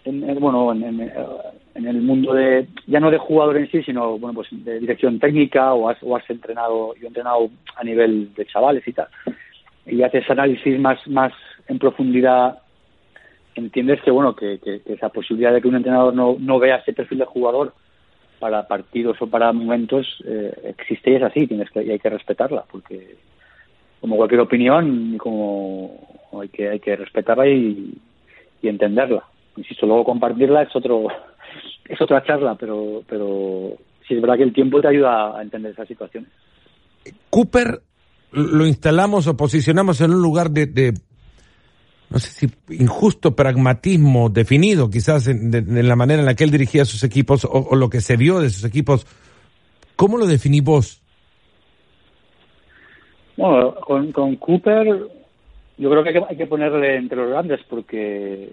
en, 0.06 0.40
bueno 0.40 0.72
en, 0.72 1.86
el 1.86 2.02
mundo 2.02 2.34
de 2.34 2.68
ya 2.86 3.00
no 3.00 3.12
de 3.12 3.18
jugador 3.18 3.58
en 3.58 3.70
sí 3.70 3.84
sino 3.84 4.18
bueno 4.18 4.36
pues 4.36 4.48
de 4.52 4.80
dirección 4.80 5.20
técnica 5.20 5.74
o 5.74 5.90
has, 5.90 5.98
o 6.02 6.16
has 6.16 6.30
entrenado 6.30 6.96
yo 6.96 7.04
he 7.04 7.08
entrenado 7.08 7.50
a 7.76 7.84
nivel 7.84 8.34
de 8.36 8.46
chavales 8.46 8.88
y 8.88 8.94
tal 8.94 9.08
y 9.86 10.02
haces 10.02 10.30
análisis 10.30 10.80
más 10.80 11.06
más 11.08 11.34
en 11.68 11.78
profundidad 11.78 12.60
entiendes 13.62 14.02
que 14.02 14.12
bueno 14.12 14.36
que, 14.36 14.60
que, 14.60 14.82
esa 14.86 15.10
posibilidad 15.10 15.54
de 15.54 15.62
que 15.62 15.68
un 15.68 15.76
entrenador 15.76 16.14
no, 16.14 16.36
no 16.40 16.60
vea 16.60 16.78
ese 16.78 16.94
perfil 16.94 17.20
de 17.20 17.26
jugador 17.26 17.74
para 18.40 18.68
partidos 18.68 19.22
o 19.22 19.28
para 19.28 19.52
momentos 19.52 20.06
eh, 20.26 20.76
existe 20.78 21.12
y 21.12 21.16
es 21.16 21.24
así 21.24 21.48
tienes 21.48 21.70
que 21.72 21.84
y 21.84 21.92
hay 21.92 22.00
que 22.00 22.10
respetarla 22.10 22.66
porque 22.72 23.16
como 24.00 24.16
cualquier 24.16 24.42
opinión, 24.42 25.18
como 25.18 26.00
hay 26.42 26.50
que, 26.50 26.70
hay 26.70 26.80
que 26.80 26.96
respetarla 26.96 27.48
y, 27.48 27.98
entenderla. 28.62 29.24
Insisto, 29.56 29.86
luego 29.86 30.04
compartirla 30.04 30.64
es 30.64 30.76
otro 30.76 31.08
es 31.88 32.02
otra 32.02 32.22
charla, 32.24 32.56
pero, 32.56 33.02
pero 33.08 33.78
sí 34.06 34.14
es 34.14 34.22
verdad 34.22 34.36
que 34.36 34.44
el 34.44 34.54
tiempo 34.54 34.82
te 34.82 34.90
ayuda 34.90 35.38
a 35.38 35.42
entender 35.42 35.72
esas 35.72 35.88
situaciones. 35.88 36.30
Cooper 37.30 37.82
lo 38.32 38.68
instalamos 38.68 39.26
o 39.28 39.38
posicionamos 39.38 40.02
en 40.02 40.12
un 40.12 40.22
lugar 40.22 40.52
de, 40.52 40.66
de 40.66 40.94
no 42.10 42.20
sé 42.20 42.30
si 42.30 42.48
injusto 42.70 43.36
pragmatismo 43.36 44.30
definido, 44.30 44.90
quizás 44.90 45.28
en, 45.28 45.52
la 45.88 45.96
manera 45.96 46.22
en 46.22 46.26
la 46.26 46.36
que 46.36 46.46
él 46.46 46.52
dirigía 46.52 46.86
sus 46.86 47.04
equipos 47.04 47.46
o, 47.50 47.76
lo 47.76 47.90
que 47.90 48.02
se 48.02 48.16
vio 48.16 48.40
de 48.40 48.50
sus 48.50 48.64
equipos. 48.64 49.06
¿Cómo 49.96 50.18
lo 50.18 50.26
definís 50.26 50.64
vos? 50.64 51.02
Bueno, 53.36 53.76
con, 53.76 54.12
con 54.12 54.36
Cooper 54.38 55.08
yo 55.78 55.92
creo 55.92 56.04
que 56.04 56.24
hay, 56.30 56.38
que 56.38 56.48
ponerle 56.48 56.96
entre 56.96 57.18
los 57.18 57.30
grandes 57.30 57.60
porque 57.70 58.50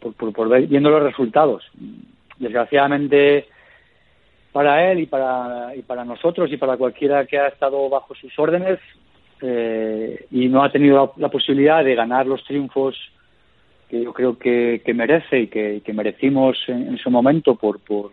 por, 0.00 0.32
por, 0.32 0.48
ver, 0.48 0.66
viendo 0.66 0.90
los 0.90 1.02
resultados. 1.02 1.64
Desgraciadamente 2.38 3.46
para 4.52 4.90
él 4.90 5.00
y 5.00 5.06
para, 5.06 5.76
y 5.76 5.82
para 5.82 6.04
nosotros 6.04 6.50
y 6.50 6.56
para 6.56 6.76
cualquiera 6.76 7.26
que 7.26 7.38
ha 7.38 7.48
estado 7.48 7.88
bajo 7.88 8.14
sus 8.14 8.36
órdenes 8.38 8.78
eh, 9.42 10.26
y 10.30 10.48
no 10.48 10.62
ha 10.62 10.72
tenido 10.72 11.12
la, 11.16 11.28
posibilidad 11.28 11.84
de 11.84 11.94
ganar 11.94 12.26
los 12.26 12.42
triunfos 12.44 12.96
que 13.88 14.02
yo 14.02 14.12
creo 14.12 14.38
que, 14.38 14.82
que 14.84 14.94
merece 14.94 15.40
y 15.40 15.46
que, 15.46 15.80
que 15.84 15.92
merecimos 15.92 16.58
en, 16.68 16.98
su 16.98 17.10
momento 17.10 17.54
por, 17.54 17.80
por, 17.80 18.10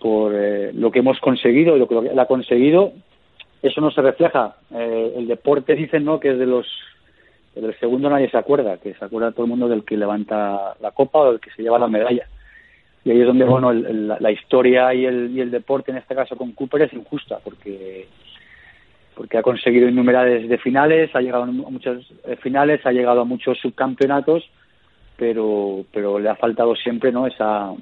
por 0.00 0.32
eh, 0.34 0.72
lo 0.72 0.90
que 0.90 1.00
hemos 1.00 1.18
conseguido 1.20 1.76
y 1.76 1.78
lo 1.78 1.88
que 1.88 1.98
él 1.98 2.18
ha 2.18 2.26
conseguido, 2.26 2.92
eso 3.62 3.80
no 3.80 3.90
se 3.90 4.02
refleja. 4.02 4.56
Eh, 4.74 5.14
el 5.16 5.26
deporte 5.26 5.74
dicen 5.74 6.04
¿no? 6.04 6.20
que 6.20 6.30
es 6.30 6.38
de 6.38 6.46
los 6.46 6.66
del 7.54 7.78
segundo 7.78 8.10
nadie 8.10 8.28
se 8.30 8.36
acuerda, 8.36 8.78
que 8.78 8.94
se 8.94 9.04
acuerda 9.04 9.30
todo 9.30 9.44
el 9.44 9.50
mundo 9.50 9.68
del 9.68 9.84
que 9.84 9.96
levanta 9.96 10.74
la 10.80 10.90
copa 10.90 11.20
o 11.20 11.30
del 11.32 11.40
que 11.40 11.50
se 11.50 11.62
lleva 11.62 11.78
la 11.78 11.88
medalla. 11.88 12.26
Y 13.04 13.10
ahí 13.10 13.20
es 13.20 13.26
donde 13.26 13.44
bueno 13.44 13.72
la, 13.72 14.32
historia 14.32 14.92
y 14.94 15.04
el, 15.04 15.30
y 15.30 15.40
el 15.40 15.50
deporte, 15.50 15.90
en 15.90 15.98
este 15.98 16.14
caso 16.14 16.36
con 16.36 16.52
Cooper, 16.52 16.82
es 16.82 16.92
injusta, 16.94 17.38
porque 17.44 18.08
porque 19.14 19.38
ha 19.38 19.42
conseguido 19.42 19.88
innumerables 19.88 20.48
de 20.48 20.58
finales, 20.58 21.14
ha 21.14 21.20
llegado 21.20 21.44
a 21.44 21.46
muchas 21.46 21.98
eh, 22.24 22.36
finales, 22.36 22.84
ha 22.84 22.92
llegado 22.92 23.20
a 23.20 23.24
muchos 23.24 23.58
subcampeonatos, 23.58 24.44
pero 25.16 25.84
pero 25.92 26.18
le 26.18 26.28
ha 26.28 26.36
faltado 26.36 26.74
siempre 26.74 27.12
no 27.12 27.26
esa 27.26 27.72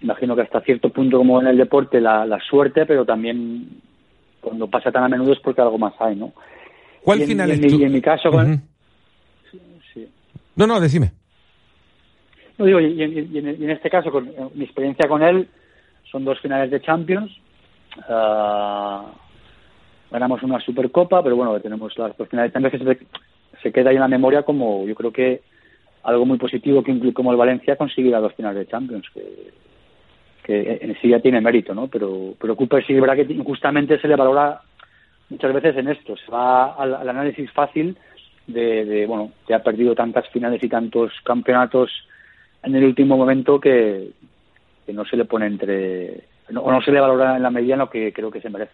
imagino 0.00 0.36
que 0.36 0.42
hasta 0.42 0.60
cierto 0.60 0.90
punto 0.90 1.18
como 1.18 1.40
en 1.40 1.48
el 1.48 1.58
deporte 1.58 2.00
la, 2.00 2.24
la 2.24 2.38
suerte, 2.40 2.86
pero 2.86 3.04
también 3.04 3.80
cuando 4.40 4.68
pasa 4.68 4.92
tan 4.92 5.04
a 5.04 5.08
menudo 5.08 5.32
es 5.32 5.40
porque 5.40 5.60
algo 5.60 5.78
más 5.78 5.94
hay, 5.98 6.16
¿no? 6.16 6.32
¿Cuál 7.02 7.20
final 7.22 7.50
es 7.50 7.60
en 7.60 7.92
mi 7.92 8.00
caso, 8.00 8.30
No, 10.56 10.66
no, 10.66 10.80
decime. 10.80 11.12
No 12.58 12.64
digo, 12.64 12.80
y, 12.80 13.00
en, 13.02 13.70
este 13.70 13.88
caso, 13.88 14.10
con 14.10 14.30
mi 14.54 14.64
experiencia 14.64 15.08
con 15.08 15.22
él, 15.22 15.48
son 16.10 16.24
dos 16.24 16.40
finales 16.40 16.70
de 16.70 16.80
Champions. 16.80 17.30
Ah, 18.08 19.12
ganamos 20.10 20.42
una 20.42 20.60
Supercopa, 20.60 21.22
pero 21.22 21.36
bueno, 21.36 21.58
tenemos 21.60 21.96
las 21.98 22.16
dos 22.16 22.28
finales 22.28 22.52
de 22.52 22.60
Champions 22.60 22.98
que 22.98 23.06
se, 23.62 23.72
queda 23.72 23.90
ahí 23.90 23.96
en 23.96 24.02
la 24.02 24.08
memoria 24.08 24.42
como 24.42 24.86
yo 24.86 24.94
creo 24.94 25.12
que 25.12 25.42
algo 26.04 26.24
muy 26.24 26.38
positivo 26.38 26.82
que 26.82 26.92
incluye 26.92 27.12
como 27.12 27.32
el 27.32 27.36
Valencia 27.36 27.76
conseguir 27.76 28.12
las 28.12 28.22
dos 28.22 28.34
finales 28.34 28.58
de 28.58 28.66
Champions, 28.66 29.06
que, 29.12 29.50
que 30.42 30.78
en 30.80 30.96
sí 31.00 31.08
ya 31.08 31.20
tiene 31.20 31.40
mérito, 31.40 31.74
¿no? 31.74 31.88
Pero, 31.88 32.34
pero 32.40 32.56
Cooper 32.56 32.84
sí 32.86 32.94
verdad 32.94 33.16
que 33.16 33.32
injustamente 33.32 34.00
se 34.00 34.08
le 34.08 34.16
valora 34.16 34.62
muchas 35.28 35.52
veces 35.52 35.76
en 35.76 35.88
esto, 35.88 36.16
se 36.16 36.30
va 36.30 36.74
al, 36.74 37.06
análisis 37.08 37.50
fácil 37.52 37.96
de, 38.46 39.04
bueno, 39.06 39.32
que 39.46 39.54
ha 39.54 39.62
perdido 39.62 39.94
tantas 39.94 40.26
finales 40.30 40.62
y 40.62 40.68
tantos 40.68 41.12
campeonatos 41.22 41.90
en 42.62 42.74
el 42.74 42.84
último 42.84 43.16
momento 43.16 43.60
que, 43.60 44.10
no 44.88 45.04
se 45.04 45.18
le 45.18 45.26
pone 45.26 45.46
entre, 45.46 46.24
o 46.54 46.72
no 46.72 46.80
se 46.80 46.90
le 46.90 47.00
valora 47.00 47.36
en 47.36 47.42
la 47.42 47.50
medida 47.50 47.74
en 47.74 47.80
lo 47.80 47.90
que 47.90 48.10
creo 48.10 48.30
que 48.30 48.40
se 48.40 48.48
merece. 48.48 48.72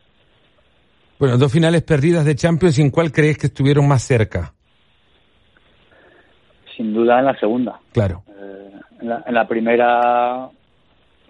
Bueno, 1.19 1.39
dos 1.39 1.53
finales 1.53 1.83
perdidas 1.83 2.25
de 2.25 2.35
Champions, 2.35 2.79
¿y 2.79 2.83
en 2.83 2.91
cuál 2.91 3.12
crees 3.12 3.39
que 3.39 3.47
estuvieron 3.47 3.87
más 3.87 4.03
cerca? 4.03 4.53
Sin 6.77 6.93
duda 6.93 7.21
en 7.21 7.27
la 7.27 7.39
segunda. 7.39 7.81
Claro. 7.93 8.25
Eh, 8.29 8.71
en 9.01 9.35
la 9.35 9.47
primera 9.47 10.51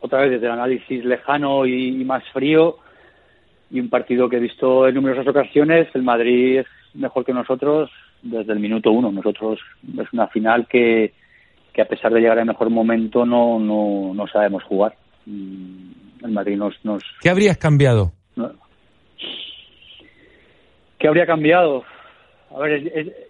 otra 0.05 0.21
vez 0.21 0.33
desde 0.33 0.47
el 0.47 0.53
análisis 0.53 1.03
lejano 1.03 1.65
y, 1.65 2.05
más 2.05 2.23
frío, 2.31 2.77
y 3.71 3.81
un 3.81 3.89
partido 3.89 4.29
que 4.29 4.37
he 4.37 4.41
visto 4.41 4.87
en 4.87 4.95
numerosas 4.95 5.27
ocasiones, 5.27 5.89
el 5.95 6.03
Madrid 6.03 6.59
es 6.59 6.67
mejor 6.93 7.25
que 7.25 7.33
nosotros 7.33 7.91
desde 8.21 8.53
el 8.53 8.61
minuto 8.61 8.91
uno. 8.91 9.11
Nosotros 9.11 9.59
es 9.99 10.13
una 10.13 10.27
final 10.27 10.67
que, 10.69 11.15
que 11.73 11.81
a 11.81 11.89
pesar 11.89 12.13
de 12.13 12.21
llegar 12.21 12.39
al 12.39 12.45
mejor 12.45 12.69
momento 12.69 13.25
no, 13.25 13.59
no, 13.59 14.13
no 14.13 14.27
sabemos 14.27 14.63
jugar. 14.65 14.95
Mm, 15.25 15.93
el 16.23 16.31
Madrid 16.33 16.59
nos, 16.59 16.75
nos... 16.85 17.03
¿Qué 17.23 17.31
habrías 17.31 17.57
cambiado? 17.57 18.13
¿Qué 21.05 21.09
habría 21.09 21.27
cambiado? 21.27 21.85
A 22.57 22.61
ver, 22.61 22.83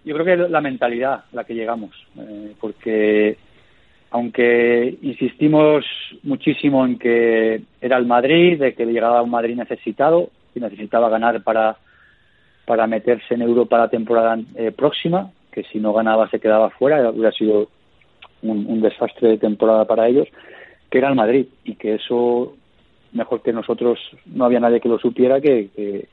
yo 0.04 0.14
creo 0.14 0.24
que 0.24 0.32
es 0.34 0.48
la 0.48 0.60
mentalidad 0.60 1.24
la 1.32 1.42
que 1.42 1.56
llegamos, 1.56 1.90
eh, 2.16 2.52
porque 2.60 3.36
aunque 4.12 4.96
insistimos 5.02 5.84
muchísimo 6.22 6.86
en 6.86 7.00
que 7.00 7.62
era 7.80 7.96
el 7.96 8.06
Madrid, 8.06 8.60
de 8.60 8.74
que 8.74 8.86
llegaba 8.86 9.22
un 9.22 9.30
Madrid 9.30 9.56
necesitado 9.56 10.30
y 10.54 10.60
necesitaba 10.60 11.08
ganar 11.08 11.42
para, 11.42 11.76
para 12.64 12.86
meterse 12.86 13.34
en 13.34 13.42
Europa 13.42 13.76
la 13.76 13.90
temporada 13.90 14.38
eh, 14.54 14.70
próxima, 14.70 15.32
que 15.50 15.64
si 15.64 15.80
no 15.80 15.92
ganaba 15.92 16.30
se 16.30 16.38
quedaba 16.38 16.70
fuera, 16.70 17.10
hubiera 17.10 17.32
sido 17.32 17.70
un, 18.42 18.82
desastre 18.82 19.30
de 19.30 19.38
temporada 19.38 19.84
para 19.84 20.06
ellos, 20.06 20.28
que 20.88 20.98
era 20.98 21.08
el 21.08 21.16
Madrid 21.16 21.46
y 21.64 21.74
que 21.74 21.94
eso, 21.96 22.54
mejor 23.12 23.42
que 23.42 23.52
nosotros, 23.52 23.98
no 24.26 24.44
había 24.44 24.60
nadie 24.60 24.80
que 24.80 24.88
lo 24.88 25.00
supiera, 25.00 25.40
que, 25.40 25.70
que, 25.74 26.06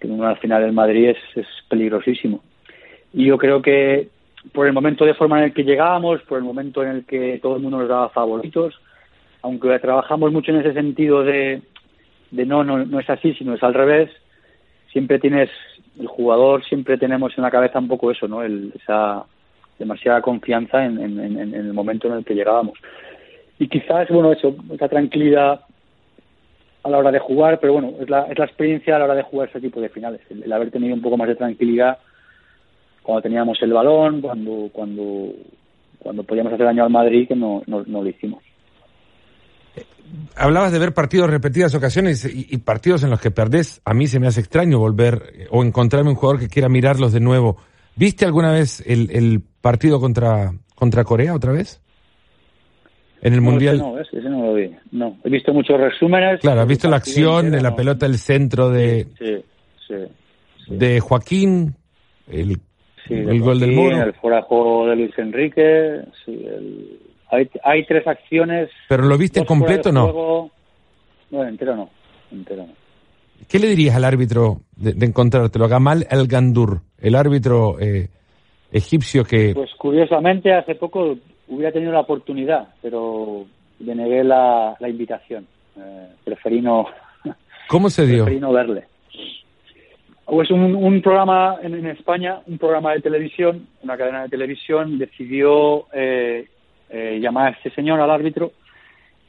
en 0.00 0.12
una 0.12 0.36
final 0.36 0.62
el 0.62 0.72
Madrid 0.72 1.14
es, 1.34 1.46
peligrosísimo. 1.68 2.42
y 3.12 3.26
yo 3.26 3.38
creo 3.38 3.60
que 3.62 4.08
por 4.52 4.66
el 4.66 4.72
momento 4.72 5.04
de 5.04 5.14
forma 5.14 5.38
en 5.38 5.46
el 5.46 5.52
que 5.52 5.64
llegábamos, 5.64 6.22
por 6.22 6.38
el 6.38 6.44
momento 6.44 6.82
en 6.82 6.90
el 6.90 7.04
que 7.04 7.38
todo 7.42 7.56
el 7.56 7.62
mundo 7.62 7.78
nos 7.78 7.88
daba 7.88 8.08
favoritos, 8.10 8.74
aunque 9.42 9.78
trabajamos 9.78 10.32
mucho 10.32 10.52
en 10.52 10.60
ese 10.60 10.72
sentido 10.72 11.24
de, 11.24 11.62
de 12.30 12.46
no, 12.46 12.64
no, 12.64 12.84
no 12.84 13.00
es 13.00 13.08
así, 13.10 13.34
sino 13.34 13.54
es 13.54 13.62
al 13.62 13.74
revés, 13.74 14.10
siempre 14.92 15.18
tienes, 15.18 15.50
el 15.98 16.06
jugador 16.06 16.64
siempre 16.64 16.98
tenemos 16.98 17.36
en 17.36 17.42
la 17.42 17.50
cabeza 17.50 17.78
un 17.78 17.88
poco 17.88 18.10
eso, 18.10 18.28
¿no? 18.28 18.42
El, 18.42 18.72
esa 18.80 19.24
demasiada 19.78 20.22
confianza 20.22 20.84
en, 20.84 20.98
en, 20.98 21.20
en, 21.38 21.54
el 21.54 21.72
momento 21.72 22.08
en 22.08 22.14
el 22.14 22.24
que 22.24 22.34
llegábamos. 22.34 22.78
Y 23.58 23.68
quizás, 23.68 24.08
bueno, 24.08 24.32
eso, 24.32 24.56
esa 24.72 24.88
tranquilidad 24.88 25.60
a 26.86 26.90
la 26.90 26.98
hora 26.98 27.10
de 27.10 27.18
jugar, 27.18 27.58
pero 27.60 27.74
bueno, 27.74 27.92
es 28.00 28.08
la, 28.08 28.22
es 28.22 28.38
la 28.38 28.44
experiencia 28.44 28.96
a 28.96 28.98
la 28.98 29.04
hora 29.06 29.14
de 29.14 29.22
jugar 29.22 29.48
ese 29.48 29.60
tipo 29.60 29.80
de 29.80 29.88
finales, 29.88 30.20
el 30.30 30.52
haber 30.52 30.70
tenido 30.70 30.94
un 30.94 31.02
poco 31.02 31.16
más 31.16 31.28
de 31.28 31.36
tranquilidad 31.36 31.98
cuando 33.06 33.22
teníamos 33.22 33.56
el 33.62 33.72
balón, 33.72 34.20
cuando 34.20 34.68
cuando 34.72 35.32
cuando 36.00 36.24
podíamos 36.24 36.52
hacer 36.52 36.66
daño 36.66 36.84
al 36.84 36.90
Madrid, 36.90 37.28
que 37.28 37.36
no, 37.36 37.62
no, 37.66 37.82
lo 37.84 38.08
hicimos. 38.08 38.42
Hablabas 40.36 40.72
de 40.72 40.78
ver 40.78 40.92
partidos 40.92 41.30
repetidas 41.30 41.74
ocasiones 41.74 42.24
y, 42.24 42.56
partidos 42.58 43.02
en 43.04 43.10
los 43.10 43.20
que 43.20 43.30
perdés. 43.30 43.80
A 43.84 43.94
mí 43.94 44.06
se 44.06 44.20
me 44.20 44.26
hace 44.26 44.40
extraño 44.40 44.78
volver 44.78 45.22
eh, 45.34 45.46
o 45.50 45.64
encontrarme 45.64 46.10
un 46.10 46.16
jugador 46.16 46.40
que 46.40 46.48
quiera 46.48 46.68
mirarlos 46.68 47.12
de 47.12 47.20
nuevo. 47.20 47.56
¿Viste 47.96 48.24
alguna 48.24 48.52
vez 48.52 48.82
el, 48.86 49.10
el 49.10 49.42
partido 49.60 50.00
contra, 50.00 50.52
contra 50.74 51.04
Corea 51.04 51.34
otra 51.34 51.52
vez? 51.52 51.80
En 53.22 53.32
el 53.32 53.40
Mundial. 53.40 53.78
no, 53.78 53.98
ese 53.98 54.20
no 54.20 54.46
lo 54.46 54.54
vi. 54.54 54.70
No, 54.92 55.16
he 55.24 55.30
visto 55.30 55.52
muchos 55.52 55.80
resúmenes. 55.80 56.40
Claro, 56.40 56.60
has 56.60 56.68
visto 56.68 56.88
la 56.88 56.96
acción 56.96 57.50
de 57.50 57.60
la 57.60 57.74
pelota 57.74 58.06
del 58.06 58.18
centro 58.18 58.70
de, 58.70 59.06
sí, 59.18 59.44
sí, 59.86 59.94
de 60.68 61.00
Joaquín, 61.00 61.74
el 62.28 62.58
el 63.08 63.40
gol 63.40 63.60
del 63.60 63.72
muro. 63.72 64.02
El 64.02 64.14
forajo 64.14 64.86
de 64.88 64.96
Luis 64.96 65.18
Enrique. 65.18 66.00
hay, 67.30 67.50
hay, 67.62 67.86
tres 67.86 68.06
acciones. 68.06 68.70
¿Pero 68.88 69.04
lo 69.04 69.16
viste 69.16 69.44
completo 69.44 69.90
o 69.90 69.92
no? 69.92 70.50
No, 71.30 71.44
entero 71.46 71.76
no. 71.76 71.90
Entero 72.30 72.66
no. 72.66 72.74
¿Qué 73.48 73.58
le 73.58 73.68
dirías 73.68 73.94
al 73.96 74.04
árbitro 74.04 74.60
de, 74.76 74.94
de 74.94 75.06
encontrártelo? 75.06 75.68
Gamal 75.68 76.06
El 76.10 76.26
Gandur, 76.26 76.80
el 76.98 77.14
árbitro 77.14 77.78
eh, 77.78 78.08
egipcio 78.72 79.24
que. 79.24 79.52
Pues 79.54 79.70
curiosamente, 79.76 80.52
hace 80.52 80.74
poco 80.74 81.16
hubiera 81.48 81.72
tenido 81.72 81.92
la 81.92 82.00
oportunidad, 82.00 82.68
pero 82.82 83.46
le 83.80 83.94
negué 83.94 84.24
la, 84.24 84.76
la 84.78 84.88
invitación. 84.88 85.46
Eh, 85.78 86.08
preferí 86.24 86.60
no. 86.60 86.86
¿Cómo 87.68 87.90
se 87.90 88.06
dio? 88.06 88.24
Preferí 88.24 88.40
no 88.40 88.52
verle 88.52 88.84
pues 90.26 90.50
un, 90.50 90.74
un 90.74 91.00
programa 91.02 91.58
en, 91.62 91.86
España, 91.86 92.40
un 92.46 92.58
programa 92.58 92.92
de 92.92 93.00
televisión, 93.00 93.68
una 93.82 93.96
cadena 93.96 94.22
de 94.22 94.28
televisión, 94.28 94.98
decidió 94.98 95.86
eh, 95.92 96.48
eh, 96.90 97.18
llamar 97.20 97.46
a 97.46 97.50
este 97.56 97.70
señor, 97.70 98.00
al 98.00 98.10
árbitro, 98.10 98.52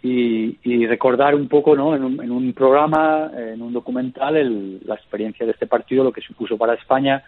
y, 0.02 0.58
y 0.64 0.88
recordar 0.88 1.36
un 1.36 1.48
poco, 1.48 1.76
¿no? 1.76 1.96
En 1.96 2.04
un, 2.04 2.24
en 2.24 2.32
un 2.32 2.52
programa, 2.54 3.32
en 3.36 3.62
un 3.62 3.74
documental, 3.74 4.38
el, 4.38 4.80
la 4.86 4.96
experiencia 4.96 5.46
de 5.46 5.52
este 5.52 5.68
partido, 5.68 6.04
lo 6.04 6.12
que 6.12 6.22
supuso 6.22 6.58
para 6.58 6.74
España, 6.74 7.24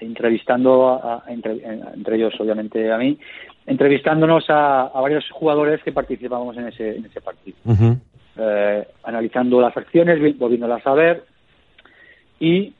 entrevistando, 0.00 0.88
a, 0.88 1.24
entre, 1.28 1.62
entre, 1.62 2.16
ellos, 2.16 2.34
obviamente, 2.40 2.90
a 2.90 2.98
mí, 2.98 3.18
entrevistándonos 3.66 4.48
a, 4.50 4.86
a 4.86 5.00
varios 5.00 5.28
jugadores 5.30 5.82
que 5.82 5.92
participábamos 5.92 6.56
en 6.56 6.68
ese, 6.68 6.96
en 6.96 7.06
ese 7.06 7.20
partido. 7.20 7.56
eh, 8.36 8.86
analizando 9.04 9.60
las 9.60 9.76
acciones, 9.76 10.38
volviéndolas 10.38 10.86
a 10.86 10.94
ver, 10.94 11.24
y 12.38 12.72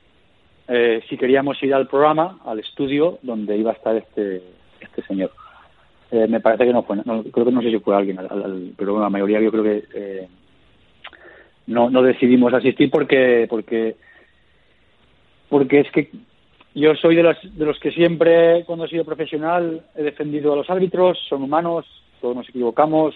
eh, 0.68 1.02
si 1.08 1.16
queríamos 1.16 1.62
ir 1.62 1.74
al 1.74 1.88
programa, 1.88 2.38
al 2.44 2.60
estudio 2.60 3.18
donde 3.22 3.56
iba 3.56 3.72
a 3.72 3.74
estar 3.74 3.96
este, 3.96 4.42
este 4.80 5.02
señor. 5.02 5.32
Eh, 6.12 6.26
me 6.28 6.40
parece 6.40 6.64
que 6.64 6.72
no 6.72 6.82
fue, 6.82 6.96
no, 7.04 7.22
creo 7.24 7.44
que 7.44 7.52
no 7.52 7.62
sé 7.62 7.70
si 7.70 7.78
fue 7.78 7.94
alguien, 7.94 8.18
pero 8.76 9.00
la 9.00 9.10
mayoría 9.10 9.40
yo 9.40 9.50
creo 9.50 9.62
que 9.62 9.84
eh, 9.94 10.28
no, 11.66 11.90
no 11.90 12.02
decidimos 12.02 12.52
asistir 12.52 12.90
porque, 12.90 13.46
porque, 13.48 13.96
porque 15.48 15.80
es 15.80 15.90
que 15.92 16.10
yo 16.74 16.94
soy 16.94 17.16
de 17.16 17.22
los, 17.22 17.36
de 17.42 17.66
los 17.66 17.78
que 17.78 17.90
siempre, 17.90 18.64
cuando 18.64 18.84
he 18.84 18.88
sido 18.88 19.04
profesional, 19.04 19.82
he 19.96 20.02
defendido 20.02 20.52
a 20.52 20.56
los 20.56 20.70
árbitros, 20.70 21.18
son 21.28 21.42
humanos, 21.42 21.86
todos 22.20 22.36
nos 22.36 22.48
equivocamos, 22.48 23.14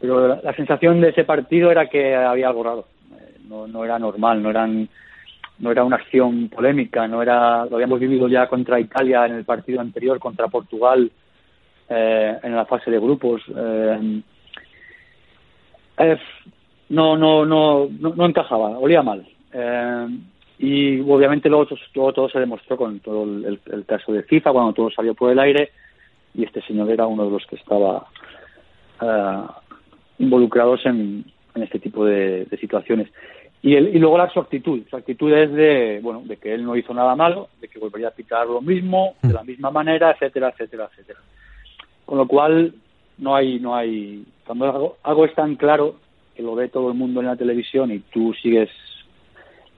pero 0.00 0.40
la, 0.42 0.54
sensación 0.54 1.00
de 1.00 1.10
ese 1.10 1.24
partido 1.24 1.70
era 1.70 1.86
que 1.86 2.14
había 2.14 2.48
algo 2.48 2.62
raro, 2.64 2.86
no, 3.48 3.66
no 3.66 3.84
era 3.84 3.98
normal, 3.98 4.42
no 4.42 4.50
eran 4.50 4.88
no 5.58 5.70
era 5.70 5.84
una 5.84 5.96
acción 5.96 6.48
polémica, 6.48 7.06
no 7.08 7.22
era, 7.22 7.64
lo 7.66 7.76
habíamos 7.76 8.00
vivido 8.00 8.28
ya 8.28 8.46
contra 8.46 8.80
Italia 8.80 9.26
en 9.26 9.34
el 9.34 9.44
partido 9.44 9.80
anterior, 9.80 10.18
contra 10.18 10.48
Portugal 10.48 11.10
eh, 11.88 12.38
en 12.42 12.56
la 12.56 12.66
fase 12.66 12.90
de 12.90 12.98
grupos. 12.98 13.42
Eh, 13.56 14.22
eh, 15.98 16.18
no, 16.90 17.16
no, 17.16 17.46
no, 17.46 17.88
no, 17.88 18.26
encajaba, 18.26 18.78
olía 18.78 19.02
mal. 19.02 19.26
Y 20.58 21.00
obviamente 21.00 21.48
luego, 21.48 21.66
todo 21.92 22.12
todo 22.12 22.28
se 22.28 22.40
demostró 22.40 22.76
con 22.76 23.00
todo 23.00 23.24
el, 23.24 23.84
caso 23.86 24.12
de 24.12 24.22
FIFA, 24.22 24.52
cuando 24.52 24.72
todo 24.72 24.90
salió 24.90 25.14
por 25.14 25.30
el 25.30 25.38
aire, 25.38 25.70
y 26.34 26.44
este 26.44 26.62
señor 26.62 26.90
era 26.90 27.06
uno 27.06 27.24
de 27.24 27.30
los 27.30 27.46
que 27.46 27.56
estaba 27.56 28.06
involucrados 30.18 30.84
en, 30.86 31.24
en 31.54 31.62
este 31.62 31.78
tipo 31.78 32.04
de 32.04 32.46
situaciones. 32.58 33.08
Y, 33.62 33.74
y 33.76 33.98
luego 33.98 34.18
la 34.18 34.30
su 34.30 34.38
actitud. 34.38 34.82
Su 34.88 34.96
actitud 34.96 35.32
es 35.32 35.50
de, 35.52 36.00
bueno, 36.00 36.22
de 36.24 36.36
que 36.36 36.54
él 36.54 36.64
no 36.64 36.76
hizo 36.76 36.94
nada 36.94 37.16
malo, 37.16 37.48
de 37.60 37.68
que 37.68 37.78
volvería 37.78 38.08
a 38.08 38.12
picar 38.12 38.46
lo 38.46 38.60
mismo, 38.60 39.14
de 39.22 39.32
la 39.32 39.42
misma 39.42 39.72
manera, 39.72 40.12
etcétera, 40.12 40.50
etcétera, 40.50 40.88
etcétera. 40.92 41.18
Con 42.04 42.18
lo 42.18 42.28
cual, 42.28 42.74
no 43.18 43.34
hay, 43.34 43.58
no 43.58 43.74
hay, 43.74 44.24
cuando 44.46 44.66
algo, 44.66 44.96
algo 45.02 45.24
es 45.24 45.34
tan 45.34 45.56
claro 45.56 45.96
que 46.36 46.42
lo 46.42 46.54
ve 46.54 46.68
todo 46.68 46.90
el 46.90 46.94
mundo 46.94 47.20
en 47.20 47.26
la 47.26 47.36
televisión 47.36 47.90
y 47.90 47.98
tú 47.98 48.34
sigues 48.34 48.70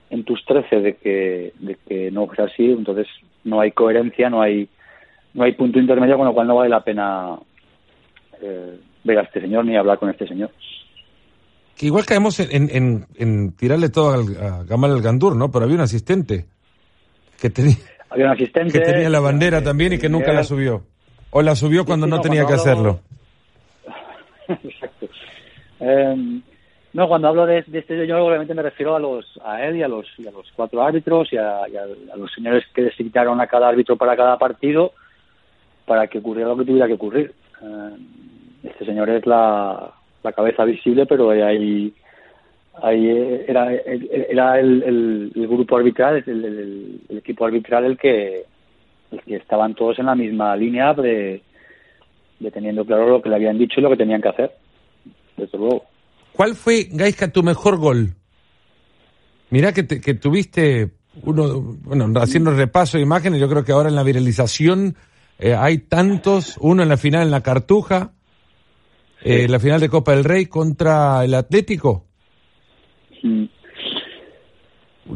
en 0.09 0.23
tus 0.23 0.43
trece 0.45 0.81
de 0.81 0.95
que, 0.95 1.53
de 1.59 1.77
que 1.87 2.11
no 2.11 2.27
es 2.31 2.39
así, 2.39 2.65
entonces 2.65 3.07
no 3.43 3.61
hay 3.61 3.71
coherencia, 3.71 4.29
no 4.29 4.41
hay, 4.41 4.67
no 5.33 5.43
hay 5.43 5.53
punto 5.53 5.79
intermedio, 5.79 6.17
con 6.17 6.25
lo 6.25 6.33
cual 6.33 6.47
no 6.47 6.55
vale 6.55 6.69
la 6.69 6.83
pena 6.83 7.37
eh, 8.41 8.79
ver 9.03 9.19
a 9.19 9.23
este 9.23 9.41
señor 9.41 9.65
ni 9.65 9.75
hablar 9.75 9.99
con 9.99 10.09
este 10.09 10.27
señor 10.27 10.51
que 11.79 11.85
igual 11.85 12.05
caemos 12.05 12.37
en, 12.41 13.07
en, 13.15 13.53
tirarle 13.53 13.87
todo 13.87 14.11
al, 14.11 14.35
a 14.45 14.63
Gamal 14.65 14.91
el 14.91 15.01
Gandur, 15.01 15.37
¿no? 15.37 15.49
Pero 15.49 15.63
había 15.63 15.77
un 15.77 15.81
asistente 15.81 16.45
que 17.39 17.49
tenía, 17.49 17.77
había 18.09 18.25
un 18.25 18.31
asistente, 18.33 18.73
que 18.73 18.83
tenía 18.83 19.09
la 19.09 19.21
bandera 19.21 19.63
también 19.63 19.93
y 19.93 19.97
que 19.97 20.09
nunca 20.09 20.33
la 20.33 20.43
subió. 20.43 20.83
O 21.29 21.41
la 21.41 21.55
subió 21.55 21.85
cuando 21.85 22.05
no, 22.05 22.19
tenía 22.19 22.45
que 22.45 22.51
hacerlo. 22.51 22.99
Exacto. 24.49 25.07
Em, 25.79 26.41
no, 26.91 27.07
cuando 27.07 27.27
hablo 27.27 27.45
de, 27.45 27.59
este 27.59 27.83
señor, 27.83 28.21
obviamente 28.21 28.55
me 28.55 28.63
refiero 28.63 28.95
a 28.95 28.99
los 28.99 29.39
a 29.43 29.63
él 29.63 29.77
y 29.77 29.83
a 29.83 29.87
los, 29.87 30.07
y 30.17 30.27
a 30.27 30.31
los 30.31 30.51
cuatro 30.55 30.81
árbitros 30.81 31.31
y 31.31 31.37
a, 31.37 31.67
los 32.17 32.33
señores 32.33 32.63
que 32.73 32.83
designaron 32.83 33.39
a 33.39 33.47
cada 33.47 33.69
árbitro 33.69 33.95
para 33.95 34.17
cada 34.17 34.37
partido 34.37 34.93
para 35.85 36.07
que 36.07 36.17
ocurriera 36.17 36.49
lo 36.49 36.57
que 36.57 36.65
tuviera 36.65 36.87
que 36.87 36.93
ocurrir. 36.93 37.33
Em, 37.61 38.07
este 38.63 38.85
señor 38.85 39.09
es 39.09 39.25
la, 39.25 39.93
cabeza 40.35 40.63
visible, 40.65 41.05
pero 41.05 41.29
ahí, 41.31 41.93
ahí 42.81 43.43
era, 43.47 43.71
era 43.73 44.59
el, 44.59 45.31
el, 45.35 45.47
grupo 45.47 45.77
arbitral, 45.77 46.23
el, 46.25 47.01
el, 47.09 47.17
equipo 47.17 47.45
arbitral 47.45 47.85
el 47.85 47.97
que, 47.97 48.45
el 49.11 49.21
que 49.21 49.35
estaban 49.35 49.73
todos 49.75 49.97
en 49.99 50.07
la 50.07 50.15
misma 50.15 50.55
línea 50.55 50.93
de, 50.93 51.41
de 52.39 52.51
teniendo 52.51 52.85
claro 52.85 53.09
lo 53.09 53.21
que 53.21 53.29
le 53.29 53.35
habían 53.35 53.57
dicho 53.57 53.79
y 53.79 53.83
lo 53.83 53.89
que 53.89 53.97
tenían 53.97 54.21
que 54.21 54.29
hacer, 54.29 54.51
desde 55.37 55.57
luego. 55.57 55.85
¿Cuál 56.39 56.55
fue, 56.55 56.87
Gaisca, 56.89 57.33
tu 57.33 57.43
mejor 57.43 57.75
gol? 57.75 58.15
Mira 59.49 59.73
que, 59.73 59.85
que 59.85 60.13
tuviste 60.13 60.89
uno, 61.23 61.59
bueno, 61.83 62.17
haciendo 62.21 62.51
repaso 62.51 62.95
de 62.95 63.03
imágenes, 63.03 63.41
yo 63.41 63.49
creo 63.49 63.65
que 63.65 63.73
ahora 63.73 63.89
en 63.89 63.95
la 63.95 64.03
viralización 64.03 64.95
eh, 65.37 65.53
hay 65.53 65.79
tantos, 65.79 66.57
uno 66.61 66.81
en 66.81 66.87
la 66.87 66.95
final 66.95 67.23
en 67.23 67.31
la 67.31 67.43
Cartuja, 67.43 68.13
eh, 69.21 69.49
la 69.49 69.59
final 69.59 69.81
de 69.81 69.89
Copa 69.89 70.15
del 70.15 70.23
Rey 70.23 70.45
contra 70.45 71.25
el 71.25 71.33
Atlético. 71.33 72.05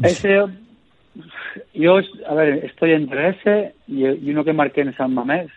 Ese, 0.02 0.44
yo, 1.72 2.00
a 2.28 2.34
ver, 2.34 2.66
estoy 2.66 2.92
entre 2.92 3.30
ese 3.30 3.74
y, 3.86 4.04
uno 4.30 4.44
que 4.44 4.52
marqué 4.52 4.82
en 4.82 4.94
San 4.94 5.14
Mamés, 5.14 5.50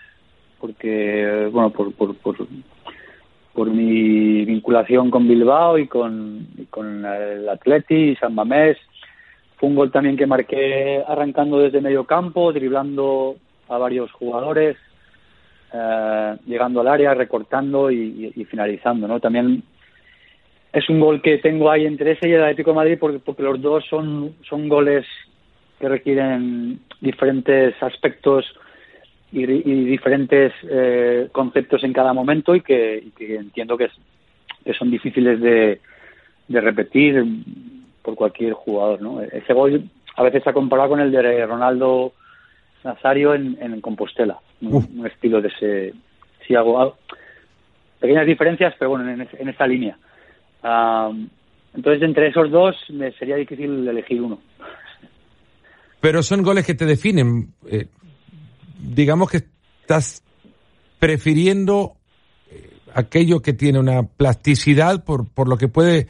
porque, 0.62 1.50
bueno, 1.52 1.72
por, 1.72 1.94
por, 1.94 2.16
por, 2.16 2.38
mi 3.66 4.46
vinculación 4.46 5.10
con 5.10 5.28
Bilbao 5.28 5.78
y 5.78 5.88
con, 5.88 6.48
con 6.70 7.06
el 7.06 7.50
Atleti 7.50 8.12
y 8.12 8.16
San 8.16 8.36
Mamés. 8.36 8.78
Fue 9.58 9.70
un 9.70 9.76
gol 9.76 9.92
también 9.92 10.16
que 10.16 10.28
marqué 10.28 11.04
arrancando 11.08 11.58
desde 11.58 11.82
medio 11.82 12.04
campo, 12.04 12.54
driblando 12.54 13.36
a 13.68 13.78
varios 13.78 14.12
jugadores 14.12 14.78
eh, 15.74 16.36
llegando 16.46 16.82
al 16.82 16.88
área, 16.88 17.14
recortando 17.14 17.92
y, 17.92 18.32
finalizando, 18.50 19.08
¿no? 19.08 19.20
También 19.20 19.64
es 20.72 20.88
un 20.90 21.00
gol 21.00 21.22
que 21.22 21.40
tengo 21.40 21.70
ahí 21.70 21.86
entre 21.86 22.12
ese 22.12 22.30
y 22.30 22.34
el 22.34 22.44
Atlético 22.44 22.72
de 22.72 22.76
Madrid 22.76 22.98
porque, 23.00 23.20
porque 23.20 23.44
los 23.44 23.62
dos 23.62 23.84
son, 23.90 24.36
son 24.48 24.70
goles 24.70 25.06
que 25.80 25.90
requieren 25.90 26.80
diferentes 27.02 27.76
aspectos 27.82 28.46
y, 29.32 29.46
diferentes 29.46 30.54
eh, 30.64 31.30
conceptos 31.32 31.84
en 31.84 31.94
cada 31.94 32.14
momento 32.14 32.56
y 32.56 32.62
que, 32.62 33.12
entiendo 33.20 33.78
que, 33.78 33.90
que 34.64 34.74
son 34.74 34.90
difíciles 34.90 35.40
de, 35.42 35.82
de 36.48 36.62
repetir 36.62 37.24
por 38.02 38.16
cualquier 38.16 38.54
jugador. 38.54 39.02
¿no? 39.02 39.22
Ese 39.22 39.54
gol 39.54 39.90
a 40.16 40.24
veces 40.24 40.44
se 40.44 40.50
ha 40.50 40.54
comparado 40.54 40.90
con 40.90 41.00
el 41.00 41.12
de 41.12 41.46
Ronaldo 41.46 42.14
Nazario 42.84 43.34
en, 43.34 43.58
en 43.62 43.82
Compostela, 43.82 44.40
un, 44.62 45.06
estilo 45.06 45.42
de 45.42 45.50
ese. 45.50 45.94
Si 46.46 46.56
hago 46.56 46.96
pequeñas 48.00 48.26
diferencias, 48.26 48.74
pero 48.80 48.92
bueno, 48.92 49.10
en, 49.10 49.28
en 49.38 49.50
esa 49.50 49.68
línea. 49.68 49.98
entonces, 51.76 52.02
entre 52.02 52.28
esos 52.30 52.50
dos 52.50 52.76
me 52.90 53.12
sería 53.14 53.36
difícil 53.36 53.88
elegir 53.88 54.22
uno. 54.22 54.40
Pero 56.00 56.24
son 56.24 56.44
goles 56.44 56.66
que 56.66 56.76
te 56.76 56.86
definen. 56.86 57.54
Eh, 57.70 57.88
digamos 58.78 59.30
que 59.30 59.44
estás 59.82 60.24
prefiriendo 61.00 61.94
eh, 62.50 62.70
aquello 62.94 63.42
que 63.42 63.54
tiene 63.54 63.80
una 63.80 64.04
plasticidad 64.04 65.04
por, 65.04 65.28
por 65.30 65.48
lo 65.48 65.58
que 65.58 65.68
puede 65.68 66.08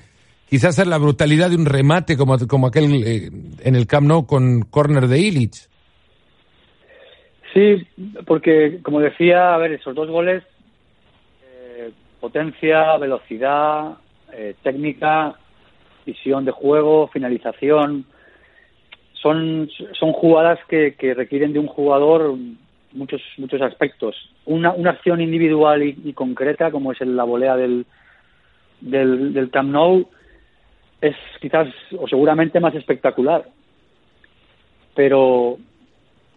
quizás 0.50 0.76
ser 0.76 0.88
la 0.88 0.98
brutalidad 0.98 1.50
de 1.50 1.56
un 1.56 1.66
remate 1.66 2.18
como, 2.18 2.38
como 2.48 2.68
aquel 2.68 3.04
eh, 3.06 3.30
en 3.64 3.76
el 3.76 3.88
Camp 3.88 4.08
Nou 4.08 4.26
con 4.26 4.62
corner 4.64 5.08
de 5.08 5.20
Illich. 5.20 5.68
Sí, 7.54 7.88
porque 8.26 8.80
como 8.84 9.00
decía, 9.00 9.54
a 9.54 9.58
ver, 9.58 9.72
esos 9.74 9.96
dos 9.96 10.10
goles, 10.10 10.44
eh, 11.44 11.92
potencia, 12.20 12.98
velocidad, 12.98 13.98
eh, 14.34 14.56
técnica, 14.62 15.36
visión 16.06 16.46
de 16.46 16.52
juego, 16.52 17.08
finalización, 17.08 18.06
son, 19.22 19.70
son 19.94 20.14
jugadas 20.14 20.60
que, 20.68 20.96
que 20.96 21.14
requieren 21.14 21.54
de 21.54 21.60
un 21.60 21.68
jugador 21.68 22.36
muchos 22.94 23.22
muchos 23.38 23.62
aspectos. 23.62 24.16
Una, 24.46 24.72
una 24.72 24.92
acción 24.92 25.22
individual 25.22 25.84
y, 25.84 26.14
concreta, 26.14 26.72
como 26.72 26.92
es 26.92 27.02
la 27.02 27.24
volea 27.24 27.56
del, 27.56 27.86
del, 28.82 29.34
del 29.34 29.52
es 31.02 31.16
quizás 31.40 31.68
o 31.98 32.08
seguramente 32.08 32.60
más 32.60 32.74
espectacular, 32.74 33.46
pero, 34.96 35.58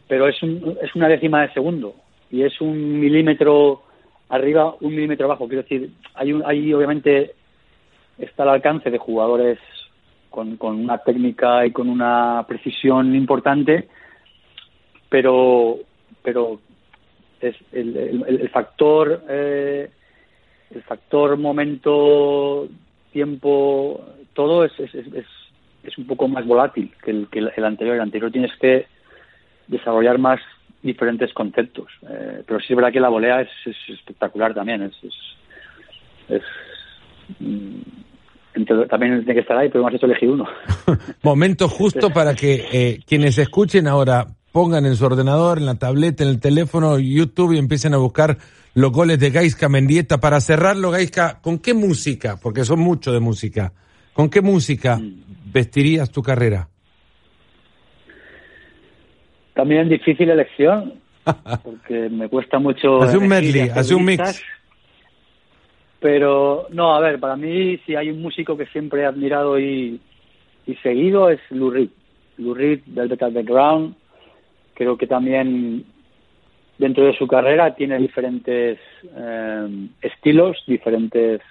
pero 0.06 0.28
es, 0.28 0.42
un, 0.42 0.76
es 0.82 0.94
una 0.94 1.08
décima 1.08 1.42
de 1.42 1.52
segundo 1.52 1.94
y 2.30 2.42
es 2.42 2.60
un 2.60 3.00
milímetro 3.00 3.82
arriba, 4.28 4.74
un 4.80 4.94
milímetro 4.94 5.26
abajo. 5.26 5.48
Quiero 5.48 5.62
decir, 5.62 5.90
hay, 6.14 6.32
un, 6.32 6.42
hay 6.44 6.72
obviamente 6.74 7.32
está 8.18 8.42
al 8.42 8.50
alcance 8.50 8.90
de 8.90 8.98
jugadores 8.98 9.58
con, 10.30 10.56
con 10.56 10.76
una 10.76 10.98
técnica 10.98 11.66
y 11.66 11.72
con 11.72 11.88
una 11.88 12.44
precisión 12.48 13.14
importante, 13.14 13.88
pero, 15.08 15.78
pero 16.22 16.60
es 17.40 17.56
el, 17.72 17.96
el, 18.26 18.48
factor 18.50 19.24
eh, 19.28 19.90
el 20.70 20.82
factor 20.82 21.36
momento 21.36 22.68
tiempo 23.12 24.04
todo 24.34 24.64
es, 24.64 24.78
es, 24.78 24.94
es, 24.94 25.26
es 25.82 25.98
un 25.98 26.06
poco 26.06 26.28
más 26.28 26.46
volátil 26.46 26.92
que 27.02 27.10
el, 27.10 27.28
que 27.28 27.38
el 27.38 27.64
anterior. 27.64 27.96
El 27.96 28.02
anterior 28.02 28.30
tienes 28.30 28.54
que 28.60 28.86
desarrollar 29.66 30.18
más 30.18 30.40
diferentes 30.82 31.32
conceptos. 31.32 31.90
Eh, 32.08 32.42
pero 32.46 32.60
sí 32.60 32.66
es 32.70 32.76
verdad 32.76 32.92
que 32.92 33.00
la 33.00 33.08
volea 33.08 33.40
es, 33.42 33.48
espectacular 33.88 34.54
también. 34.54 34.82
Es, 34.82 34.94
es, 36.28 36.42
también 38.88 39.18
tiene 39.18 39.34
que 39.34 39.40
estar 39.40 39.56
ahí, 39.56 39.68
pero 39.68 39.80
hemos 39.80 39.94
hecho 39.94 40.06
elegir 40.06 40.30
uno. 40.30 40.46
Momento 41.22 41.68
justo 41.68 42.10
para 42.10 42.34
que 42.34 42.64
eh, 42.72 43.00
quienes 43.06 43.38
escuchen 43.38 43.86
ahora 43.86 44.26
pongan 44.52 44.86
en 44.86 44.96
su 44.96 45.04
ordenador, 45.04 45.58
en 45.58 45.66
la 45.66 45.76
tableta, 45.76 46.24
en 46.24 46.30
el 46.30 46.40
teléfono, 46.40 46.98
YouTube 46.98 47.52
y 47.52 47.58
empiecen 47.58 47.94
a 47.94 47.98
buscar 47.98 48.38
los 48.74 48.92
goles 48.92 49.18
de 49.18 49.30
Gaisca 49.30 49.68
Mendieta. 49.68 50.18
Para 50.18 50.40
cerrarlo, 50.40 50.90
Gaisca, 50.90 51.40
¿con 51.40 51.58
qué 51.58 51.74
música? 51.74 52.38
Porque 52.42 52.64
son 52.64 52.80
mucho 52.80 53.12
de 53.12 53.20
música. 53.20 53.72
¿Con 54.12 54.28
qué 54.28 54.40
música 54.40 54.96
mm. 54.96 55.52
vestirías 55.52 56.10
tu 56.10 56.22
carrera? 56.22 56.68
También 59.54 59.88
difícil 59.88 60.30
elección, 60.30 60.94
porque 61.62 62.08
me 62.08 62.28
cuesta 62.28 62.58
mucho. 62.58 63.02
Hace 63.02 63.18
un 63.18 63.28
medley, 63.28 63.70
hace 63.74 63.94
un 63.94 64.04
mix. 64.04 64.42
Pero, 66.00 66.66
no, 66.70 66.94
a 66.94 67.00
ver, 67.00 67.20
para 67.20 67.36
mí, 67.36 67.78
si 67.84 67.94
hay 67.94 68.10
un 68.10 68.22
músico 68.22 68.56
que 68.56 68.66
siempre 68.66 69.02
he 69.02 69.06
admirado 69.06 69.60
y, 69.60 70.00
seguido, 70.82 71.28
es 71.28 71.40
Lou 71.50 71.70
Reed. 71.70 71.90
Lou 72.38 72.54
Reed, 72.54 72.80
Velvet 72.86 73.22
Underground. 73.22 73.94
Creo 74.74 74.96
que 74.96 75.06
también 75.06 75.84
dentro 76.78 77.04
de 77.04 77.12
su 77.16 77.26
carrera 77.26 77.74
tiene 77.74 77.98
diferentes 77.98 78.78
eh, 79.14 79.88
estilos, 80.00 80.62
diferentes 80.66 81.42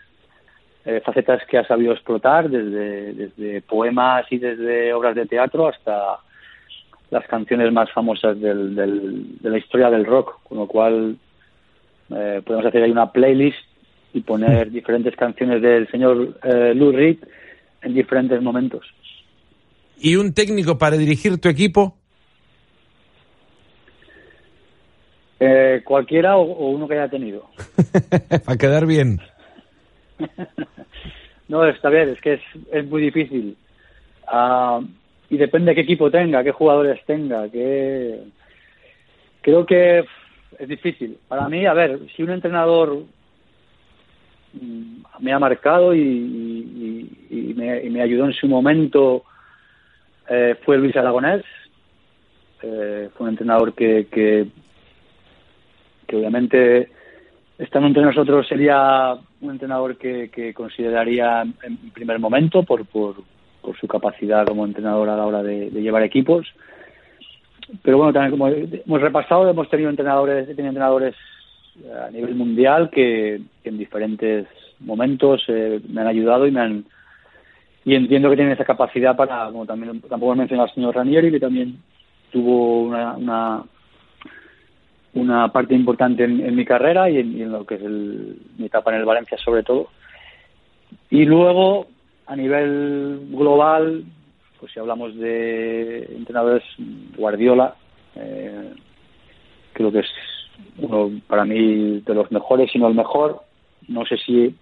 eh, 0.83 1.01
facetas 1.05 1.45
que 1.45 1.59
ha 1.59 1.67
sabido 1.67 1.93
explotar, 1.93 2.49
desde, 2.49 3.13
desde 3.13 3.61
poemas 3.61 4.25
y 4.31 4.39
desde 4.39 4.91
obras 4.93 5.13
de 5.13 5.27
teatro 5.27 5.67
hasta 5.67 6.17
las 7.11 7.27
canciones 7.27 7.71
más 7.71 7.91
famosas 7.91 8.39
del, 8.39 8.75
de 8.75 9.49
la 9.49 9.57
historia 9.57 9.91
del 9.91 10.05
rock, 10.05 10.39
con 10.43 10.57
lo 10.57 10.67
cual 10.67 11.17
eh, 12.09 12.41
podemos 12.43 12.65
hacer 12.65 12.83
ahí 12.83 12.91
una 12.91 13.11
playlist 13.11 13.68
y 14.13 14.21
poner 14.21 14.71
diferentes 14.71 15.15
canciones 15.15 15.61
del 15.61 15.89
señor 15.89 16.39
eh, 16.43 16.73
Lou 16.73 16.91
Reed 16.91 17.17
en 17.81 17.93
diferentes 17.93 18.41
momentos. 18.41 18.85
¿Y 19.99 20.15
un 20.15 20.33
técnico 20.33 20.77
para 20.77 20.97
dirigir 20.97 21.39
tu 21.39 21.49
equipo? 21.49 21.95
Eh, 25.39 25.81
cualquiera 25.85 26.37
o, 26.37 26.69
uno 26.69 26.87
que 26.87 26.95
haya 26.95 27.09
tenido. 27.09 27.49
para 28.45 28.57
quedar 28.57 28.85
bien. 28.85 29.19
no, 31.47 31.65
está 31.65 31.89
bien, 31.89 32.09
es 32.09 32.21
que 32.21 32.33
es, 32.33 32.41
es 32.71 32.85
muy 32.85 33.01
difícil. 33.01 33.55
Ah, 34.27 34.81
y 35.29 35.37
depende 35.37 35.71
de 35.71 35.75
qué 35.75 35.81
equipo 35.81 36.09
tenga, 36.09 36.43
qué 36.43 36.51
jugadores 36.51 36.99
tenga, 37.05 37.49
qué... 37.49 38.23
Creo 39.41 39.65
que 39.65 40.03
es 40.57 40.67
difícil. 40.67 41.17
Para 41.27 41.47
mí, 41.47 41.65
a 41.65 41.73
ver, 41.73 41.99
si 42.15 42.23
un 42.23 42.31
entrenador 42.31 43.03
me 45.19 45.33
ha 45.33 45.39
marcado 45.39 45.93
y, 45.93 45.99
y, 47.29 47.53
me, 47.55 48.01
ayudó 48.01 48.25
en 48.25 48.33
su 48.33 48.47
momento 48.47 49.23
eh, 50.29 50.55
fue 50.63 50.77
Luis 50.77 50.95
Aragonés. 50.95 51.43
Eh, 52.61 53.09
fue 53.15 53.25
un 53.25 53.29
entrenador 53.31 53.73
que, 53.73 54.07
que, 54.11 54.47
obviamente 56.15 56.89
estando 57.57 57.87
entre 57.87 58.03
nosotros 58.03 58.47
sería 58.47 59.15
un 59.41 59.51
entrenador 59.51 59.97
que, 59.97 60.29
que 60.29 60.53
consideraría 60.53 61.41
en 61.41 61.77
primer 61.91 62.19
momento 62.19 62.63
por, 62.63 62.85
por, 62.85 63.15
por, 63.61 63.77
su 63.77 63.87
capacidad 63.87 64.45
como 64.47 64.65
entrenador 64.65 65.09
a 65.09 65.17
la 65.17 65.25
hora 65.25 65.43
de, 65.43 65.69
llevar 65.69 66.03
equipos. 66.03 66.47
Pero 67.83 67.97
bueno, 67.97 68.13
también 68.13 68.31
como 68.31 68.47
hemos 68.47 69.01
repasado, 69.01 69.47
hemos 69.49 69.69
tenido 69.69 69.89
entrenadores, 69.89 70.49
he 70.49 70.55
tenido 70.55 70.69
entrenadores 70.69 71.15
a 72.05 72.09
nivel 72.11 72.35
mundial 72.35 72.89
que, 72.89 73.41
en 73.63 73.77
diferentes 73.77 74.47
momentos 74.79 75.43
eh, 75.47 75.81
me 75.89 76.01
han 76.01 76.07
ayudado 76.07 76.47
y 76.47 76.51
me 76.51 76.61
han 76.61 76.85
y 77.85 77.95
entiendo 77.95 78.29
que 78.29 78.35
tienen 78.35 78.53
esa 78.53 78.65
capacidad 78.65 79.15
para, 79.15 79.45
como 79.47 79.65
también 79.65 80.01
tampoco 80.01 80.33
he 80.33 80.35
mencionado 80.35 80.67
al 80.67 80.75
señor 80.75 80.95
Ranieri, 80.95 81.31
que 81.31 81.39
también 81.39 81.77
tuvo 82.31 82.83
una 82.83 83.63
una 85.13 85.51
parte 85.51 85.73
importante 85.73 86.23
en, 86.23 86.55
mi 86.55 86.65
carrera 86.65 87.09
y 87.09 87.17
en, 87.17 87.51
lo 87.51 87.65
que 87.65 87.75
es 87.75 87.81
mi 87.81 88.65
etapa 88.65 88.91
en 88.91 88.99
el 88.99 89.05
Valencia 89.05 89.37
sobre 89.37 89.63
todo. 89.63 89.87
Y 91.09 91.25
luego, 91.25 91.87
a 92.27 92.35
nivel 92.35 93.27
global, 93.31 94.03
pues 94.59 94.71
si 94.71 94.79
hablamos 94.79 95.15
de 95.15 96.03
entrenadores, 96.15 96.63
Guardiola, 97.17 97.75
eh, 98.15 98.73
creo 99.73 99.91
que 99.91 99.99
es 99.99 100.07
uno 100.77 101.11
para 101.27 101.45
mí 101.45 102.01
de 102.05 102.13
los 102.13 102.31
mejores, 102.31 102.71
si 102.71 102.79
no 102.79 102.87
el 102.87 102.95
mejor. 102.95 103.41
No 103.87 104.05
sé 104.05 104.17
si 104.17 104.55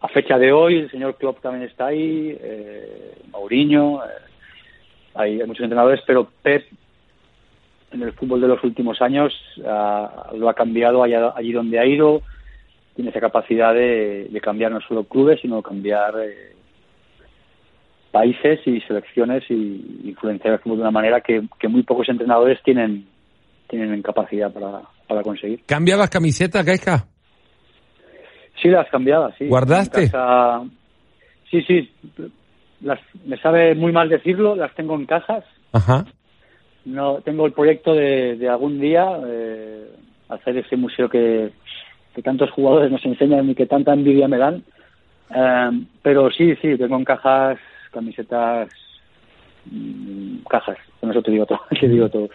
a 0.00 0.08
fecha 0.08 0.38
de 0.38 0.52
hoy 0.52 0.78
el 0.78 0.90
señor 0.90 1.16
Klopp 1.16 1.40
también 1.40 1.68
está 1.68 1.86
ahí, 1.86 2.36
eh, 2.40 3.18
Mourinho, 3.30 4.02
eh, 4.04 4.08
hay 5.14 5.38
muchos 5.46 5.64
entrenadores, 5.64 6.00
pero 6.06 6.28
Pep 6.42 6.64
en 7.92 8.02
el 8.02 8.12
fútbol 8.12 8.40
de 8.40 8.48
los 8.48 8.62
últimos 8.62 9.02
años 9.02 9.34
lo 9.56 10.48
ha 10.48 10.54
cambiado 10.54 11.02
allí 11.02 11.52
donde 11.52 11.78
ha 11.78 11.86
ido, 11.86 12.22
tiene 12.94 13.10
esa 13.10 13.20
capacidad 13.20 13.74
de, 13.74 14.30
cambiar 14.42 14.72
no 14.72 14.80
solo 14.80 15.04
clubes, 15.04 15.40
sino 15.40 15.60
cambiar 15.60 16.14
eh, 16.22 16.54
países 18.10 18.60
y 18.66 18.80
selecciones 18.82 19.44
y 19.50 20.02
influenciar 20.04 20.54
el 20.54 20.60
fútbol 20.60 20.78
de 20.78 20.82
una 20.82 20.90
manera 20.90 21.20
que, 21.20 21.42
muy 21.68 21.82
pocos 21.82 22.08
entrenadores 22.08 22.62
tienen 22.62 23.06
tienen 23.68 24.02
capacidad 24.02 24.52
para, 24.52 24.82
para 25.10 25.22
conseguir. 25.22 25.62
¿Cambiabas 25.66 26.08
camisetas, 26.08 26.64
Gaisca? 26.64 27.06
Sí, 28.62 28.68
las 28.68 28.88
cambiaba, 28.88 29.34
sí. 29.36 29.46
¿Guardaste? 29.46 30.10
Sí, 31.50 31.62
sí. 31.62 31.92
Las, 32.80 33.00
me 33.26 33.36
sabe 33.38 33.74
muy 33.74 33.92
mal 33.92 34.08
decirlo, 34.08 34.54
las 34.54 34.74
tengo 34.74 34.94
en 34.94 35.04
cajas. 35.04 35.44
Ajá 35.72 36.06
no 36.84 37.20
tengo 37.20 37.46
el 37.46 37.52
proyecto 37.52 37.94
de, 37.94 38.36
de 38.36 38.48
algún 38.48 38.80
día 38.80 39.06
eh, 39.26 39.90
hacer 40.28 40.56
ese 40.56 40.76
museo 40.76 41.08
que, 41.08 41.52
que 42.14 42.22
tantos 42.22 42.50
jugadores 42.50 42.90
nos 42.90 43.04
enseñan 43.04 43.50
y 43.50 43.54
que 43.54 43.66
tanta 43.66 43.92
envidia 43.92 44.28
me 44.28 44.38
dan. 44.38 44.64
Eh, 45.34 45.84
pero 46.02 46.30
sí, 46.30 46.54
sí, 46.56 46.76
tengo 46.76 46.96
en 46.96 47.04
cajas 47.04 47.58
camisetas, 47.92 48.68
mm, 49.66 50.38
cajas, 50.48 50.78
con 51.00 51.10
eso 51.10 51.22
te 51.22 51.30
digo 51.32 51.46
todo, 51.46 51.60
te 51.80 51.88
digo 51.88 52.08
todo. 52.08 52.28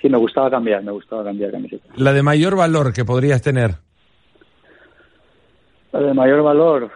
Sí, 0.00 0.08
me 0.08 0.18
gustaba 0.18 0.50
cambiar, 0.50 0.82
me 0.82 0.92
gustaba 0.92 1.24
cambiar 1.24 1.50
camisetas. 1.50 1.98
La 1.98 2.12
de 2.12 2.22
mayor 2.22 2.56
valor 2.56 2.92
que 2.92 3.04
podrías 3.04 3.42
tener. 3.42 3.72
La 5.92 6.00
de 6.00 6.14
mayor 6.14 6.42
valor. 6.42 6.90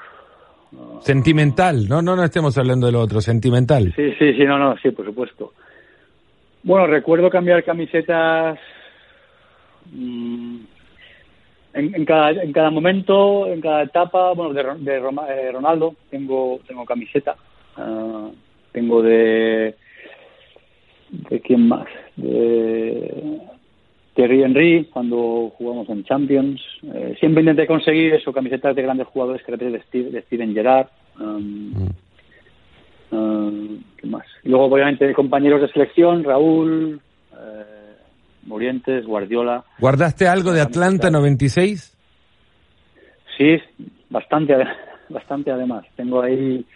Sentimental, 1.00 1.88
no, 1.88 2.00
no, 2.00 2.16
no 2.16 2.24
estemos 2.24 2.56
hablando 2.56 2.86
de 2.86 2.92
lo 2.92 3.00
otro, 3.00 3.20
sentimental. 3.20 3.92
Sí, 3.94 4.12
sí, 4.18 4.34
sí, 4.34 4.44
no, 4.44 4.58
no, 4.58 4.76
sí, 4.78 4.90
por 4.90 5.04
supuesto. 5.04 5.52
Bueno, 6.62 6.86
recuerdo 6.86 7.28
cambiar 7.28 7.64
camisetas 7.64 8.58
mmm, 9.90 10.58
en, 11.74 11.94
en, 11.94 12.04
cada, 12.04 12.30
en 12.30 12.52
cada 12.52 12.70
momento, 12.70 13.48
en 13.48 13.60
cada 13.60 13.82
etapa, 13.82 14.32
bueno, 14.32 14.54
de, 14.54 14.62
de 14.84 14.96
eh, 14.96 15.52
Ronaldo 15.52 15.96
tengo, 16.10 16.60
tengo 16.66 16.84
camiseta. 16.84 17.34
Uh, 17.76 18.30
tengo 18.70 19.02
de. 19.02 19.74
¿De 21.12 21.40
quién 21.40 21.68
más? 21.68 21.86
De. 22.16 23.40
Thierry 24.14 24.42
Henry, 24.42 24.84
cuando 24.92 25.52
jugamos 25.56 25.88
en 25.88 26.04
Champions. 26.04 26.60
Eh, 26.82 27.16
siempre 27.18 27.42
intenté 27.42 27.66
conseguir 27.66 28.14
eso, 28.14 28.32
camisetas 28.32 28.76
de 28.76 28.82
grandes 28.82 29.06
jugadores 29.06 29.42
que 29.42 29.56
de, 29.56 29.82
Steve, 29.82 30.10
de 30.10 30.22
Steven 30.22 30.52
Gerrard. 30.52 30.88
Um, 31.18 31.72
mm. 33.10 33.16
um, 33.16 33.82
¿Qué 33.96 34.06
más? 34.06 34.26
Y 34.42 34.50
luego, 34.50 34.66
obviamente, 34.66 35.06
de 35.06 35.14
compañeros 35.14 35.62
de 35.62 35.68
selección, 35.68 36.24
Raúl, 36.24 37.00
eh, 37.32 37.94
Morientes, 38.44 39.06
Guardiola. 39.06 39.64
¿Guardaste 39.78 40.28
algo 40.28 40.52
de 40.52 40.60
Atlanta 40.60 41.10
96? 41.10 41.96
Sí, 43.38 43.56
bastante, 44.10 44.54
bastante 45.08 45.50
además. 45.50 45.86
Tengo 45.96 46.20
ahí 46.20 46.66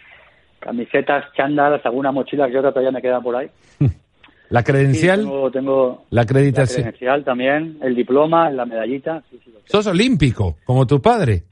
camisetas, 0.59 1.25
chándal, 1.35 1.79
alguna 1.83 2.11
mochila 2.11 2.49
que 2.49 2.57
otra 2.57 2.71
todavía 2.71 2.91
me 2.91 3.01
queda 3.01 3.21
por 3.21 3.35
ahí. 3.35 3.47
¿La 4.49 4.63
credencial? 4.63 5.19
Sí, 5.19 5.25
tengo, 5.25 5.51
tengo, 5.51 6.05
la 6.09 6.21
acreditación. 6.21 6.85
La 6.85 6.91
credencial 6.91 7.23
también, 7.23 7.77
el 7.81 7.95
diploma, 7.95 8.49
la 8.49 8.65
medallita. 8.65 9.23
Sí, 9.29 9.39
sí, 9.43 9.53
¿Sos 9.65 9.87
olímpico, 9.87 10.57
como 10.65 10.87
tu 10.87 11.01
padre? 11.01 11.43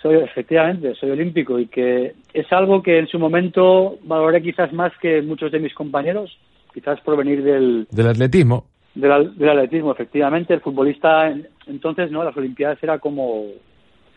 Soy, 0.00 0.16
efectivamente, 0.16 0.94
soy 0.94 1.10
olímpico 1.10 1.58
y 1.58 1.66
que 1.66 2.14
es 2.32 2.52
algo 2.52 2.82
que 2.82 2.98
en 2.98 3.08
su 3.08 3.18
momento 3.18 3.98
valoré 4.04 4.40
quizás 4.42 4.72
más 4.72 4.92
que 5.00 5.22
muchos 5.22 5.50
de 5.50 5.58
mis 5.58 5.74
compañeros, 5.74 6.38
quizás 6.72 7.00
por 7.00 7.16
venir 7.16 7.42
del... 7.42 7.88
Del 7.90 8.06
atletismo. 8.06 8.66
Del, 8.94 9.36
del 9.36 9.48
atletismo, 9.48 9.92
efectivamente. 9.92 10.54
El 10.54 10.60
futbolista, 10.60 11.34
entonces, 11.66 12.12
¿no? 12.12 12.22
Las 12.22 12.36
Olimpiadas 12.36 12.78
era 12.82 12.98
como 12.98 13.44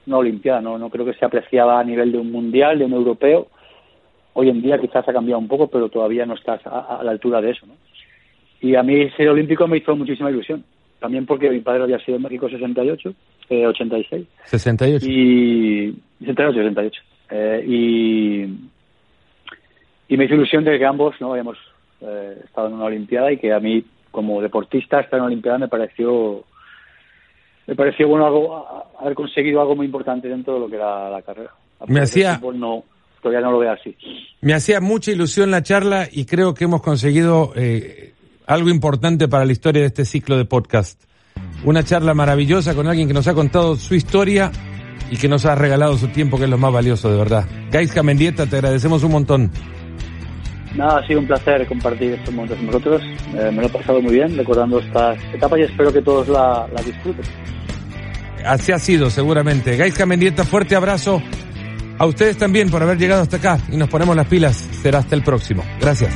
una 0.05 0.17
Olimpiada, 0.17 0.61
¿no? 0.61 0.77
No 0.77 0.89
creo 0.89 1.05
que 1.05 1.13
se 1.13 1.25
apreciaba 1.25 1.79
a 1.79 1.83
nivel 1.83 2.11
de 2.11 2.19
un 2.19 2.31
mundial, 2.31 2.77
de 2.77 2.85
un 2.85 2.93
europeo 2.93 3.47
hoy 4.33 4.49
en 4.49 4.61
día 4.61 4.79
quizás 4.79 5.07
ha 5.07 5.13
cambiado 5.13 5.39
un 5.39 5.47
poco, 5.47 5.67
pero 5.67 5.89
todavía 5.89 6.25
no 6.25 6.35
estás 6.35 6.65
a, 6.65 6.99
a 6.99 7.03
la 7.03 7.11
altura 7.11 7.41
de 7.41 7.51
eso. 7.51 7.65
¿no? 7.65 7.73
Y 8.61 8.75
a 8.75 8.83
mí 8.83 9.09
ser 9.11 9.29
olímpico 9.29 9.67
me 9.67 9.77
hizo 9.77 9.95
muchísima 9.95 10.29
ilusión. 10.29 10.63
También 10.99 11.25
porque 11.25 11.49
mi 11.49 11.61
padre 11.61 11.83
había 11.83 11.99
sido 11.99 12.17
en 12.17 12.21
México 12.21 12.47
68, 12.47 13.13
eh, 13.49 13.65
86. 13.65 14.27
68. 14.45 15.05
Y 15.09 15.95
68, 16.19 16.53
68. 16.53 17.01
Eh, 17.31 17.65
y, 17.67 18.41
y 20.13 20.17
me 20.17 20.25
hizo 20.25 20.35
ilusión 20.35 20.63
de 20.63 20.77
que 20.77 20.85
ambos 20.85 21.15
no 21.19 21.31
habíamos 21.31 21.57
eh, 22.01 22.37
estado 22.45 22.67
en 22.67 22.73
una 22.73 22.85
Olimpiada 22.85 23.31
y 23.31 23.37
que 23.37 23.51
a 23.51 23.59
mí, 23.59 23.83
como 24.11 24.43
deportista, 24.43 24.99
estar 24.99 25.17
en 25.17 25.21
una 25.21 25.31
Olimpiada 25.31 25.57
me 25.57 25.67
pareció 25.67 26.43
me 27.65 27.75
pareció 27.75 28.07
bueno 28.07 28.25
algo, 28.25 28.85
haber 28.99 29.13
conseguido 29.13 29.61
algo 29.61 29.75
muy 29.75 29.85
importante 29.85 30.27
dentro 30.27 30.55
de 30.55 30.59
lo 30.59 30.67
que 30.67 30.75
era 30.75 31.09
la 31.09 31.21
carrera. 31.21 31.51
Me 31.87 32.01
hacía, 32.01 32.39
no, 32.53 32.83
todavía 33.21 33.41
no 33.41 33.51
lo 33.51 33.59
veo 33.59 33.71
así. 33.71 33.95
Me 34.41 34.53
hacía 34.53 34.81
mucha 34.81 35.11
ilusión 35.11 35.51
la 35.51 35.63
charla 35.63 36.07
y 36.11 36.25
creo 36.25 36.53
que 36.53 36.65
hemos 36.65 36.81
conseguido 36.81 37.53
eh, 37.55 38.13
algo 38.47 38.69
importante 38.69 39.27
para 39.27 39.45
la 39.45 39.51
historia 39.51 39.81
de 39.81 39.87
este 39.87 40.05
ciclo 40.05 40.37
de 40.37 40.45
podcast. 40.45 41.01
Una 41.63 41.83
charla 41.83 42.13
maravillosa 42.13 42.75
con 42.75 42.87
alguien 42.87 43.07
que 43.07 43.13
nos 43.13 43.27
ha 43.27 43.33
contado 43.33 43.75
su 43.75 43.95
historia 43.95 44.51
y 45.09 45.17
que 45.17 45.27
nos 45.27 45.45
ha 45.45 45.55
regalado 45.55 45.97
su 45.97 46.07
tiempo, 46.07 46.37
que 46.37 46.45
es 46.45 46.49
lo 46.49 46.57
más 46.57 46.73
valioso, 46.73 47.11
de 47.11 47.17
verdad. 47.17 47.45
Gaisca 47.71 48.01
Mendieta, 48.01 48.45
te 48.47 48.55
agradecemos 48.55 49.03
un 49.03 49.11
montón. 49.11 49.51
Nada, 50.75 50.99
ha 50.99 51.07
sido 51.07 51.19
un 51.19 51.27
placer 51.27 51.67
compartir 51.67 52.13
estos 52.13 52.33
momentos 52.33 52.57
con 52.57 52.67
vosotros. 52.67 53.01
Eh, 53.35 53.51
me 53.51 53.61
lo 53.61 53.67
he 53.67 53.69
pasado 53.69 54.01
muy 54.01 54.13
bien 54.13 54.35
recordando 54.37 54.79
estas 54.79 55.17
etapas 55.33 55.59
y 55.59 55.63
espero 55.63 55.91
que 55.91 56.01
todos 56.01 56.29
la, 56.29 56.65
la 56.73 56.81
disfruten. 56.81 57.25
Así 58.45 58.71
ha 58.71 58.79
sido, 58.79 59.09
seguramente. 59.09 59.75
Gaisca 59.75 60.05
Mendieta, 60.05 60.45
fuerte 60.45 60.75
abrazo. 60.75 61.21
A 62.01 62.07
ustedes 62.07 62.35
también 62.35 62.71
por 62.71 62.81
haber 62.81 62.97
llegado 62.97 63.21
hasta 63.21 63.37
acá 63.37 63.59
y 63.71 63.77
nos 63.77 63.87
ponemos 63.87 64.15
las 64.15 64.25
pilas. 64.25 64.67
Será 64.81 64.97
hasta 64.97 65.13
el 65.13 65.21
próximo. 65.21 65.63
Gracias. 65.79 66.11